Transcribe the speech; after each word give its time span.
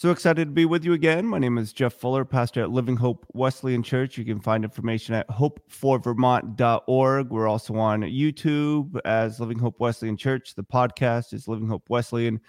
So 0.00 0.12
excited 0.12 0.44
to 0.44 0.52
be 0.52 0.64
with 0.64 0.84
you 0.84 0.92
again. 0.92 1.26
My 1.26 1.40
name 1.40 1.58
is 1.58 1.72
Jeff 1.72 1.92
Fuller, 1.92 2.24
pastor 2.24 2.62
at 2.62 2.70
Living 2.70 2.94
Hope 2.94 3.26
Wesleyan 3.32 3.82
Church. 3.82 4.16
You 4.16 4.24
can 4.24 4.38
find 4.38 4.62
information 4.62 5.16
at 5.16 5.26
hopeforvermont.org. 5.26 7.30
We're 7.30 7.48
also 7.48 7.74
on 7.74 8.02
YouTube 8.02 9.00
as 9.04 9.40
Living 9.40 9.58
Hope 9.58 9.80
Wesleyan 9.80 10.16
Church. 10.16 10.54
The 10.54 10.62
podcast 10.62 11.32
is 11.32 11.48
Living 11.48 11.66
Hope 11.66 11.90
Wesleyan. 11.90 12.40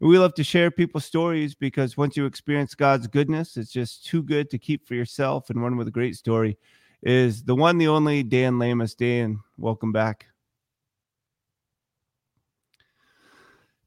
And 0.00 0.10
we 0.10 0.18
love 0.18 0.34
to 0.34 0.44
share 0.44 0.70
people's 0.70 1.06
stories 1.06 1.54
because 1.54 1.96
once 1.96 2.14
you 2.14 2.26
experience 2.26 2.74
God's 2.74 3.06
goodness, 3.06 3.56
it's 3.56 3.72
just 3.72 4.04
too 4.04 4.22
good 4.22 4.50
to 4.50 4.58
keep 4.58 4.86
for 4.86 4.94
yourself. 4.94 5.48
And 5.48 5.62
one 5.62 5.78
with 5.78 5.88
a 5.88 5.90
great 5.90 6.14
story 6.14 6.58
is 7.02 7.42
the 7.42 7.54
one, 7.54 7.78
the 7.78 7.88
only 7.88 8.22
Dan 8.22 8.58
Lamus. 8.58 8.94
Dan, 8.94 9.40
welcome 9.56 9.92
back. 9.92 10.26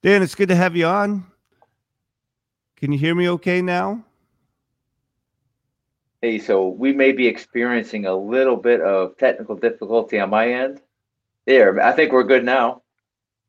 Dan, 0.01 0.23
it's 0.23 0.33
good 0.33 0.49
to 0.49 0.55
have 0.55 0.75
you 0.75 0.87
on. 0.87 1.30
Can 2.81 2.91
you 2.91 2.97
hear 2.97 3.13
me 3.13 3.29
okay 3.29 3.61
now? 3.61 4.03
Hey, 6.23 6.39
so 6.39 6.67
we 6.67 6.91
may 6.91 7.11
be 7.11 7.27
experiencing 7.27 8.07
a 8.07 8.15
little 8.15 8.57
bit 8.57 8.81
of 8.81 9.15
technical 9.17 9.55
difficulty 9.55 10.19
on 10.19 10.31
my 10.31 10.51
end. 10.51 10.81
There, 11.45 11.79
I 11.79 11.91
think 11.91 12.11
we're 12.11 12.23
good 12.23 12.43
now. 12.43 12.81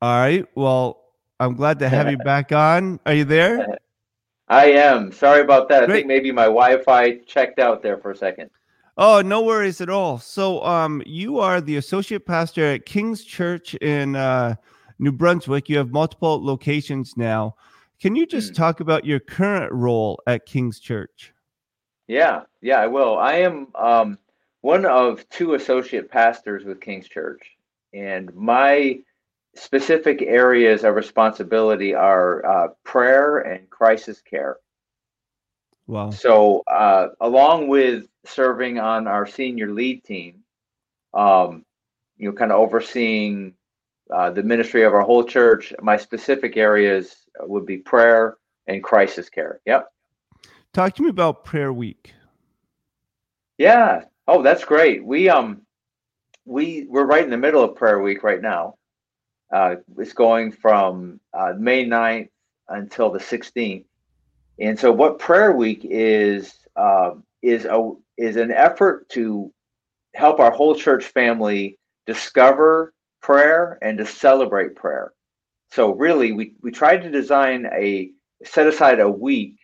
All 0.02 0.18
right. 0.18 0.44
Well, 0.54 1.02
I'm 1.40 1.54
glad 1.54 1.78
to 1.78 1.88
have 1.88 2.10
you 2.10 2.18
back 2.24 2.52
on. 2.52 3.00
Are 3.06 3.14
you 3.14 3.24
there? 3.24 3.78
I 4.48 4.72
am. 4.72 5.12
Sorry 5.12 5.40
about 5.40 5.70
that. 5.70 5.86
Great. 5.86 5.90
I 5.90 5.96
think 5.96 6.08
maybe 6.08 6.30
my 6.30 6.44
Wi-Fi 6.44 7.20
checked 7.26 7.58
out 7.58 7.82
there 7.82 7.96
for 7.96 8.10
a 8.10 8.16
second. 8.16 8.50
Oh, 8.98 9.22
no 9.22 9.42
worries 9.42 9.80
at 9.80 9.88
all. 9.88 10.18
So, 10.18 10.62
um, 10.62 11.02
you 11.06 11.38
are 11.38 11.62
the 11.62 11.76
associate 11.76 12.26
pastor 12.26 12.74
at 12.74 12.84
King's 12.84 13.24
Church 13.24 13.74
in 13.76 14.14
uh, 14.14 14.56
New 14.98 15.12
Brunswick. 15.12 15.70
You 15.70 15.78
have 15.78 15.90
multiple 15.90 16.44
locations 16.44 17.16
now. 17.16 17.54
Can 18.02 18.16
you 18.16 18.26
just 18.26 18.52
mm. 18.52 18.56
talk 18.56 18.80
about 18.80 19.04
your 19.04 19.20
current 19.20 19.72
role 19.72 20.20
at 20.26 20.44
King's 20.44 20.80
Church? 20.80 21.32
Yeah, 22.08 22.42
yeah, 22.60 22.78
I 22.80 22.88
will. 22.88 23.16
I 23.16 23.34
am 23.34 23.68
um, 23.76 24.18
one 24.60 24.84
of 24.84 25.26
two 25.28 25.54
associate 25.54 26.10
pastors 26.10 26.64
with 26.64 26.80
King's 26.80 27.08
Church, 27.08 27.40
and 27.94 28.34
my 28.34 28.98
specific 29.54 30.20
areas 30.20 30.82
of 30.82 30.96
responsibility 30.96 31.94
are 31.94 32.44
uh, 32.44 32.68
prayer 32.82 33.38
and 33.38 33.70
crisis 33.70 34.20
care. 34.20 34.56
Wow. 35.86 36.10
So, 36.10 36.64
uh, 36.66 37.10
along 37.20 37.68
with 37.68 38.08
serving 38.24 38.80
on 38.80 39.06
our 39.06 39.28
senior 39.28 39.70
lead 39.70 40.02
team, 40.02 40.42
um, 41.14 41.64
you 42.16 42.28
know, 42.28 42.34
kind 42.34 42.50
of 42.50 42.58
overseeing 42.58 43.54
uh, 44.12 44.30
the 44.30 44.42
ministry 44.42 44.82
of 44.82 44.92
our 44.94 45.02
whole 45.02 45.24
church, 45.24 45.72
my 45.80 45.96
specific 45.96 46.56
areas 46.56 47.16
would 47.40 47.66
be 47.66 47.78
prayer 47.78 48.36
and 48.66 48.82
crisis 48.82 49.28
care. 49.28 49.60
Yep. 49.66 49.88
Talk 50.72 50.94
to 50.96 51.02
me 51.02 51.08
about 51.08 51.44
prayer 51.44 51.72
week. 51.72 52.14
Yeah. 53.58 54.04
Oh, 54.28 54.42
that's 54.42 54.64
great. 54.64 55.04
We 55.04 55.28
um 55.28 55.62
we 56.44 56.86
we're 56.88 57.06
right 57.06 57.24
in 57.24 57.30
the 57.30 57.36
middle 57.36 57.62
of 57.62 57.76
prayer 57.76 58.00
week 58.00 58.22
right 58.22 58.40
now. 58.40 58.76
Uh, 59.52 59.76
it's 59.98 60.14
going 60.14 60.50
from 60.50 61.20
uh, 61.34 61.52
May 61.58 61.84
9th 61.84 62.30
until 62.68 63.10
the 63.10 63.18
16th. 63.18 63.84
And 64.58 64.78
so 64.78 64.90
what 64.90 65.18
prayer 65.18 65.52
week 65.52 65.84
is 65.84 66.54
uh, 66.76 67.12
is 67.42 67.64
a 67.64 67.92
is 68.16 68.36
an 68.36 68.50
effort 68.50 69.08
to 69.10 69.52
help 70.14 70.40
our 70.40 70.50
whole 70.50 70.74
church 70.74 71.04
family 71.04 71.78
discover 72.06 72.92
prayer 73.22 73.78
and 73.80 73.98
to 73.98 74.06
celebrate 74.06 74.76
prayer. 74.76 75.12
So 75.70 75.94
really, 75.94 76.32
we 76.32 76.54
we 76.60 76.70
tried 76.70 77.02
to 77.02 77.10
design 77.10 77.66
a 77.72 78.10
set 78.44 78.66
aside 78.66 79.00
a 79.00 79.08
week 79.08 79.56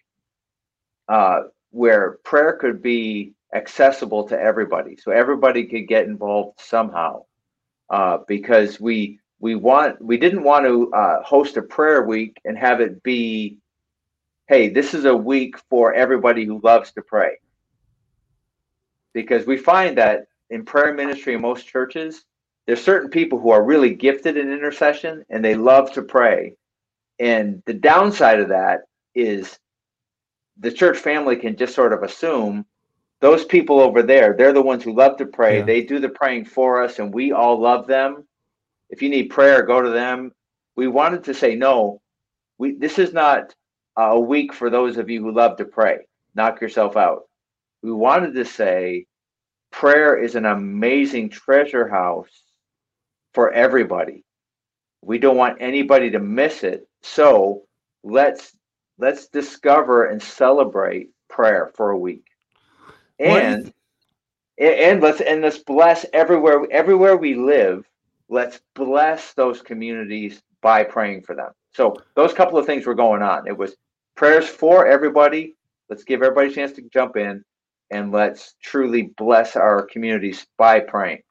uh, 1.09 1.41
where 1.71 2.19
prayer 2.25 2.55
could 2.55 2.81
be 2.81 3.35
accessible 3.55 4.29
to 4.29 4.41
everybody, 4.41 4.97
so 4.97 5.11
everybody 5.11 5.65
could 5.65 5.87
get 5.89 6.07
involved 6.07 6.61
somehow. 6.61 7.25
Uh, 7.91 8.19
because 8.27 8.81
we 8.81 9.19
we 9.41 9.55
want 9.55 10.01
we 10.01 10.17
didn't 10.17 10.43
want 10.43 10.65
to 10.65 10.93
uh, 10.93 11.23
host 11.23 11.57
a 11.57 11.63
prayer 11.63 12.03
week 12.03 12.41
and 12.45 12.57
have 12.57 12.81
it 12.81 13.03
be, 13.03 13.59
hey, 14.49 14.69
this 14.69 14.95
is 14.95 15.05
a 15.05 15.17
week 15.17 15.57
for 15.69 15.95
everybody 15.95 16.45
who 16.45 16.61
loves 16.63 16.93
to 16.93 17.03
pray. 17.03 17.39
Because 19.13 19.47
we 19.47 19.57
find 19.57 19.99
that 19.99 20.27
in 20.51 20.65
prayer 20.65 20.95
ministry 20.95 21.35
in 21.35 21.41
most 21.41 21.67
churches, 21.67 22.25
there's 22.69 22.85
certain 22.85 23.09
people 23.09 23.41
who 23.41 23.49
are 23.49 23.65
really 23.65 23.95
gifted 23.95 24.37
in 24.37 24.53
intercession 24.53 25.25
and 25.31 25.43
they 25.43 25.55
love 25.55 25.91
to 25.93 26.03
pray. 26.03 26.53
And 27.19 27.63
the 27.65 27.73
downside 27.73 28.41
of 28.41 28.51
that 28.51 28.83
is 29.15 29.59
the 30.59 30.71
church 30.71 30.99
family 30.99 31.37
can 31.37 31.57
just 31.57 31.75
sort 31.75 31.95
of 31.95 32.03
assume 32.03 32.67
those 33.23 33.47
people 33.47 33.81
over 33.81 34.03
there, 34.03 34.35
they're 34.37 34.53
the 34.53 34.61
ones 34.61 34.85
who 34.85 34.95
love 34.95 35.17
to 35.17 35.25
pray. 35.25 35.61
Yeah. 35.61 35.65
They 35.65 35.81
do 35.81 35.99
the 35.99 36.11
praying 36.11 36.45
for 36.45 36.83
us 36.83 36.99
and 36.99 37.13
we 37.13 37.33
all 37.33 37.59
love 37.59 37.87
them. 37.87 38.29
If 38.91 39.01
you 39.01 39.09
need 39.09 39.31
prayer, 39.31 39.63
go 39.63 39.81
to 39.81 39.89
them. 39.89 40.31
We 40.77 40.89
wanted 40.89 41.25
to 41.25 41.33
say, 41.33 41.55
no, 41.55 42.03
we, 42.59 42.75
this 42.75 42.99
is 42.99 43.15
not 43.15 43.55
a 43.97 44.21
week 44.21 44.53
for 44.53 44.69
those 44.69 44.99
of 44.99 45.09
you 45.09 45.23
who 45.23 45.33
love 45.33 45.57
to 45.57 45.65
pray. 45.65 46.01
Knock 46.35 46.61
yourself 46.61 46.99
out. 46.99 47.23
We 47.83 47.93
wanted 47.93 48.35
to 48.35 48.45
say 48.45 49.07
prayer 49.73 50.19
is 50.23 50.35
an 50.35 50.45
amazing 50.45 51.31
treasure 51.31 51.89
house 51.89 52.29
for 53.39 53.53
everybody. 53.53 54.25
We 55.01 55.17
don't 55.21 55.37
want 55.37 55.59
anybody 55.61 56.11
to 56.11 56.19
miss 56.19 56.65
it. 56.65 56.89
So 57.03 57.63
let's 58.03 58.57
let's 58.99 59.29
discover 59.29 60.07
and 60.07 60.21
celebrate 60.21 61.11
prayer 61.29 61.71
for 61.77 61.91
a 61.91 61.97
week. 61.97 62.25
And 63.21 63.73
and 64.59 65.01
let's 65.01 65.21
and 65.21 65.43
let's 65.43 65.59
bless 65.59 66.05
everywhere 66.13 66.67
everywhere 66.73 67.17
we 67.17 67.37
live. 67.37 67.87
Let's 68.29 68.61
bless 68.75 69.35
those 69.35 69.63
communities 69.63 70.43
by 70.61 70.83
praying 70.83 71.23
for 71.23 71.37
them. 71.37 71.53
So 71.73 71.95
those 72.17 72.35
couple 72.35 72.59
of 72.59 72.67
things 72.67 72.87
were 72.87 72.97
going 72.97 73.23
on. 73.23 73.47
It 73.47 73.57
was 73.57 73.77
prayers 74.17 74.49
for 74.49 74.85
everybody. 74.89 75.55
Let's 75.89 76.03
give 76.03 76.25
everybody 76.25 76.49
a 76.49 76.53
chance 76.53 76.73
to 76.73 76.83
jump 76.93 77.17
in 77.17 77.45
and 77.93 78.11
let's 78.11 78.57
truly 78.65 79.13
bless 79.17 79.55
our 79.55 79.83
communities 79.83 80.45
by 80.57 80.81
praying. 80.81 81.23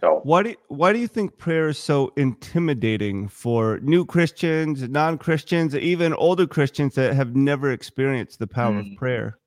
So 0.00 0.20
why 0.24 0.42
do 0.42 0.54
why 0.68 0.92
do 0.92 0.98
you 0.98 1.08
think 1.08 1.36
prayer 1.36 1.68
is 1.68 1.78
so 1.78 2.12
intimidating 2.16 3.28
for 3.28 3.78
new 3.80 4.04
Christians, 4.06 4.88
non 4.88 5.18
Christians, 5.18 5.74
even 5.76 6.14
older 6.14 6.46
Christians 6.46 6.94
that 6.94 7.14
have 7.14 7.36
never 7.36 7.70
experienced 7.70 8.38
the 8.38 8.46
power 8.46 8.82
mm. 8.82 8.92
of 8.92 8.98
prayer? 8.98 9.38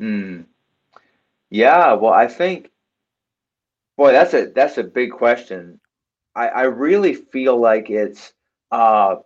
Mm. 0.00 0.46
Yeah, 1.50 1.92
well, 1.92 2.12
I 2.12 2.26
think, 2.26 2.70
boy, 3.96 4.12
that's 4.12 4.34
a 4.34 4.46
that's 4.46 4.78
a 4.78 4.84
big 4.84 5.12
question. 5.12 5.78
I, 6.34 6.48
I 6.48 6.62
really 6.62 7.14
feel 7.14 7.56
like 7.56 7.90
it's 7.90 8.32
uh, 8.72 9.16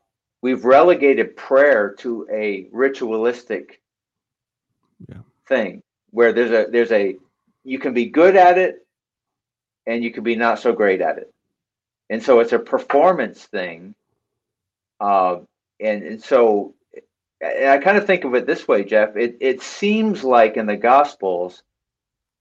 we've 0.42 0.64
relegated 0.64 1.36
prayer 1.36 1.94
to 1.98 2.26
a 2.30 2.68
ritualistic 2.72 3.80
yeah. 5.08 5.18
thing 5.48 5.82
where 6.10 6.32
there's 6.32 6.50
a 6.50 6.70
there's 6.70 6.92
a 6.92 7.16
you 7.64 7.78
can 7.78 7.94
be 7.94 8.06
good 8.06 8.36
at 8.36 8.58
it 8.58 8.85
and 9.86 10.02
you 10.02 10.10
can 10.10 10.24
be 10.24 10.36
not 10.36 10.58
so 10.58 10.72
great 10.72 11.00
at 11.00 11.18
it. 11.18 11.32
And 12.10 12.22
so 12.22 12.40
it's 12.40 12.52
a 12.52 12.58
performance 12.58 13.44
thing. 13.44 13.94
Uh, 15.00 15.38
and, 15.80 16.02
and 16.02 16.22
so 16.22 16.74
and 17.40 17.70
I 17.70 17.78
kind 17.78 17.98
of 17.98 18.06
think 18.06 18.24
of 18.24 18.34
it 18.34 18.46
this 18.46 18.66
way, 18.66 18.84
Jeff. 18.84 19.16
It, 19.16 19.36
it 19.40 19.62
seems 19.62 20.24
like 20.24 20.56
in 20.56 20.66
the 20.66 20.76
Gospels, 20.76 21.62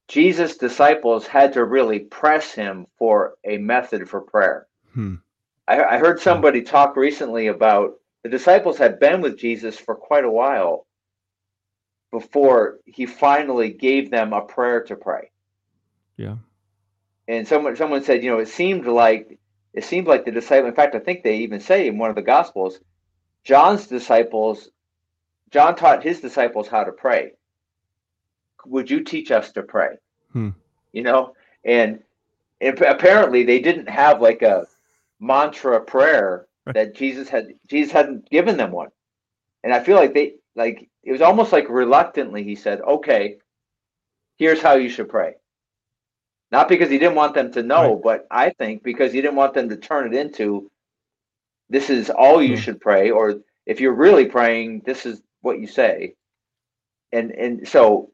Jesus' 0.08 0.58
disciples 0.58 1.28
had 1.28 1.54
to 1.54 1.66
really 1.66 2.00
press 2.00 2.52
him 2.52 2.88
for 2.98 3.36
a 3.44 3.58
method 3.58 4.08
for 4.08 4.22
prayer. 4.22 4.68
Hmm. 4.94 5.16
I, 5.68 5.84
I 5.84 5.98
heard 5.98 6.22
somebody 6.22 6.62
talk 6.62 6.96
recently 6.96 7.48
about 7.48 7.96
the 8.24 8.30
disciples 8.30 8.78
had 8.78 9.00
been 9.00 9.22
with 9.22 9.38
Jesus 9.38 9.78
for 9.78 9.96
quite 9.96 10.24
a 10.24 10.32
while 10.32 10.86
before 12.12 12.80
he 12.86 13.06
finally 13.06 13.72
gave 13.72 14.10
them 14.10 14.32
a 14.32 14.42
prayer 14.42 14.84
to 14.84 14.96
pray. 14.96 15.32
Yeah 16.18 16.36
and 17.28 17.48
someone 17.48 17.76
someone 17.76 18.04
said, 18.04 18.24
you 18.24 18.30
know, 18.32 18.40
it 18.40 18.48
seemed 18.48 18.86
like 18.86 19.40
it 19.74 19.84
seemed 19.84 20.08
like 20.08 20.26
the 20.26 20.32
disciple. 20.32 20.68
In 20.68 20.76
fact, 20.76 20.96
I 20.96 21.00
think 21.00 21.24
they 21.24 21.38
even 21.38 21.60
say 21.60 21.88
in 21.88 21.98
one 21.98 22.10
of 22.10 22.16
the 22.16 22.22
gospels, 22.22 22.80
John's 23.44 23.88
disciples, 23.88 24.70
John 25.52 25.76
taught 25.76 26.04
his 26.04 26.22
disciples 26.22 26.68
how 26.68 26.84
to 26.84 26.92
pray. 26.92 27.34
Would 28.66 28.90
you 28.90 29.04
teach 29.04 29.32
us 29.32 29.52
to 29.54 29.64
pray? 29.64 29.98
Hmm. 30.32 30.50
You 30.92 31.04
know, 31.04 31.36
and, 31.64 32.00
and 32.62 32.82
apparently 32.82 33.44
they 33.44 33.60
didn't 33.60 33.90
have 33.90 34.22
like 34.22 34.42
a 34.42 34.66
mantra 35.20 35.82
prayer 35.82 36.48
that 36.74 36.96
Jesus 36.96 37.30
had. 37.30 37.50
Jesus 37.68 37.92
hadn't 37.92 38.30
given 38.30 38.58
them 38.58 38.72
one, 38.72 38.90
and 39.64 39.74
I 39.74 39.84
feel 39.84 39.98
like 39.98 40.14
they 40.14 40.36
like 40.56 40.90
it 41.04 41.12
was 41.12 41.22
almost 41.22 41.52
like 41.52 41.70
reluctantly 41.70 42.44
he 42.44 42.56
said, 42.56 42.82
"Okay, 42.82 43.38
here's 44.38 44.62
how 44.62 44.76
you 44.76 44.90
should 44.90 45.10
pray." 45.10 45.36
Not 46.52 46.70
because 46.70 46.90
he 46.90 47.00
didn't 47.00 47.16
want 47.16 47.34
them 47.34 47.52
to 47.54 47.64
know, 47.64 47.94
right. 47.94 48.04
but 48.04 48.28
I 48.30 48.50
think 48.52 48.84
because 48.84 49.12
he 49.12 49.22
didn't 49.22 49.36
want 49.36 49.54
them 49.54 49.70
to 49.70 49.78
turn 49.78 50.14
it 50.14 50.18
into 50.18 50.70
this 51.70 51.90
is 51.90 52.10
all 52.10 52.42
you 52.42 52.54
mm-hmm. 52.54 52.62
should 52.62 52.82
pray, 52.82 53.10
or 53.10 53.42
if 53.66 53.80
you're 53.80 53.94
really 53.94 54.26
praying, 54.26 54.84
this 54.86 55.06
is 55.06 55.22
what 55.42 55.60
you 55.60 55.68
say. 55.68 56.16
And 57.12 57.32
and 57.32 57.68
so 57.68 58.12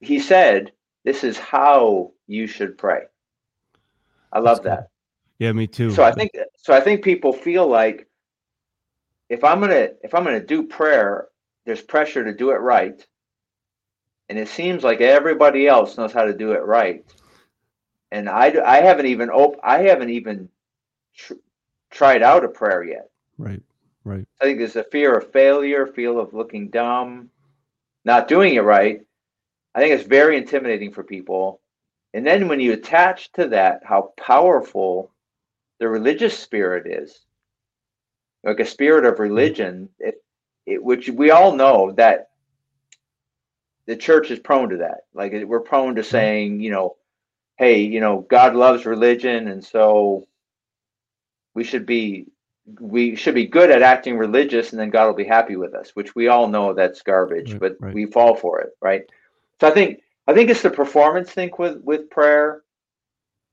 he 0.00 0.20
said, 0.20 0.72
this 1.04 1.24
is 1.24 1.38
how 1.38 2.12
you 2.26 2.46
should 2.46 2.76
pray. 2.76 3.02
I 4.32 4.40
love 4.40 4.62
that. 4.64 4.90
Yeah, 5.38 5.52
me 5.52 5.66
too. 5.66 5.90
So 5.90 6.02
I 6.02 6.12
think 6.12 6.32
so 6.56 6.74
I 6.74 6.80
think 6.80 7.02
people 7.02 7.32
feel 7.32 7.66
like 7.66 8.08
if 9.28 9.44
I'm 9.44 9.60
gonna 9.60 9.90
if 10.02 10.14
I'm 10.14 10.24
gonna 10.24 10.44
do 10.44 10.64
prayer, 10.64 11.28
there's 11.64 11.82
pressure 11.82 12.24
to 12.24 12.34
do 12.34 12.50
it 12.50 12.60
right, 12.60 13.04
and 14.28 14.38
it 14.38 14.48
seems 14.48 14.82
like 14.82 15.00
everybody 15.00 15.66
else 15.66 15.96
knows 15.96 16.12
how 16.12 16.24
to 16.24 16.34
do 16.34 16.52
it 16.52 16.64
right, 16.64 17.04
and 18.10 18.28
I 18.28 18.54
I 18.64 18.80
haven't 18.80 19.06
even 19.06 19.30
op- 19.30 19.60
I 19.62 19.82
haven't 19.82 20.10
even 20.10 20.48
tr- 21.14 21.34
tried 21.90 22.22
out 22.22 22.44
a 22.44 22.48
prayer 22.48 22.84
yet. 22.84 23.10
Right, 23.36 23.62
right. 24.04 24.26
I 24.40 24.44
think 24.44 24.58
there's 24.58 24.76
a 24.76 24.84
fear 24.84 25.14
of 25.16 25.30
failure, 25.32 25.86
fear 25.86 26.18
of 26.18 26.34
looking 26.34 26.68
dumb, 26.70 27.30
not 28.04 28.28
doing 28.28 28.54
it 28.54 28.60
right. 28.60 29.00
I 29.74 29.80
think 29.80 29.94
it's 29.94 30.08
very 30.08 30.36
intimidating 30.36 30.92
for 30.92 31.04
people. 31.04 31.60
And 32.14 32.26
then 32.26 32.48
when 32.48 32.60
you 32.60 32.72
attach 32.72 33.30
to 33.32 33.48
that 33.48 33.82
how 33.84 34.12
powerful 34.16 35.12
the 35.78 35.88
religious 35.88 36.36
spirit 36.36 36.86
is, 36.86 37.20
like 38.42 38.60
a 38.60 38.64
spirit 38.64 39.04
of 39.04 39.18
religion, 39.18 39.88
it, 39.98 40.22
it, 40.66 40.82
which 40.82 41.08
we 41.08 41.30
all 41.30 41.54
know 41.54 41.92
that 41.92 42.30
the 43.86 43.96
church 43.96 44.30
is 44.30 44.38
prone 44.38 44.70
to 44.70 44.78
that. 44.78 45.02
Like 45.14 45.32
we're 45.46 45.60
prone 45.60 45.94
to 45.96 46.00
mm-hmm. 46.00 46.10
saying, 46.10 46.60
you 46.60 46.70
know, 46.70 46.96
hey, 47.58 47.80
you 47.82 48.00
know, 48.00 48.20
God 48.30 48.54
loves 48.54 48.86
religion, 48.86 49.48
and 49.48 49.64
so 49.64 50.26
we 51.54 51.64
should 51.64 51.86
be 51.86 52.26
we 52.80 53.16
should 53.16 53.34
be 53.34 53.46
good 53.46 53.70
at 53.70 53.82
acting 53.82 54.18
religious, 54.18 54.72
and 54.72 54.80
then 54.80 54.90
God 54.90 55.06
will 55.06 55.14
be 55.14 55.24
happy 55.24 55.56
with 55.56 55.74
us. 55.74 55.90
Which 55.94 56.14
we 56.14 56.28
all 56.28 56.48
know 56.48 56.72
that's 56.72 57.02
garbage, 57.02 57.52
Right, 57.52 57.60
but 57.60 57.76
right. 57.80 57.94
we 57.94 58.06
fall 58.06 58.34
for 58.36 58.60
it, 58.60 58.70
right? 58.80 59.02
So 59.60 59.68
I 59.68 59.70
think 59.72 60.00
I 60.26 60.34
think 60.34 60.50
it's 60.50 60.62
the 60.62 60.70
performance 60.70 61.30
thing 61.30 61.50
with 61.58 61.80
with 61.82 62.10
prayer. 62.10 62.62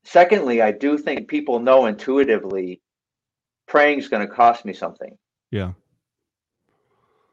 Secondly, 0.04 0.62
I 0.62 0.72
do 0.72 0.98
think 0.98 1.28
people 1.28 1.60
know 1.60 1.88
intuitively 1.88 2.82
praying 3.68 4.00
is 4.00 4.08
going 4.08 4.28
to 4.28 4.32
cost 4.34 4.64
me 4.66 4.74
something. 4.74 5.18
Yeah. 5.50 5.72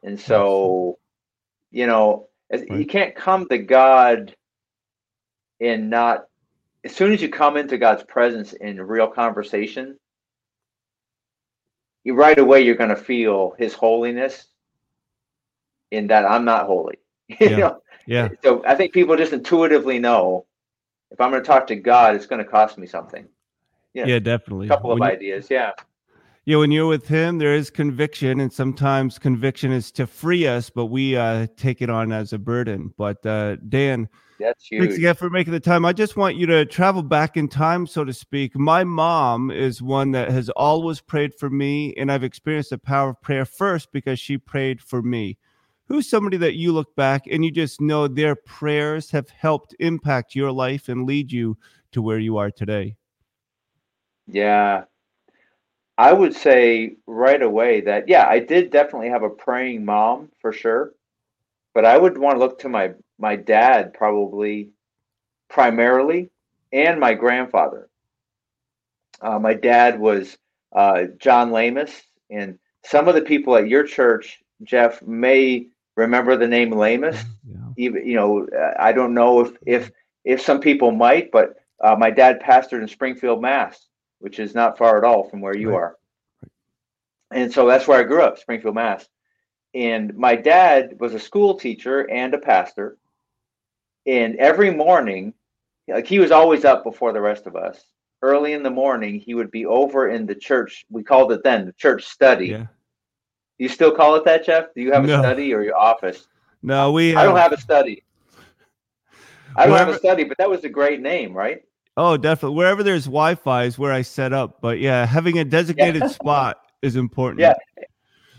And 0.03 0.19
so, 0.19 0.99
you 1.71 1.87
know, 1.87 2.29
as- 2.51 2.65
you 2.69 2.87
can't 2.87 3.15
come 3.15 3.47
to 3.49 3.59
God 3.59 4.35
and 5.61 5.91
not, 5.91 6.27
as 6.85 6.95
soon 6.95 7.13
as 7.13 7.23
you 7.23 7.29
come 7.29 7.57
into 7.57 7.79
God's 7.79 8.03
presence 8.05 8.53
in 8.55 8.81
real 8.81 9.09
conversation, 9.09 9.99
you 12.05 12.15
right 12.15 12.39
away 12.39 12.63
you're 12.63 12.75
going 12.75 12.91
to 12.91 12.97
feel 12.97 13.55
His 13.59 13.75
holiness 13.75 14.47
in 15.91 16.09
that 16.09 16.25
I'm 16.25 16.45
not 16.45 16.67
holy. 16.67 16.99
you 17.29 17.37
Yeah. 17.41 17.57
know? 17.59 17.83
Yeah. 18.07 18.29
So 18.43 18.65
I 18.67 18.75
think 18.75 18.93
people 18.93 19.17
just 19.17 19.33
intuitively 19.33 19.99
know 19.99 20.47
if 21.13 21.21
I'm 21.21 21.31
going 21.31 21.43
to 21.43 21.47
talk 21.47 21.67
to 21.69 21.77
God, 21.77 22.17
it's 22.17 22.27
going 22.27 22.43
to 22.43 22.51
cost 22.51 22.79
me 22.79 22.87
something. 22.87 23.29
Yeah. 23.95 24.07
Yeah, 24.07 24.19
definitely. 24.19 24.67
A 24.67 24.71
couple 24.71 24.91
of 24.93 24.99
you- 24.99 25.05
ideas, 25.05 25.49
yeah. 25.51 25.73
Yeah, 26.45 26.57
when 26.57 26.73
you're 26.73 26.89
with 26.89 27.07
him, 27.07 27.39
there 27.39 27.55
is 27.55 27.71
conviction, 27.71 28.41
and 28.41 28.53
sometimes 28.53 29.19
conviction 29.19 29.71
is 29.71 29.93
to 29.93 30.09
free 30.09 30.47
us, 30.47 30.71
but 30.71 30.87
we 30.87 31.17
uh, 31.17 31.47
take 31.57 31.81
it 31.81 31.89
on 31.89 32.11
as 32.11 32.33
a 32.33 32.39
burden. 32.39 32.93
But 32.97 33.25
uh, 33.25 33.57
Dan, 33.69 34.09
That's 34.41 34.67
huge. 34.67 34.81
thanks 34.81 34.97
again 34.97 35.15
for 35.15 35.31
making 35.31 35.53
the 35.53 35.61
time. 35.61 35.85
I 35.85 35.93
just 35.93 36.17
want 36.17 36.35
you 36.35 36.47
to 36.47 36.67
travel 36.67 37.05
back 37.05 37.37
in 37.37 37.47
time, 37.47 37.87
so 37.87 38.05
to 38.05 38.13
speak. 38.13 38.59
My 38.59 38.83
mom 38.83 39.53
is 39.53 39.81
one 39.81 40.11
that 40.13 40.31
has 40.31 40.49
always 40.51 41.01
prayed 41.01 41.33
for 41.33 41.49
me, 41.49 41.95
and 41.95 42.11
I've 42.11 42.25
experienced 42.25 42.71
the 42.71 42.79
power 42.79 43.11
of 43.11 43.23
prayer 43.23 43.45
first 43.45 43.93
because 43.93 44.19
she 44.19 44.37
prayed 44.37 44.83
for 44.83 45.01
me. 45.01 45.39
Who's 45.87 46.09
somebody 46.09 46.39
that 46.39 46.55
you 46.57 46.73
look 46.73 46.97
back 46.97 47.27
and 47.31 47.45
you 47.45 47.53
just 47.53 47.81
know 47.81 48.09
their 48.09 48.35
prayers 48.35 49.13
have 49.13 49.29
helped 49.29 49.77
impact 49.79 50.35
your 50.35 50.51
life 50.51 50.89
and 50.89 51.07
lead 51.07 51.31
you 51.31 51.57
to 51.93 52.03
where 52.03 52.19
you 52.19 52.37
are 52.39 52.51
today? 52.51 52.97
Yeah. 54.27 54.85
I 55.99 56.13
would 56.13 56.35
say 56.35 56.97
right 57.07 57.41
away 57.41 57.83
that, 57.83 58.09
yeah, 58.09 58.27
I 58.27 58.39
did 58.39 58.71
definitely 58.71 59.11
have 59.11 59.23
a 59.23 59.31
praying 59.31 59.85
mom 59.85 60.31
for 60.41 60.53
sure. 60.53 60.93
But 61.75 61.85
I 61.85 61.97
would 61.97 62.19
want 62.19 62.37
to 62.37 62.39
look 62.39 62.59
to 62.61 62.69
my 62.69 62.93
my 63.19 63.37
dad 63.37 63.95
probably 63.95 64.71
primarily 65.49 66.31
and 66.73 67.01
my 67.01 67.15
grandfather. 67.15 67.89
Uh, 69.21 69.39
my 69.39 69.55
dad 69.55 69.99
was 69.99 70.37
uh, 70.75 71.05
John 71.19 71.51
Lamus, 71.51 72.03
and 72.31 72.59
some 72.85 73.09
of 73.09 73.15
the 73.15 73.23
people 73.23 73.57
at 73.57 73.69
your 73.69 73.85
church, 73.85 74.41
Jeff, 74.65 75.01
may 75.03 75.69
remember 75.97 76.37
the 76.37 76.49
name 76.49 76.71
Lamus. 76.71 77.19
Yeah. 77.45 77.59
Even 77.77 78.07
you 78.07 78.15
know, 78.15 78.47
I 78.79 78.93
don't 78.93 79.15
know 79.15 79.41
if 79.41 79.57
if 79.67 79.91
if 80.25 80.41
some 80.41 80.61
people 80.61 80.93
might, 80.93 81.33
but 81.33 81.57
uh, 81.83 81.97
my 81.97 82.11
dad 82.11 82.41
pastored 82.41 82.81
in 82.81 82.87
Springfield, 82.87 83.43
Mass, 83.43 83.89
which 84.23 84.39
is 84.39 84.55
not 84.55 84.79
far 84.79 84.97
at 84.97 85.05
all 85.05 85.25
from 85.25 85.41
where 85.41 85.57
you 85.57 85.71
Right. 85.71 85.77
are. 85.77 85.97
And 87.33 87.53
so 87.53 87.67
that's 87.67 87.89
where 87.89 87.99
I 87.99 88.05
grew 88.05 88.23
up, 88.23 88.39
Springfield, 88.39 88.75
Mass. 88.75 89.09
And 89.75 90.15
my 90.17 90.37
dad 90.37 91.01
was 91.01 91.15
a 91.15 91.19
school 91.19 91.55
teacher 91.55 92.09
and 92.09 92.33
a 92.35 92.39
pastor. 92.39 92.99
And 94.07 94.37
every 94.37 94.71
morning, 94.71 95.35
like 95.89 96.07
he 96.07 96.19
was 96.19 96.31
always 96.31 96.65
up 96.65 96.85
before 96.85 97.13
the 97.13 97.21
rest 97.21 97.47
of 97.47 97.57
us. 97.57 97.85
Early 98.21 98.53
in 98.53 98.63
the 98.63 98.71
morning, 98.71 99.19
he 99.19 99.35
would 99.35 99.51
be 99.51 99.67
over 99.67 100.09
in 100.09 100.27
the 100.27 100.35
church. 100.35 100.85
We 100.91 101.03
called 101.03 101.33
it 101.33 101.43
then 101.43 101.67
the 101.67 101.73
church 101.73 102.05
study. 102.05 102.49
Yeah. 102.49 102.67
You 103.59 103.69
still 103.69 103.93
call 103.93 104.15
it 104.15 104.25
that, 104.25 104.45
Jeff? 104.45 104.73
Do 104.75 104.83
you 104.83 104.93
have 104.93 105.05
No. 105.05 105.17
a 105.17 105.19
study 105.19 105.53
or 105.53 105.63
your 105.63 105.77
office? 105.77 106.29
No, 106.63 106.93
we 106.93 107.17
I 107.17 107.25
don't 107.25 107.37
have 107.37 107.53
a 107.53 107.61
study. 107.61 108.05
I 109.57 109.67
don't 109.67 109.77
have 109.77 109.89
a 109.89 109.99
study, 109.99 110.25
but 110.25 110.39
that 110.39 110.49
was 110.49 110.65
a 110.65 110.69
great 110.69 111.01
name, 111.01 111.33
right? 111.35 111.65
Oh, 111.97 112.17
definitely. 112.17 112.57
Wherever 112.57 112.83
there's 112.83 113.05
Wi-Fi 113.05 113.65
is 113.65 113.79
where 113.79 113.93
I 113.93 114.03
set 114.03 114.33
up. 114.33 114.61
But 114.61 114.79
yeah, 114.79 115.05
having 115.05 115.39
a 115.39 115.45
designated 115.45 116.11
spot 116.11 116.61
is 116.81 116.97
important. 116.97 117.41
Yeah. 117.41 117.55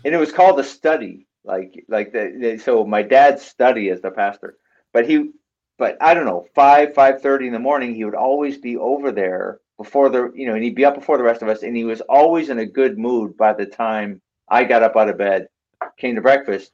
And 0.04 0.14
it 0.14 0.18
was 0.18 0.32
called 0.32 0.58
a 0.58 0.64
study, 0.64 1.26
like 1.44 1.84
like 1.88 2.12
the, 2.12 2.36
the 2.38 2.58
so 2.58 2.84
my 2.84 3.02
dad's 3.02 3.42
study 3.42 3.90
as 3.90 4.00
the 4.00 4.10
pastor. 4.10 4.56
But 4.92 5.08
he, 5.08 5.30
but 5.78 5.96
I 6.00 6.14
don't 6.14 6.26
know, 6.26 6.46
five 6.54 6.94
five 6.94 7.22
thirty 7.22 7.46
in 7.46 7.52
the 7.52 7.58
morning, 7.58 7.94
he 7.94 8.04
would 8.04 8.14
always 8.14 8.58
be 8.58 8.76
over 8.76 9.12
there 9.12 9.60
before 9.78 10.08
the 10.08 10.30
you 10.34 10.46
know, 10.46 10.54
and 10.54 10.62
he'd 10.62 10.74
be 10.74 10.84
up 10.84 10.94
before 10.94 11.16
the 11.16 11.24
rest 11.24 11.42
of 11.42 11.48
us, 11.48 11.62
and 11.62 11.76
he 11.76 11.84
was 11.84 12.00
always 12.02 12.50
in 12.50 12.58
a 12.58 12.66
good 12.66 12.98
mood 12.98 13.36
by 13.36 13.52
the 13.52 13.66
time 13.66 14.20
I 14.48 14.64
got 14.64 14.82
up 14.82 14.96
out 14.96 15.08
of 15.08 15.16
bed, 15.16 15.48
came 15.96 16.16
to 16.16 16.20
breakfast, 16.20 16.72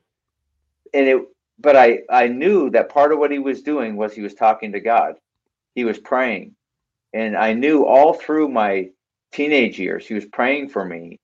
and 0.93 1.07
it. 1.07 1.23
But 1.59 1.77
I 1.77 2.01
I 2.11 2.27
knew 2.27 2.71
that 2.71 2.89
part 2.89 3.13
of 3.13 3.19
what 3.19 3.31
he 3.31 3.39
was 3.39 3.63
doing 3.63 3.95
was 3.95 4.15
he 4.15 4.23
was 4.23 4.35
talking 4.35 4.73
to 4.73 4.81
God, 4.81 5.17
he 5.75 5.85
was 5.85 5.99
praying, 5.99 6.55
and 7.13 7.37
I 7.37 7.53
knew 7.53 7.85
all 7.85 8.15
through 8.15 8.49
my 8.49 8.91
teenage 9.33 9.79
years 9.79 10.07
he 10.07 10.15
was 10.15 10.27
praying 10.27 10.69
for 10.69 10.85
me 10.85 11.21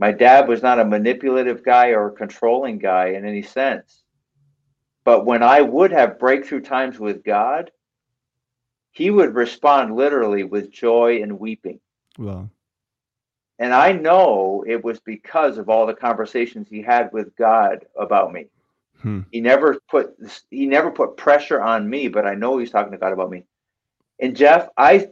my 0.00 0.12
dad 0.12 0.48
was 0.48 0.62
not 0.62 0.80
a 0.80 0.84
manipulative 0.84 1.62
guy 1.62 1.90
or 1.90 2.08
a 2.08 2.12
controlling 2.12 2.78
guy 2.78 3.08
in 3.08 3.26
any 3.26 3.42
sense. 3.42 4.02
But 5.04 5.26
when 5.26 5.42
I 5.42 5.60
would 5.60 5.92
have 5.92 6.18
breakthrough 6.18 6.62
times 6.62 6.98
with 6.98 7.22
God, 7.22 7.70
he 8.92 9.10
would 9.10 9.34
respond 9.34 9.94
literally 9.94 10.42
with 10.42 10.72
joy 10.72 11.22
and 11.22 11.38
weeping. 11.38 11.80
Well, 12.18 12.50
And 13.58 13.74
I 13.74 13.92
know 13.92 14.64
it 14.66 14.82
was 14.82 15.00
because 15.00 15.58
of 15.58 15.68
all 15.68 15.86
the 15.86 15.94
conversations 15.94 16.66
he 16.66 16.80
had 16.80 17.12
with 17.12 17.36
God 17.36 17.84
about 17.94 18.32
me. 18.32 18.46
hmm. 19.02 19.20
He 19.30 19.42
never 19.42 19.80
put 19.90 20.16
he 20.48 20.64
never 20.66 20.90
put 20.90 21.18
pressure 21.18 21.60
on 21.60 21.88
me, 21.88 22.08
but 22.08 22.26
I 22.26 22.34
know 22.34 22.56
he's 22.56 22.70
talking 22.70 22.92
to 22.92 22.98
God 22.98 23.12
about 23.12 23.30
me. 23.30 23.44
And 24.20 24.36
Jeff, 24.36 24.68
I 24.76 25.08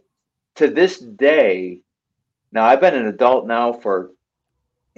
to 0.56 0.68
this 0.68 0.98
day, 0.98 1.80
now 2.52 2.64
I've 2.64 2.80
been 2.80 2.94
an 2.94 3.06
adult 3.06 3.46
now 3.46 3.72
for 3.72 4.10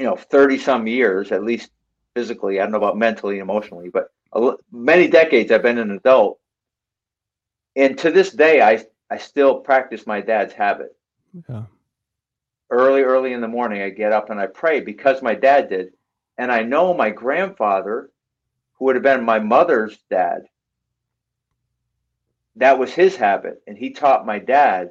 you 0.01 0.07
know 0.07 0.17
30 0.17 0.57
some 0.59 0.87
years 0.87 1.31
at 1.31 1.45
least 1.45 1.71
physically 2.15 2.59
i 2.59 2.63
don't 2.63 2.73
know 2.73 2.79
about 2.79 2.97
mentally 2.97 3.35
and 3.35 3.43
emotionally 3.43 3.91
but 3.91 4.11
many 4.73 5.07
decades 5.07 5.53
i've 5.53 5.63
been 5.63 5.79
an 5.79 5.91
adult. 5.91 6.39
And 7.77 7.99
to 7.99 8.11
this 8.11 8.31
day 8.31 8.63
i 8.63 8.83
i 9.11 9.19
still 9.19 9.61
practice 9.61 10.07
my 10.07 10.21
dad's 10.23 10.55
habit. 10.55 10.97
Yeah. 11.49 11.65
early 12.71 13.03
early 13.03 13.35
in 13.35 13.43
the 13.43 13.49
morning 13.49 13.83
i 13.83 13.91
get 13.91 14.13
up 14.13 14.31
and 14.31 14.41
i 14.41 14.47
pray 14.47 14.81
because 14.81 15.23
my 15.23 15.35
dad 15.35 15.69
did. 15.69 15.93
And 16.39 16.51
i 16.51 16.63
know 16.63 16.95
my 16.95 17.11
grandfather 17.11 18.11
who 18.75 18.87
would 18.87 18.97
have 18.97 19.05
been 19.05 19.23
my 19.23 19.39
mother's 19.39 19.99
dad 20.09 20.47
that 22.61 22.79
was 22.79 22.93
his 22.93 23.17
habit 23.17 23.63
and 23.67 23.77
he 23.77 23.91
taught 23.91 24.27
my 24.27 24.39
dad 24.39 24.91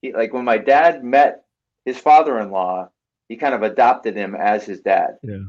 he, 0.00 0.12
like 0.12 0.32
when 0.32 0.44
my 0.44 0.58
dad 0.58 1.02
met 1.02 1.44
his 1.84 1.98
father-in-law 1.98 2.88
he 3.28 3.36
kind 3.36 3.54
of 3.54 3.62
adopted 3.62 4.16
him 4.16 4.34
as 4.34 4.64
his 4.64 4.80
dad 4.80 5.18
Yeah. 5.22 5.44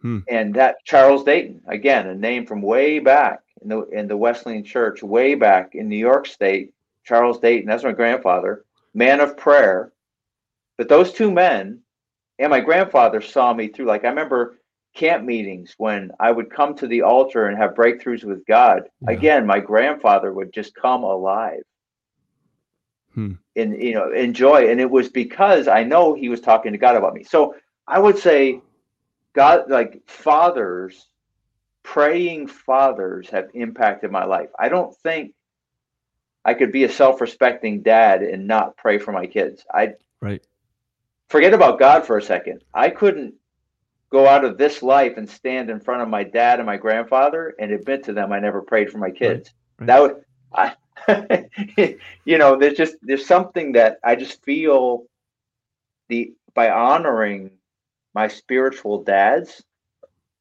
Hmm. 0.00 0.18
and 0.28 0.54
that 0.54 0.76
charles 0.84 1.24
dayton 1.24 1.60
again 1.66 2.06
a 2.06 2.14
name 2.14 2.46
from 2.46 2.62
way 2.62 2.98
back 3.00 3.40
in 3.62 3.68
the 3.68 3.82
in 3.88 4.06
the 4.06 4.16
wesleyan 4.16 4.62
church 4.64 5.02
way 5.02 5.34
back 5.34 5.74
in 5.74 5.88
new 5.88 5.96
york 5.96 6.26
state 6.26 6.72
charles 7.04 7.40
dayton 7.40 7.66
that's 7.66 7.84
my 7.84 7.92
grandfather 7.92 8.64
man 8.94 9.20
of 9.20 9.36
prayer 9.36 9.92
but 10.76 10.88
those 10.88 11.12
two 11.12 11.30
men 11.30 11.80
and 12.38 12.50
my 12.50 12.60
grandfather 12.60 13.20
saw 13.22 13.52
me 13.54 13.68
through 13.68 13.86
like 13.86 14.04
i 14.04 14.08
remember 14.08 14.58
camp 14.96 15.24
meetings 15.24 15.74
when 15.76 16.10
I 16.18 16.32
would 16.32 16.50
come 16.50 16.74
to 16.76 16.86
the 16.86 17.02
altar 17.02 17.46
and 17.46 17.58
have 17.58 17.74
breakthroughs 17.74 18.24
with 18.24 18.44
God, 18.46 18.88
yeah. 19.02 19.12
again, 19.12 19.46
my 19.46 19.60
grandfather 19.60 20.32
would 20.32 20.52
just 20.52 20.74
come 20.74 21.04
alive. 21.04 21.62
Hmm. 23.14 23.34
And 23.54 23.80
you 23.80 23.94
know, 23.94 24.10
enjoy. 24.12 24.70
And 24.70 24.80
it 24.80 24.90
was 24.90 25.08
because 25.08 25.68
I 25.68 25.84
know 25.84 26.14
he 26.14 26.28
was 26.28 26.40
talking 26.40 26.72
to 26.72 26.78
God 26.78 26.96
about 26.96 27.14
me. 27.14 27.24
So 27.24 27.54
I 27.86 27.98
would 27.98 28.18
say 28.18 28.60
God 29.34 29.70
like 29.70 30.02
fathers, 30.06 31.06
praying 31.82 32.48
fathers 32.48 33.28
have 33.30 33.48
impacted 33.54 34.10
my 34.10 34.24
life. 34.24 34.48
I 34.58 34.68
don't 34.68 34.94
think 34.96 35.32
I 36.44 36.54
could 36.54 36.72
be 36.72 36.84
a 36.84 36.90
self-respecting 36.90 37.82
dad 37.82 38.22
and 38.22 38.46
not 38.46 38.76
pray 38.76 38.98
for 38.98 39.12
my 39.12 39.26
kids. 39.26 39.64
I 39.72 39.94
right. 40.20 40.42
Forget 41.28 41.54
about 41.54 41.80
God 41.80 42.06
for 42.06 42.18
a 42.18 42.22
second. 42.22 42.62
I 42.72 42.88
couldn't 42.88 43.34
go 44.10 44.26
out 44.26 44.44
of 44.44 44.58
this 44.58 44.82
life 44.82 45.16
and 45.16 45.28
stand 45.28 45.70
in 45.70 45.80
front 45.80 46.02
of 46.02 46.08
my 46.08 46.22
dad 46.24 46.58
and 46.58 46.66
my 46.66 46.76
grandfather 46.76 47.54
and 47.58 47.72
admit 47.72 48.04
to 48.04 48.12
them 48.12 48.32
I 48.32 48.40
never 48.40 48.62
prayed 48.62 48.90
for 48.90 48.98
my 48.98 49.10
kids. 49.10 49.52
Right. 49.78 49.86
That 49.86 50.02
would 50.02 50.24
I 50.54 50.74
you 52.24 52.38
know, 52.38 52.58
there's 52.58 52.76
just 52.76 52.96
there's 53.02 53.26
something 53.26 53.72
that 53.72 53.98
I 54.04 54.16
just 54.16 54.42
feel 54.44 55.04
the 56.08 56.32
by 56.54 56.70
honoring 56.70 57.50
my 58.14 58.28
spiritual 58.28 59.02
dads, 59.04 59.62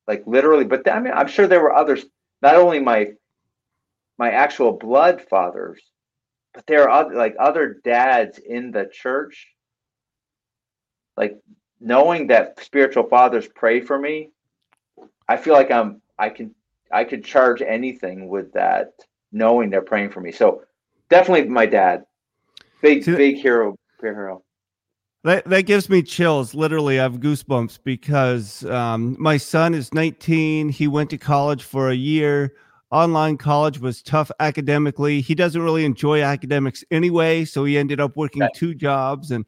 like 0.08 0.24
literally, 0.26 0.66
but 0.66 0.90
I 0.90 1.00
mean 1.00 1.14
I'm 1.14 1.28
sure 1.28 1.48
there 1.48 1.62
were 1.62 1.76
others, 1.76 2.06
not 2.42 2.56
only 2.56 2.80
my 2.80 3.14
my 4.18 4.32
actual 4.32 4.74
blood 4.74 5.22
fathers, 5.30 5.82
but 6.54 6.66
there 6.68 6.84
are 6.84 7.06
other, 7.06 7.16
like 7.16 7.36
other 7.40 7.82
dads 7.84 8.38
in 8.40 8.72
the 8.72 8.90
church 8.92 9.56
like 11.18 11.38
knowing 11.86 12.28
that 12.28 12.60
spiritual 12.60 13.04
fathers 13.04 13.48
pray 13.56 13.80
for 13.80 13.98
me 13.98 14.30
i 15.30 15.38
feel 15.38 15.54
like 15.54 15.72
i'm 15.72 16.02
i 16.20 16.28
can 16.28 16.54
i 16.92 17.04
could 17.04 17.24
charge 17.24 17.62
anything 17.62 18.28
with 18.28 18.52
that 18.52 18.94
knowing 19.32 19.70
they're 19.70 19.82
praying 19.82 20.10
for 20.10 20.20
me 20.20 20.32
so 20.32 20.64
definitely 21.10 21.48
my 21.48 21.66
dad 21.66 22.04
big 22.82 23.04
See, 23.04 23.16
big 23.16 23.38
hero 23.38 23.78
hero 24.02 24.42
that, 25.24 25.44
that 25.46 25.64
gives 25.64 25.90
me 25.90 26.04
chills. 26.04 26.54
Literally, 26.54 27.00
I 27.00 27.02
have 27.02 27.14
goosebumps 27.14 27.80
because 27.84 28.64
um, 28.66 29.16
my 29.20 29.38
son 29.38 29.74
is 29.74 29.92
19. 29.92 30.70
He 30.70 30.88
went 30.88 31.10
to 31.10 31.18
college 31.18 31.64
for 31.64 31.90
a 31.90 31.96
year 31.96 32.54
online 32.92 33.38
college 33.38 33.80
was 33.80 34.02
tough 34.02 34.32
academically. 34.40 35.22
He 35.22 35.36
doesn't 35.36 35.62
really 35.62 35.86
enjoy 35.86 36.22
academics 36.22 36.84
anyway, 36.92 37.46
so 37.46 37.66
he 37.66 37.78
ended 37.78 38.00
up 38.00 38.16
working 38.16 38.48
two 38.56 38.74
jobs 38.74 39.32
and 39.32 39.46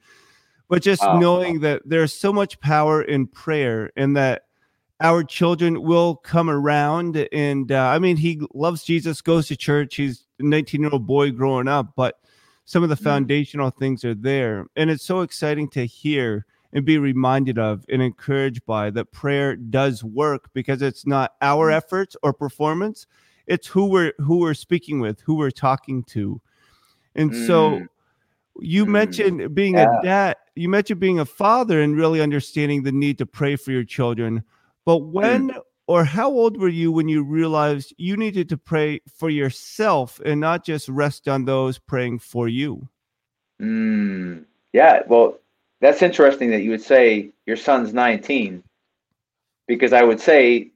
but 0.70 0.82
just 0.82 1.04
oh, 1.04 1.20
knowing 1.20 1.62
that 1.62 1.82
there's 1.86 2.14
so 2.14 2.34
much 2.34 2.60
power 2.60 3.02
in 3.02 3.28
prayer 3.28 3.92
and 3.96 4.16
that 4.18 4.44
our 5.00 5.24
children 5.24 5.84
will 5.84 6.16
come 6.16 6.50
around 6.50 7.28
and 7.32 7.72
uh, 7.72 7.88
I 7.88 8.00
mean 8.00 8.18
he 8.18 8.42
loves 8.54 8.84
Jesus, 8.84 9.22
goes 9.22 9.48
to 9.48 9.56
church. 9.56 9.96
He's 9.96 10.26
a 10.40 10.44
19-year-old 10.44 11.06
boy 11.06 11.32
growing 11.32 11.68
up, 11.68 11.94
but 11.96 12.20
some 12.66 12.84
of 12.84 12.90
the 12.90 12.96
mm. 12.96 13.04
foundational 13.04 13.70
things 13.70 14.04
are 14.04 14.16
there. 14.16 14.66
And 14.76 14.90
it's 14.90 15.06
so 15.06 15.22
exciting 15.22 15.70
to 15.70 15.86
hear 15.86 16.46
and 16.74 16.84
be 16.84 16.98
reminded 16.98 17.58
of 17.58 17.86
and 17.90 18.02
encouraged 18.02 18.66
by 18.66 18.90
that 18.92 19.12
prayer 19.12 19.56
does 19.56 20.04
work 20.04 20.50
because 20.54 20.82
it's 20.82 21.08
not 21.08 21.36
our 21.42 21.70
mm. 21.70 21.76
efforts 21.76 22.16
or 22.24 22.34
performance 22.34 23.08
it's 23.48 23.68
who 23.68 23.86
we're 23.86 24.14
who 24.20 24.38
we're 24.38 24.54
speaking 24.54 25.00
with 25.00 25.22
who 25.22 25.36
we're 25.36 25.50
talking 25.50 26.04
to 26.04 26.40
and 27.16 27.32
mm. 27.32 27.48
so 27.48 27.88
you 28.62 28.86
mm. 28.86 28.90
mentioned 28.90 29.56
being 29.56 29.76
yeah. 29.76 30.00
a 30.00 30.04
dad 30.04 30.36
you 30.56 30.70
mentioned 30.70 31.00
being 31.00 31.20
a 31.20 31.26
father 31.26 31.82
and 31.82 31.96
really 31.96 32.22
understanding 32.22 32.84
the 32.84 32.92
need 32.92 33.18
to 33.18 33.26
pray 33.26 33.56
for 33.56 33.72
your 33.72 33.84
children 33.84 34.44
but 34.86 34.98
when 34.98 35.50
mm. 35.50 35.62
or 35.88 36.04
how 36.04 36.30
old 36.30 36.60
were 36.60 36.68
you 36.68 36.92
when 36.92 37.08
you 37.08 37.24
realized 37.24 37.94
you 37.98 38.18
needed 38.18 38.50
to 38.50 38.58
pray 38.58 39.00
for 39.14 39.30
yourself 39.30 40.20
and 40.26 40.40
not 40.40 40.66
just 40.66 40.90
rest 40.90 41.28
on 41.28 41.46
those 41.46 41.78
praying 41.78 42.20
for 42.20 42.48
you 42.48 42.88
mm. 43.62 44.44
yeah 44.74 45.02
well 45.08 45.38
that's 45.82 46.02
interesting 46.02 46.50
that 46.52 46.62
you 46.62 46.72
would 46.72 46.82
say 46.82 47.30
your 47.46 47.58
son's 47.58 47.94
19 47.94 48.64
because 49.68 49.94
i 49.94 50.04
would 50.04 50.20
say 50.20 50.72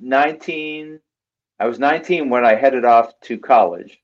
19 0.00 1.00
I 1.60 1.66
was 1.66 1.78
19 1.78 2.30
when 2.30 2.44
I 2.44 2.54
headed 2.54 2.84
off 2.84 3.18
to 3.22 3.38
college, 3.38 4.00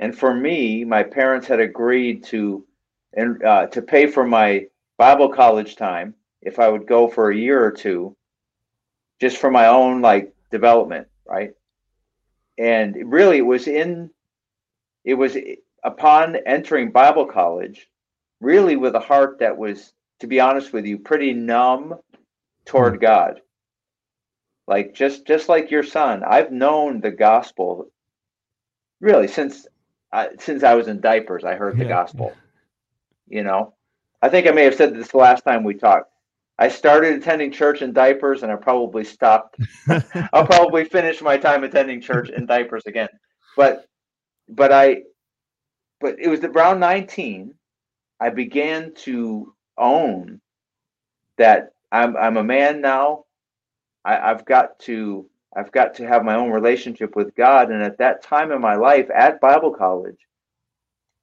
and 0.00 0.18
for 0.18 0.34
me, 0.34 0.82
my 0.84 1.02
parents 1.04 1.46
had 1.46 1.60
agreed 1.60 2.24
to 2.24 2.66
and 3.12 3.42
uh, 3.44 3.66
to 3.68 3.82
pay 3.82 4.06
for 4.06 4.26
my 4.26 4.66
Bible 4.98 5.28
college 5.28 5.76
time 5.76 6.14
if 6.42 6.58
I 6.58 6.68
would 6.68 6.86
go 6.86 7.06
for 7.06 7.30
a 7.30 7.36
year 7.36 7.62
or 7.64 7.70
two, 7.70 8.16
just 9.20 9.36
for 9.36 9.50
my 9.50 9.66
own 9.66 10.00
like 10.00 10.34
development, 10.50 11.06
right? 11.24 11.52
And 12.58 12.96
really, 13.12 13.38
it 13.38 13.46
was 13.46 13.68
in 13.68 14.10
it 15.04 15.14
was 15.14 15.36
upon 15.84 16.36
entering 16.46 16.90
Bible 16.90 17.26
college, 17.26 17.88
really 18.40 18.76
with 18.76 18.94
a 18.96 19.00
heart 19.00 19.38
that 19.40 19.56
was, 19.56 19.92
to 20.20 20.26
be 20.26 20.40
honest 20.40 20.72
with 20.72 20.86
you, 20.86 20.98
pretty 20.98 21.32
numb 21.34 21.94
toward 22.64 22.94
hmm. 22.94 23.00
God 23.00 23.40
like 24.66 24.94
just 24.94 25.26
just 25.26 25.48
like 25.48 25.70
your 25.70 25.82
son 25.82 26.22
i've 26.22 26.52
known 26.52 27.00
the 27.00 27.10
gospel 27.10 27.90
really 29.00 29.26
since 29.26 29.66
I, 30.12 30.28
since 30.38 30.62
i 30.62 30.74
was 30.74 30.88
in 30.88 31.00
diapers 31.00 31.44
i 31.44 31.54
heard 31.54 31.76
the 31.78 31.84
yeah. 31.84 31.90
gospel 31.90 32.32
you 33.30 33.44
know? 33.44 33.74
I 34.20 34.28
think 34.28 34.46
i 34.46 34.50
may 34.50 34.64
have 34.64 34.74
said 34.74 34.94
this 34.94 35.08
the 35.08 35.16
last 35.16 35.44
time 35.44 35.64
we 35.64 35.74
talked. 35.74 36.12
I 36.58 36.68
started 36.68 37.14
attending 37.14 37.50
church 37.50 37.80
in 37.80 37.94
diapers 37.94 38.42
and 38.42 38.52
i 38.52 38.56
probably 38.56 39.04
stopped. 39.04 39.56
I'll 40.34 40.44
probably 40.44 40.84
finish 40.84 41.22
my 41.22 41.38
time 41.38 41.64
attending 41.64 42.02
church 42.02 42.28
in 42.28 42.44
diapers 42.44 42.82
again. 42.84 43.08
But 43.56 43.86
but 44.48 44.72
i 44.72 45.02
but 46.00 46.16
it 46.18 46.28
was 46.28 46.40
around 46.40 46.80
19 46.80 47.54
i 48.18 48.28
began 48.28 48.92
to 48.94 49.54
own 49.78 50.40
that 51.38 51.72
i'm 51.92 52.16
i'm 52.16 52.36
a 52.36 52.44
man 52.44 52.82
now. 52.82 53.24
I, 54.04 54.30
I've 54.30 54.44
got 54.44 54.78
to 54.80 55.29
I've 55.54 55.72
got 55.72 55.94
to 55.96 56.06
have 56.06 56.24
my 56.24 56.36
own 56.36 56.50
relationship 56.50 57.16
with 57.16 57.34
God. 57.34 57.70
And 57.70 57.82
at 57.82 57.98
that 57.98 58.22
time 58.22 58.52
in 58.52 58.60
my 58.60 58.76
life 58.76 59.08
at 59.14 59.40
Bible 59.40 59.72
college, 59.72 60.18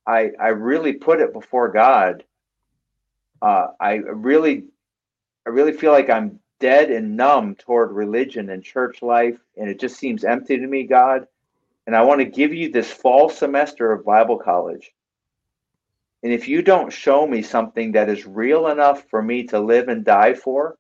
I 0.06 0.32
I 0.40 0.50
really 0.50 0.94
put 0.94 1.20
it 1.20 1.34
before 1.34 1.70
God. 1.70 2.24
Uh, 3.42 3.68
I 3.80 3.96
really 3.96 4.66
I 5.46 5.50
really 5.50 5.74
feel 5.74 5.92
like 5.92 6.10
I'm 6.10 6.40
dead 6.60 6.92
and 6.92 7.16
numb 7.16 7.56
toward 7.56 7.92
religion 7.92 8.50
and 8.50 8.64
church 8.64 9.02
life, 9.02 9.38
and 9.56 9.70
it 9.70 9.80
just 9.80 9.98
seems 9.98 10.24
empty 10.24 10.58
to 10.58 10.68
me, 10.68 10.84
God. 10.84 11.28
And 11.86 11.96
I 11.96 12.02
want 12.02 12.20
to 12.20 12.26
give 12.26 12.54
you 12.54 12.70
this 12.70 12.92
fall 12.92 13.30
semester 13.30 13.92
of 13.92 14.04
Bible 14.04 14.38
college. 14.38 14.92
And 16.24 16.34
if 16.34 16.48
you 16.48 16.62
don't 16.62 16.92
show 16.92 17.26
me 17.28 17.42
something 17.42 17.94
that 17.94 18.10
is 18.10 18.26
real 18.26 18.68
enough 18.68 19.08
for 19.10 19.22
me 19.22 19.44
to 19.46 19.60
live 19.60 19.88
and 19.88 20.04
die 20.04 20.34
for, 20.34 20.78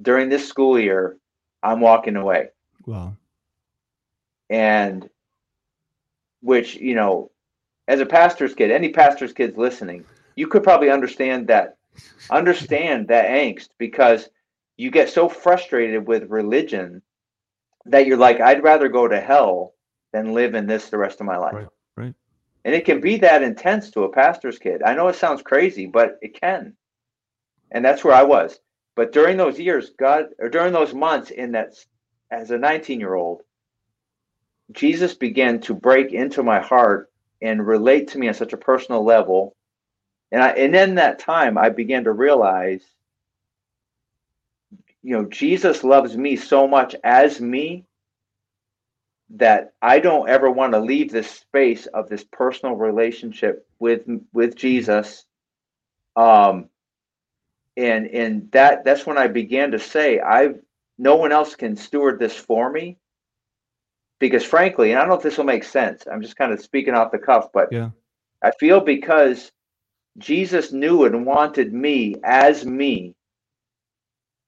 during 0.00 0.28
this 0.28 0.46
school 0.46 0.78
year, 0.78 1.16
I'm 1.66 1.80
walking 1.80 2.16
away. 2.16 2.48
Wow. 2.86 3.16
And 4.48 5.08
which, 6.40 6.76
you 6.76 6.94
know, 6.94 7.30
as 7.88 8.00
a 8.00 8.06
pastor's 8.06 8.54
kid, 8.54 8.70
any 8.70 8.90
pastor's 8.90 9.32
kids 9.32 9.56
listening, 9.56 10.04
you 10.36 10.46
could 10.46 10.62
probably 10.62 10.90
understand 10.90 11.48
that 11.48 11.76
understand 12.30 13.08
that 13.08 13.26
angst 13.26 13.70
because 13.78 14.28
you 14.76 14.90
get 14.90 15.08
so 15.08 15.28
frustrated 15.28 16.06
with 16.06 16.30
religion 16.30 17.02
that 17.86 18.06
you're 18.06 18.18
like, 18.18 18.40
I'd 18.40 18.62
rather 18.62 18.88
go 18.88 19.08
to 19.08 19.20
hell 19.20 19.74
than 20.12 20.34
live 20.34 20.54
in 20.54 20.66
this 20.66 20.90
the 20.90 20.98
rest 20.98 21.20
of 21.20 21.26
my 21.26 21.36
life. 21.36 21.54
Right. 21.54 21.68
Right. 21.96 22.14
And 22.64 22.74
it 22.74 22.84
can 22.84 23.00
be 23.00 23.16
that 23.18 23.42
intense 23.42 23.90
to 23.92 24.04
a 24.04 24.12
pastor's 24.12 24.58
kid. 24.58 24.82
I 24.82 24.94
know 24.94 25.08
it 25.08 25.16
sounds 25.16 25.42
crazy, 25.42 25.86
but 25.86 26.18
it 26.20 26.38
can. 26.38 26.74
And 27.70 27.84
that's 27.84 28.04
where 28.04 28.14
I 28.14 28.24
was. 28.24 28.58
But 28.96 29.12
during 29.12 29.36
those 29.36 29.60
years, 29.60 29.90
God, 29.90 30.30
or 30.38 30.48
during 30.48 30.72
those 30.72 30.94
months 30.94 31.30
in 31.30 31.52
that, 31.52 31.74
as 32.30 32.50
a 32.50 32.58
19 32.58 32.98
year 32.98 33.14
old, 33.14 33.42
Jesus 34.72 35.14
began 35.14 35.60
to 35.60 35.74
break 35.74 36.12
into 36.12 36.42
my 36.42 36.60
heart 36.60 37.12
and 37.40 37.64
relate 37.64 38.08
to 38.08 38.18
me 38.18 38.26
on 38.26 38.34
such 38.34 38.54
a 38.54 38.58
personal 38.58 39.04
level. 39.04 39.54
And 40.32 40.42
I, 40.42 40.48
and 40.50 40.74
in 40.74 40.94
that 40.96 41.18
time, 41.18 41.56
I 41.58 41.68
began 41.68 42.04
to 42.04 42.12
realize, 42.12 42.82
you 45.02 45.12
know, 45.12 45.26
Jesus 45.26 45.84
loves 45.84 46.16
me 46.16 46.34
so 46.34 46.66
much 46.66 46.96
as 47.04 47.40
me 47.40 47.84
that 49.30 49.74
I 49.82 49.98
don't 49.98 50.28
ever 50.28 50.50
want 50.50 50.72
to 50.72 50.80
leave 50.80 51.12
this 51.12 51.30
space 51.30 51.86
of 51.86 52.08
this 52.08 52.24
personal 52.24 52.76
relationship 52.76 53.66
with 53.78 54.02
with 54.32 54.56
Jesus. 54.56 55.26
Um, 56.16 56.70
and 57.76 58.06
and 58.06 58.50
that 58.52 58.84
that's 58.84 59.06
when 59.06 59.18
I 59.18 59.26
began 59.26 59.70
to 59.72 59.78
say 59.78 60.20
I've 60.20 60.60
no 60.98 61.16
one 61.16 61.32
else 61.32 61.54
can 61.54 61.76
steward 61.76 62.18
this 62.18 62.34
for 62.34 62.70
me 62.70 62.96
because 64.18 64.44
frankly, 64.44 64.90
and 64.92 64.98
I 64.98 65.02
don't 65.02 65.10
know 65.10 65.16
if 65.16 65.22
this 65.22 65.36
will 65.36 65.44
make 65.44 65.64
sense. 65.64 66.04
I'm 66.10 66.22
just 66.22 66.36
kind 66.36 66.52
of 66.52 66.60
speaking 66.60 66.94
off 66.94 67.12
the 67.12 67.18
cuff, 67.18 67.48
but 67.52 67.68
yeah. 67.70 67.90
I 68.42 68.50
feel 68.58 68.80
because 68.80 69.52
Jesus 70.18 70.72
knew 70.72 71.04
and 71.04 71.26
wanted 71.26 71.72
me 71.72 72.16
as 72.24 72.64
me. 72.64 73.14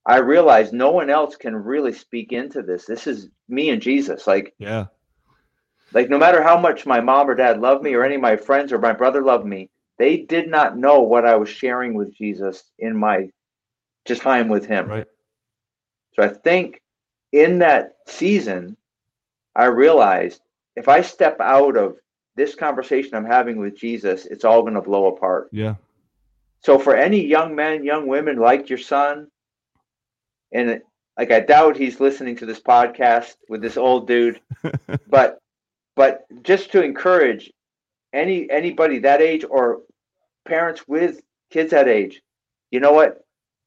I 0.06 0.18
realized 0.18 0.73
no 0.73 0.90
one 0.90 1.11
else 1.11 1.37
can 1.37 1.54
really 1.54 1.92
speak 1.92 2.32
into 2.32 2.62
this. 2.62 2.87
This 2.87 3.06
is 3.06 3.28
me 3.49 3.70
and 3.70 3.82
Jesus. 3.82 4.26
Like, 4.26 4.54
yeah. 4.58 4.87
Like, 5.92 6.08
no 6.08 6.18
matter 6.18 6.42
how 6.42 6.58
much 6.58 6.87
my 6.87 7.00
mom 7.00 7.28
or 7.28 7.35
dad 7.35 7.61
loved 7.61 7.82
me, 7.82 7.94
or 7.94 8.04
any 8.04 8.14
of 8.14 8.20
my 8.20 8.37
friends 8.37 8.73
or 8.73 8.78
my 8.78 8.92
brother 8.92 9.23
loved 9.23 9.47
me, 9.47 9.68
they 9.98 10.18
did 10.18 10.48
not 10.48 10.78
know 10.78 11.00
what 11.00 11.26
I 11.26 11.36
was 11.36 11.48
sharing 11.48 11.94
with 11.94 12.14
Jesus 12.14 12.64
in 12.78 12.96
my 12.96 13.30
just 14.04 14.22
time 14.22 14.48
with 14.48 14.66
Him. 14.66 14.88
Right. 14.88 15.06
So 16.14 16.22
I 16.22 16.28
think 16.28 16.80
in 17.32 17.58
that 17.58 17.96
season, 18.06 18.76
I 19.54 19.66
realized 19.66 20.40
if 20.76 20.88
I 20.88 21.02
step 21.02 21.40
out 21.40 21.76
of 21.76 21.96
this 22.36 22.54
conversation 22.54 23.14
I'm 23.14 23.24
having 23.24 23.58
with 23.58 23.76
Jesus, 23.76 24.26
it's 24.26 24.44
all 24.44 24.62
going 24.62 24.74
to 24.74 24.80
blow 24.80 25.06
apart. 25.06 25.48
Yeah. 25.52 25.74
So 26.60 26.78
for 26.78 26.96
any 26.96 27.24
young 27.24 27.54
men, 27.54 27.84
young 27.84 28.06
women 28.06 28.38
like 28.38 28.68
your 28.68 28.78
son, 28.78 29.28
and 30.52 30.80
like 31.18 31.32
I 31.32 31.40
doubt 31.40 31.76
he's 31.76 32.00
listening 32.00 32.36
to 32.36 32.46
this 32.46 32.60
podcast 32.60 33.34
with 33.48 33.60
this 33.60 33.76
old 33.76 34.06
dude, 34.06 34.40
but 35.08 35.40
but 35.96 36.26
just 36.42 36.70
to 36.72 36.82
encourage 36.82 37.52
any 38.12 38.50
anybody 38.50 39.00
that 39.00 39.20
age 39.20 39.44
or 39.48 39.80
parents 40.46 40.86
with 40.86 41.20
kids 41.50 41.70
that 41.70 41.88
age, 41.88 42.22
you 42.70 42.80
know 42.80 42.92
what? 42.92 43.24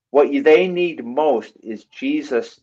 What 0.09 0.31
you, 0.31 0.43
they 0.43 0.67
need 0.67 1.05
most 1.05 1.53
is 1.63 1.85
Jesus 1.85 2.59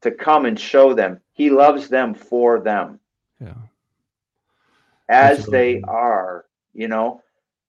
to 0.00 0.10
come 0.10 0.46
and 0.46 0.58
show 0.58 0.94
them 0.94 1.20
he 1.36 1.50
loves 1.50 1.88
them 1.88 2.14
for 2.14 2.60
them. 2.60 2.98
Yeah. 3.40 3.52
As 5.08 5.44
they 5.44 5.82
are, 5.82 6.46
you 6.72 6.88
know, 6.88 7.22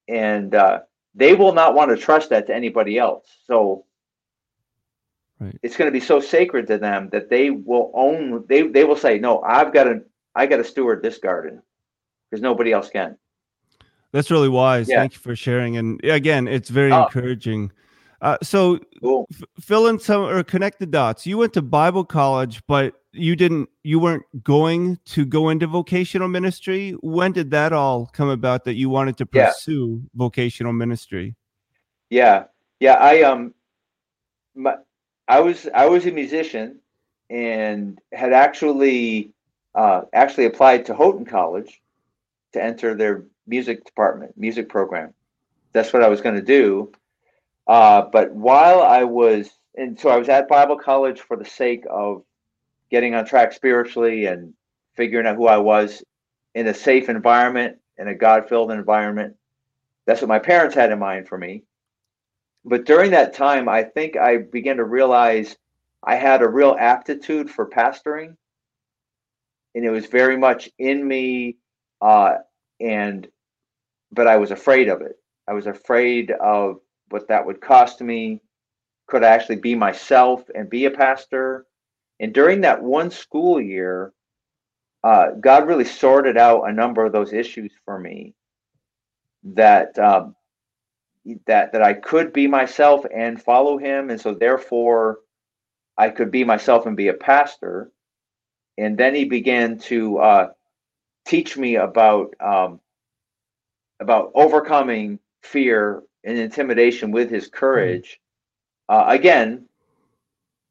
and 0.08 0.56
uh, 0.56 0.80
they 1.14 1.36
will 1.36 1.54
not 1.54 1.76
want 1.76 1.92
to 1.92 1.98
trust 1.98 2.30
that 2.30 2.48
to 2.48 2.56
anybody 2.56 2.98
else. 2.98 3.28
So 3.46 3.84
right. 5.38 5.60
it's 5.62 5.76
going 5.76 5.90
to 5.90 6.00
be 6.00 6.04
so 6.04 6.22
sacred 6.22 6.68
to 6.68 6.78
them 6.78 7.10
that 7.10 7.30
they 7.30 7.50
will 7.50 7.92
own. 7.94 8.46
They 8.48 8.64
they 8.64 8.86
will 8.86 8.96
say, 8.96 9.20
"No, 9.20 9.42
I've 9.42 9.74
got 9.74 9.84
to. 9.84 10.02
I 10.34 10.46
got 10.46 10.58
to 10.58 10.64
steward 10.64 11.04
this 11.04 11.18
garden 11.18 11.62
because 12.30 12.42
nobody 12.42 12.72
else 12.72 12.90
can." 12.90 13.18
That's 14.14 14.32
really 14.32 14.50
wise. 14.50 14.88
Yeah. 14.88 15.00
Thank 15.00 15.14
you 15.14 15.20
for 15.20 15.36
sharing. 15.36 15.78
And 15.78 16.04
again, 16.04 16.48
it's 16.48 16.70
very 16.70 16.92
oh. 16.92 17.04
encouraging. 17.04 17.72
Uh, 18.22 18.38
so 18.42 18.80
cool. 19.02 19.28
f- 19.32 19.44
fill 19.60 19.88
in 19.88 20.00
some 20.00 20.24
or 20.24 20.44
connect 20.44 20.80
the 20.80 20.86
dots. 20.86 21.28
You 21.28 21.38
went 21.38 21.54
to 21.54 21.62
Bible 21.62 22.04
college, 22.04 22.62
but 22.68 22.96
you 23.12 23.36
didn't. 23.36 23.70
You 23.84 24.00
weren't 24.00 24.24
going 24.44 24.98
to 25.06 25.26
go 25.26 25.50
into 25.50 25.68
vocational 25.68 26.28
ministry. 26.28 26.92
When 27.02 27.32
did 27.32 27.52
that 27.52 27.74
all 27.74 28.08
come 28.08 28.30
about? 28.30 28.64
That 28.66 28.76
you 28.76 28.90
wanted 28.90 29.18
to 29.18 29.26
pursue 29.26 30.02
yeah. 30.02 30.10
vocational 30.16 30.74
ministry? 30.74 31.36
Yeah, 32.10 32.46
yeah. 32.80 32.94
I 32.94 33.22
um, 33.22 33.54
my, 34.56 34.76
I 35.28 35.40
was 35.40 35.68
I 35.76 35.86
was 35.86 36.06
a 36.06 36.12
musician 36.12 36.80
and 37.30 38.00
had 38.14 38.34
actually 38.34 39.32
uh, 39.76 40.02
actually 40.14 40.46
applied 40.46 40.86
to 40.88 40.96
Houghton 40.96 41.26
College 41.26 41.82
to 42.54 42.64
enter 42.64 42.96
their 42.96 43.26
music 43.48 43.86
department, 43.86 44.38
music 44.38 44.70
program. 44.70 45.14
That's 45.74 45.94
what 45.94 46.04
I 46.04 46.10
was 46.10 46.22
going 46.22 46.36
to 46.36 46.42
do. 46.42 46.92
Uh, 47.68 48.04
but 48.12 48.34
while 48.34 48.82
I 48.82 49.04
was, 49.04 49.50
and 49.76 50.00
so 50.00 50.10
I 50.10 50.18
was 50.18 50.30
at 50.30 50.48
Bible 50.48 50.78
college 50.78 51.22
for 51.22 51.38
the 51.38 51.46
sake 51.46 51.86
of 51.90 52.24
getting 52.90 53.16
on 53.16 53.26
track 53.26 53.54
spiritually 53.54 54.26
and 54.26 54.54
figuring 54.96 55.28
out 55.28 55.36
who 55.36 55.48
I 55.48 55.58
was 55.58 56.04
in 56.56 56.68
a 56.68 56.74
safe 56.74 57.10
environment, 57.10 57.78
in 57.98 58.08
a 58.08 58.16
God 58.16 58.48
filled 58.48 58.72
environment. 58.72 59.36
That's 60.06 60.22
what 60.22 60.30
my 60.30 60.40
parents 60.40 60.76
had 60.76 60.92
in 60.92 61.00
mind 61.00 61.28
for 61.28 61.38
me. 61.38 61.64
But 62.64 62.86
during 62.86 63.12
that 63.12 63.34
time, 63.34 63.70
I 63.70 63.84
think 63.84 64.18
I 64.18 64.38
began 64.38 64.78
to 64.78 64.84
realize 64.84 65.56
I 66.04 66.16
had 66.16 66.42
a 66.42 66.50
real 66.50 66.76
aptitude 66.80 67.50
for 67.50 67.70
pastoring. 67.70 68.36
And 69.76 69.86
it 69.86 69.90
was 69.90 70.08
very 70.08 70.38
much 70.38 70.70
in 70.80 71.06
me. 71.08 71.58
Uh, 72.02 72.36
and 72.80 73.28
but 74.12 74.28
I 74.28 74.38
was 74.38 74.52
afraid 74.52 74.90
of 74.90 75.02
it. 75.02 75.18
I 75.48 75.54
was 75.54 75.68
afraid 75.68 76.32
of 76.32 76.80
what 77.10 77.28
that 77.30 77.46
would 77.46 77.62
cost 77.62 78.02
me. 78.02 78.42
Could 79.08 79.24
I 79.24 79.30
actually 79.30 79.58
be 79.58 79.76
myself 79.76 80.44
and 80.54 80.70
be 80.70 80.86
a 80.86 80.92
pastor? 80.92 81.66
And 82.20 82.34
during 82.34 82.62
that 82.62 82.82
one 82.82 83.12
school 83.12 83.62
year, 83.62 84.14
uh, 85.04 85.32
God 85.40 85.68
really 85.68 85.86
sorted 85.86 86.38
out 86.38 86.70
a 86.70 86.74
number 86.74 87.06
of 87.06 87.14
those 87.14 87.32
issues 87.32 87.72
for 87.86 88.00
me. 88.00 88.34
That 89.44 89.98
um, 90.00 90.36
that 91.46 91.72
that 91.72 91.82
I 91.82 91.94
could 91.94 92.34
be 92.34 92.48
myself 92.48 93.06
and 93.14 93.42
follow 93.42 93.78
Him, 93.78 94.10
and 94.10 94.20
so 94.20 94.34
therefore, 94.34 95.20
I 95.98 96.10
could 96.10 96.32
be 96.32 96.44
myself 96.44 96.86
and 96.86 96.98
be 96.98 97.08
a 97.08 97.14
pastor. 97.14 97.92
And 98.78 98.98
then 98.98 99.16
He 99.16 99.26
began 99.26 99.78
to 99.80 100.18
uh, 100.18 100.48
teach 101.26 101.56
me 101.56 101.76
about 101.76 102.34
um, 102.42 102.82
about 104.00 104.32
overcoming 104.36 105.20
fear 105.42 106.04
and 106.24 106.38
intimidation 106.38 107.12
with 107.12 107.30
his 107.30 107.48
courage. 107.48 108.20
Uh, 108.90 109.06
again, 109.08 109.66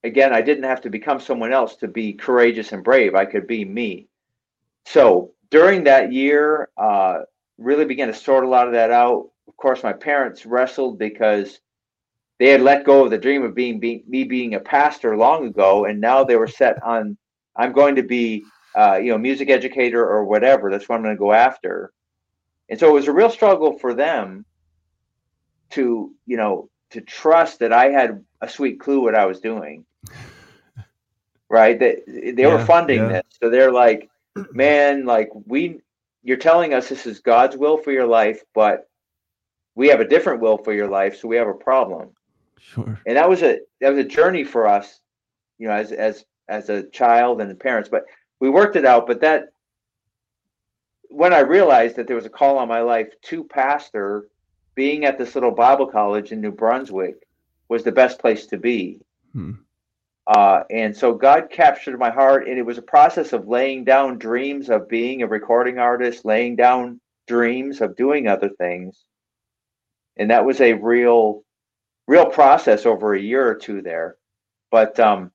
again, 0.05 0.33
I 0.33 0.41
didn't 0.41 0.65
have 0.65 0.81
to 0.83 0.91
become 0.91 1.21
someone 1.21 1.53
else 1.53 1.77
to 1.77 1.89
be 1.89 2.13
courageous 2.13 2.73
and 2.73 2.85
brave. 2.85 3.15
I 3.15 3.25
could 3.25 3.47
be 3.47 3.65
me. 3.65 4.09
So 4.85 5.33
during 5.51 5.85
that 5.85 6.13
year, 6.13 6.69
uh, 6.77 7.21
really 7.59 7.85
began 7.85 8.09
to 8.09 8.15
sort 8.15 8.45
a 8.45 8.49
lot 8.49 8.67
of 8.67 8.75
that 8.75 8.91
out. 8.91 9.31
Of 9.49 9.57
course, 9.57 9.83
my 9.83 9.93
parents 9.93 10.47
wrestled 10.47 10.99
because 10.99 11.61
they 12.39 12.51
had 12.51 12.61
let 12.61 12.85
go 12.85 13.05
of 13.05 13.11
the 13.11 13.19
dream 13.19 13.43
of 13.43 13.55
being, 13.55 13.81
being 13.81 14.03
me 14.07 14.25
being 14.25 14.55
a 14.55 14.61
pastor 14.61 15.17
long 15.17 15.47
ago, 15.47 15.87
and 15.87 16.01
now 16.01 16.23
they 16.25 16.37
were 16.37 16.49
set 16.49 16.83
on 16.83 17.17
I'm 17.57 17.73
going 17.73 17.97
to 17.97 18.03
be, 18.03 18.45
uh, 18.77 18.97
you 18.97 19.11
know, 19.11 19.19
music 19.19 19.49
educator 19.49 20.07
or 20.07 20.25
whatever. 20.25 20.71
That's 20.71 20.89
what 20.89 20.97
I'm 20.97 21.03
going 21.03 21.15
to 21.15 21.19
go 21.19 21.33
after. 21.33 21.93
And 22.69 22.79
so 22.79 22.89
it 22.89 22.93
was 22.93 23.09
a 23.09 23.13
real 23.13 23.31
struggle 23.31 23.79
for 23.79 23.95
them 23.95 24.45
to, 25.71 26.13
you 26.27 26.37
know, 26.37 26.69
to 26.91 27.01
trust 27.01 27.59
that 27.61 27.73
I 27.73 27.87
had 27.87 28.25
a 28.41 28.49
sweet 28.49 28.81
clue 28.81 29.01
what 29.01 29.15
I 29.15 29.27
was 29.27 29.41
doing. 29.41 29.85
Right? 31.49 31.79
That 31.79 32.07
they, 32.07 32.33
they 32.33 32.43
yeah, 32.43 32.55
were 32.55 32.65
funding 32.65 32.99
yeah. 32.99 33.09
this. 33.09 33.25
So 33.41 33.51
they're 33.51 33.73
like, 33.73 34.11
man, 34.53 35.05
like 35.05 35.31
we 35.47 35.81
you're 36.23 36.37
telling 36.37 36.75
us 36.75 36.89
this 36.89 37.07
is 37.07 37.21
God's 37.21 37.57
will 37.57 37.79
for 37.79 37.93
your 37.93 38.07
life, 38.07 38.43
but 38.53 38.89
we 39.77 39.89
have 39.89 40.01
a 40.01 40.09
different 40.09 40.41
will 40.41 40.59
for 40.59 40.73
your 40.73 40.89
life, 40.89 41.17
so 41.17 41.29
we 41.29 41.37
have 41.37 41.47
a 41.47 41.55
problem. 41.55 42.09
Sure. 42.59 43.01
And 43.07 43.17
that 43.17 43.29
was 43.29 43.43
a 43.43 43.61
that 43.81 43.91
was 43.91 44.05
a 44.05 44.09
journey 44.09 44.43
for 44.43 44.67
us, 44.67 45.01
you 45.59 45.69
know, 45.69 45.75
as 45.75 45.93
as 45.93 46.25
as 46.49 46.69
a 46.69 46.83
child 46.91 47.41
and 47.41 47.51
the 47.51 47.55
parents. 47.55 47.89
But 47.89 48.07
we 48.41 48.51
worked 48.51 48.77
it 48.77 48.85
out. 48.85 49.07
But 49.07 49.21
that 49.21 49.51
when 51.09 51.33
I 51.33 51.41
realized 51.41 51.97
that 51.97 52.07
there 52.07 52.17
was 52.17 52.27
a 52.27 52.31
call 52.31 52.59
on 52.59 52.69
my 52.69 52.81
life 52.81 53.09
to 53.23 53.45
pastor, 53.45 54.29
being 54.75 55.05
at 55.05 55.19
this 55.19 55.35
little 55.35 55.51
Bible 55.51 55.87
college 55.87 56.33
in 56.33 56.41
New 56.41 56.53
Brunswick 56.53 57.27
was 57.69 57.83
the 57.83 57.93
best 57.93 58.19
place 58.19 58.47
to 58.47 58.59
be. 58.59 59.01
Hmm. 59.33 59.53
Uh, 60.27 60.65
and 60.71 60.97
so 60.97 61.15
God 61.15 61.51
captured 61.51 61.99
my 61.99 62.11
heart, 62.11 62.49
and 62.49 62.59
it 62.59 62.67
was 62.67 62.79
a 62.79 62.83
process 62.83 63.33
of 63.33 63.49
laying 63.49 63.85
down 63.85 64.19
dreams 64.19 64.69
of 64.69 64.89
being 64.89 65.23
a 65.23 65.27
recording 65.27 65.79
artist, 65.79 66.25
laying 66.25 66.57
down 66.57 67.01
dreams 67.29 67.81
of 67.81 67.97
doing 67.97 68.27
other 68.27 68.49
things. 68.49 69.05
And 70.17 70.31
that 70.31 70.45
was 70.45 70.61
a 70.61 70.73
real, 70.73 71.45
real 72.09 72.27
process 72.27 72.87
over 72.87 73.15
a 73.15 73.21
year 73.21 73.47
or 73.47 73.55
two 73.55 73.83
there. 73.83 74.17
But, 74.71 74.99
um, 74.99 75.31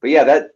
but 0.00 0.10
yeah, 0.10 0.24
that 0.24 0.50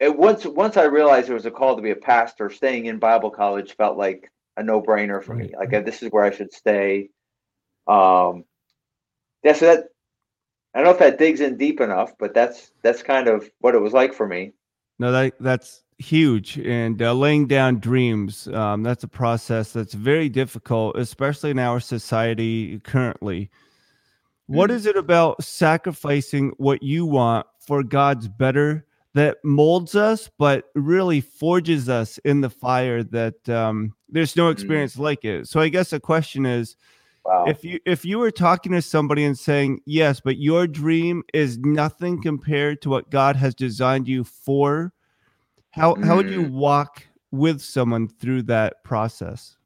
it 0.00 0.16
once 0.16 0.44
once 0.46 0.76
I 0.76 0.84
realized 0.84 1.28
there 1.28 1.34
was 1.34 1.46
a 1.46 1.50
call 1.50 1.76
to 1.76 1.82
be 1.82 1.90
a 1.90 1.96
pastor, 1.96 2.50
staying 2.50 2.86
in 2.86 2.98
Bible 2.98 3.30
college 3.30 3.74
felt 3.74 3.98
like 3.98 4.30
a 4.56 4.62
no 4.62 4.82
brainer 4.82 5.22
for 5.22 5.34
me. 5.34 5.52
Like 5.56 5.70
this 5.84 6.02
is 6.02 6.10
where 6.10 6.24
I 6.24 6.30
should 6.30 6.52
stay. 6.52 7.10
Um, 7.86 8.44
yeah, 9.42 9.54
so 9.54 9.66
that 9.66 9.84
I 10.74 10.78
don't 10.78 10.84
know 10.84 10.92
if 10.92 10.98
that 10.98 11.18
digs 11.18 11.40
in 11.40 11.56
deep 11.56 11.80
enough, 11.80 12.12
but 12.18 12.34
that's 12.34 12.70
that's 12.82 13.02
kind 13.02 13.28
of 13.28 13.50
what 13.60 13.74
it 13.74 13.80
was 13.80 13.92
like 13.92 14.14
for 14.14 14.26
me. 14.26 14.52
No, 14.98 15.10
that 15.12 15.34
that's 15.40 15.82
huge, 15.98 16.58
and 16.58 17.00
uh, 17.02 17.12
laying 17.12 17.46
down 17.46 17.80
dreams. 17.80 18.46
Um, 18.48 18.82
that's 18.82 19.04
a 19.04 19.08
process 19.08 19.72
that's 19.72 19.94
very 19.94 20.28
difficult, 20.28 20.96
especially 20.96 21.50
in 21.50 21.58
our 21.58 21.80
society 21.80 22.78
currently. 22.80 23.50
What 24.46 24.70
mm-hmm. 24.70 24.76
is 24.76 24.86
it 24.86 24.96
about 24.96 25.42
sacrificing 25.42 26.52
what 26.56 26.82
you 26.82 27.04
want 27.04 27.46
for 27.60 27.82
God's 27.82 28.28
better 28.28 28.86
that 29.14 29.38
molds 29.42 29.94
us, 29.94 30.30
but 30.38 30.64
really 30.74 31.20
forges 31.20 31.88
us 31.88 32.18
in 32.18 32.40
the 32.40 32.50
fire 32.50 33.02
that 33.02 33.48
um, 33.48 33.94
there's 34.08 34.36
no 34.36 34.48
mm. 34.48 34.52
experience 34.52 34.96
mm. 34.96 35.00
like 35.00 35.24
it. 35.24 35.48
So 35.48 35.60
I 35.60 35.68
guess 35.68 35.90
the 35.90 36.00
question 36.00 36.46
is, 36.46 36.76
wow. 37.24 37.44
if 37.46 37.64
you 37.64 37.80
if 37.84 38.04
you 38.04 38.18
were 38.18 38.30
talking 38.30 38.72
to 38.72 38.82
somebody 38.82 39.24
and 39.24 39.38
saying 39.38 39.80
yes, 39.86 40.20
but 40.20 40.38
your 40.38 40.66
dream 40.66 41.22
is 41.32 41.58
nothing 41.58 42.22
compared 42.22 42.82
to 42.82 42.90
what 42.90 43.10
God 43.10 43.36
has 43.36 43.54
designed 43.54 44.08
you 44.08 44.24
for, 44.24 44.92
how 45.70 45.94
mm. 45.94 46.04
how 46.04 46.16
would 46.16 46.30
you 46.30 46.42
mm. 46.42 46.50
walk 46.50 47.06
with 47.30 47.60
someone 47.60 48.08
through 48.08 48.42
that 48.42 48.84
process? 48.84 49.56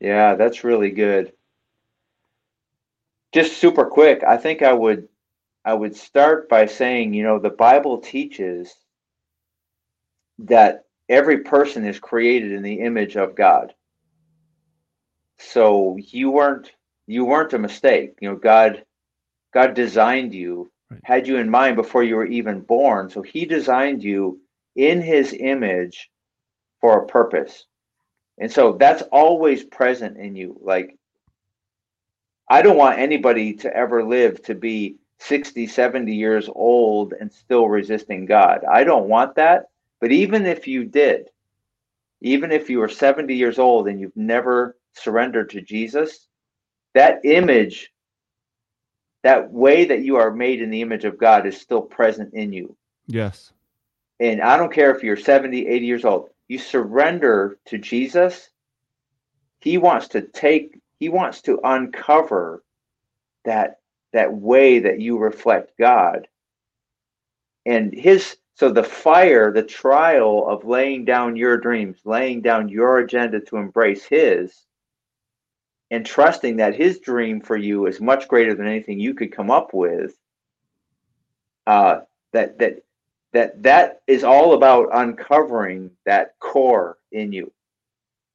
Yeah, 0.00 0.34
that's 0.34 0.62
really 0.62 0.90
good. 0.90 1.32
Just 3.32 3.58
super 3.58 3.84
quick, 3.84 4.22
I 4.24 4.36
think 4.36 4.62
I 4.62 4.72
would 4.72 5.08
I 5.64 5.74
would 5.74 5.96
start 5.96 6.48
by 6.48 6.66
saying, 6.66 7.14
you 7.14 7.22
know, 7.22 7.38
the 7.38 7.50
Bible 7.50 7.98
teaches 7.98 8.74
that 10.40 10.84
every 11.08 11.38
person 11.38 11.84
is 11.84 11.98
created 11.98 12.52
in 12.52 12.62
the 12.62 12.80
image 12.80 13.16
of 13.16 13.34
God. 13.34 13.74
So 15.38 15.96
you 15.98 16.30
weren't 16.30 16.70
you 17.06 17.24
weren't 17.24 17.52
a 17.54 17.58
mistake. 17.58 18.14
You 18.20 18.30
know, 18.30 18.36
God 18.36 18.84
God 19.52 19.74
designed 19.74 20.34
you, 20.34 20.70
right. 20.90 21.00
had 21.04 21.26
you 21.26 21.38
in 21.38 21.50
mind 21.50 21.76
before 21.76 22.02
you 22.02 22.16
were 22.16 22.26
even 22.26 22.60
born. 22.60 23.08
So 23.10 23.22
he 23.22 23.44
designed 23.44 24.02
you 24.02 24.40
in 24.76 25.00
his 25.00 25.32
image 25.38 26.10
for 26.80 27.02
a 27.02 27.06
purpose. 27.06 27.64
And 28.38 28.52
so 28.52 28.74
that's 28.74 29.02
always 29.10 29.64
present 29.64 30.16
in 30.18 30.36
you. 30.36 30.58
Like 30.60 30.96
I 32.48 32.62
don't 32.62 32.76
want 32.76 32.98
anybody 32.98 33.54
to 33.54 33.74
ever 33.74 34.04
live 34.04 34.42
to 34.44 34.54
be 34.54 34.97
60, 35.20 35.66
70 35.66 36.14
years 36.14 36.48
old 36.54 37.12
and 37.12 37.32
still 37.32 37.68
resisting 37.68 38.26
God. 38.26 38.64
I 38.70 38.84
don't 38.84 39.08
want 39.08 39.34
that. 39.36 39.66
But 40.00 40.12
even 40.12 40.46
if 40.46 40.68
you 40.68 40.84
did, 40.84 41.28
even 42.20 42.52
if 42.52 42.70
you 42.70 42.78
were 42.78 42.88
70 42.88 43.34
years 43.34 43.58
old 43.58 43.88
and 43.88 44.00
you've 44.00 44.16
never 44.16 44.76
surrendered 44.92 45.50
to 45.50 45.60
Jesus, 45.60 46.28
that 46.94 47.24
image, 47.24 47.92
that 49.22 49.50
way 49.50 49.84
that 49.84 50.02
you 50.02 50.16
are 50.16 50.30
made 50.30 50.62
in 50.62 50.70
the 50.70 50.82
image 50.82 51.04
of 51.04 51.18
God 51.18 51.46
is 51.46 51.60
still 51.60 51.82
present 51.82 52.34
in 52.34 52.52
you. 52.52 52.76
Yes. 53.06 53.52
And 54.20 54.40
I 54.40 54.56
don't 54.56 54.72
care 54.72 54.94
if 54.94 55.02
you're 55.02 55.16
70, 55.16 55.66
80 55.66 55.86
years 55.86 56.04
old, 56.04 56.30
you 56.48 56.58
surrender 56.58 57.58
to 57.66 57.78
Jesus. 57.78 58.50
He 59.60 59.78
wants 59.78 60.08
to 60.08 60.22
take, 60.22 60.80
he 60.98 61.08
wants 61.08 61.42
to 61.42 61.60
uncover 61.62 62.62
that 63.44 63.78
that 64.12 64.32
way 64.32 64.78
that 64.80 65.00
you 65.00 65.18
reflect 65.18 65.72
God. 65.78 66.28
And 67.66 67.92
his 67.92 68.36
so 68.54 68.72
the 68.72 68.82
fire, 68.82 69.52
the 69.52 69.62
trial 69.62 70.48
of 70.48 70.64
laying 70.64 71.04
down 71.04 71.36
your 71.36 71.56
dreams, 71.58 72.00
laying 72.04 72.42
down 72.42 72.68
your 72.68 72.98
agenda 72.98 73.40
to 73.40 73.56
embrace 73.56 74.04
his, 74.04 74.64
and 75.90 76.04
trusting 76.04 76.56
that 76.56 76.74
his 76.74 76.98
dream 76.98 77.40
for 77.40 77.56
you 77.56 77.86
is 77.86 78.00
much 78.00 78.26
greater 78.26 78.54
than 78.54 78.66
anything 78.66 78.98
you 78.98 79.14
could 79.14 79.30
come 79.30 79.50
up 79.50 79.72
with. 79.72 80.14
Uh, 81.66 82.00
that 82.32 82.58
that 82.58 82.80
that 83.32 83.62
that 83.62 84.00
is 84.06 84.24
all 84.24 84.54
about 84.54 84.88
uncovering 84.92 85.90
that 86.04 86.38
core 86.40 86.98
in 87.12 87.32
you. 87.32 87.52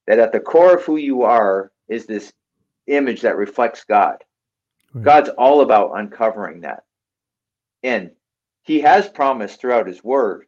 That 0.08 0.20
at 0.20 0.32
the 0.32 0.40
core 0.40 0.76
of 0.76 0.84
who 0.84 0.98
you 0.98 1.24
are 1.24 1.72
is 1.88 2.06
this 2.06 2.32
image 2.88 3.22
that 3.22 3.38
reflects 3.38 3.84
God. 3.84 4.24
Right. 4.94 5.04
God's 5.04 5.30
all 5.30 5.62
about 5.62 5.92
uncovering 5.96 6.62
that. 6.62 6.84
And 7.82 8.12
he 8.64 8.82
has 8.82 9.10
promised 9.10 9.60
throughout 9.60 9.88
his 9.88 10.04
word 10.04 10.46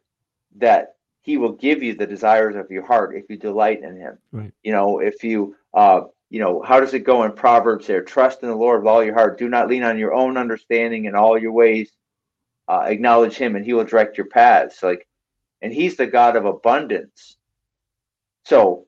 that 0.56 0.94
he 1.22 1.36
will 1.36 1.52
give 1.52 1.82
you 1.82 1.94
the 1.94 2.06
desires 2.06 2.56
of 2.56 2.70
your 2.70 2.86
heart 2.86 3.16
if 3.16 3.24
you 3.28 3.36
delight 3.36 3.82
in 3.82 3.96
him. 3.96 4.18
Right. 4.32 4.52
You 4.62 4.72
know, 4.72 5.00
if 5.00 5.22
you 5.24 5.56
uh 5.74 6.02
you 6.28 6.40
know, 6.40 6.60
how 6.62 6.80
does 6.80 6.94
it 6.94 7.00
go 7.00 7.22
in 7.22 7.32
Proverbs 7.32 7.86
there? 7.86 8.02
Trust 8.02 8.42
in 8.42 8.48
the 8.48 8.54
Lord 8.54 8.82
with 8.82 8.88
all 8.88 9.04
your 9.04 9.14
heart. 9.14 9.38
Do 9.38 9.48
not 9.48 9.68
lean 9.68 9.84
on 9.84 9.98
your 9.98 10.12
own 10.12 10.36
understanding 10.36 11.04
in 11.04 11.14
all 11.14 11.38
your 11.38 11.52
ways. 11.52 11.92
Uh, 12.68 12.84
acknowledge 12.86 13.36
him 13.36 13.54
and 13.54 13.64
he 13.64 13.72
will 13.74 13.84
direct 13.84 14.18
your 14.18 14.26
paths. 14.26 14.82
Like, 14.82 15.06
and 15.62 15.72
he's 15.72 15.96
the 15.96 16.06
God 16.06 16.34
of 16.34 16.44
abundance. 16.44 17.36
So 18.44 18.86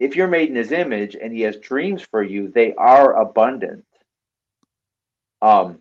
if 0.00 0.16
you're 0.16 0.26
made 0.26 0.48
in 0.48 0.56
his 0.56 0.72
image 0.72 1.14
and 1.14 1.32
he 1.32 1.42
has 1.42 1.56
dreams 1.58 2.02
for 2.02 2.22
you, 2.22 2.48
they 2.48 2.74
are 2.74 3.20
abundant. 3.20 3.84
Um, 5.42 5.80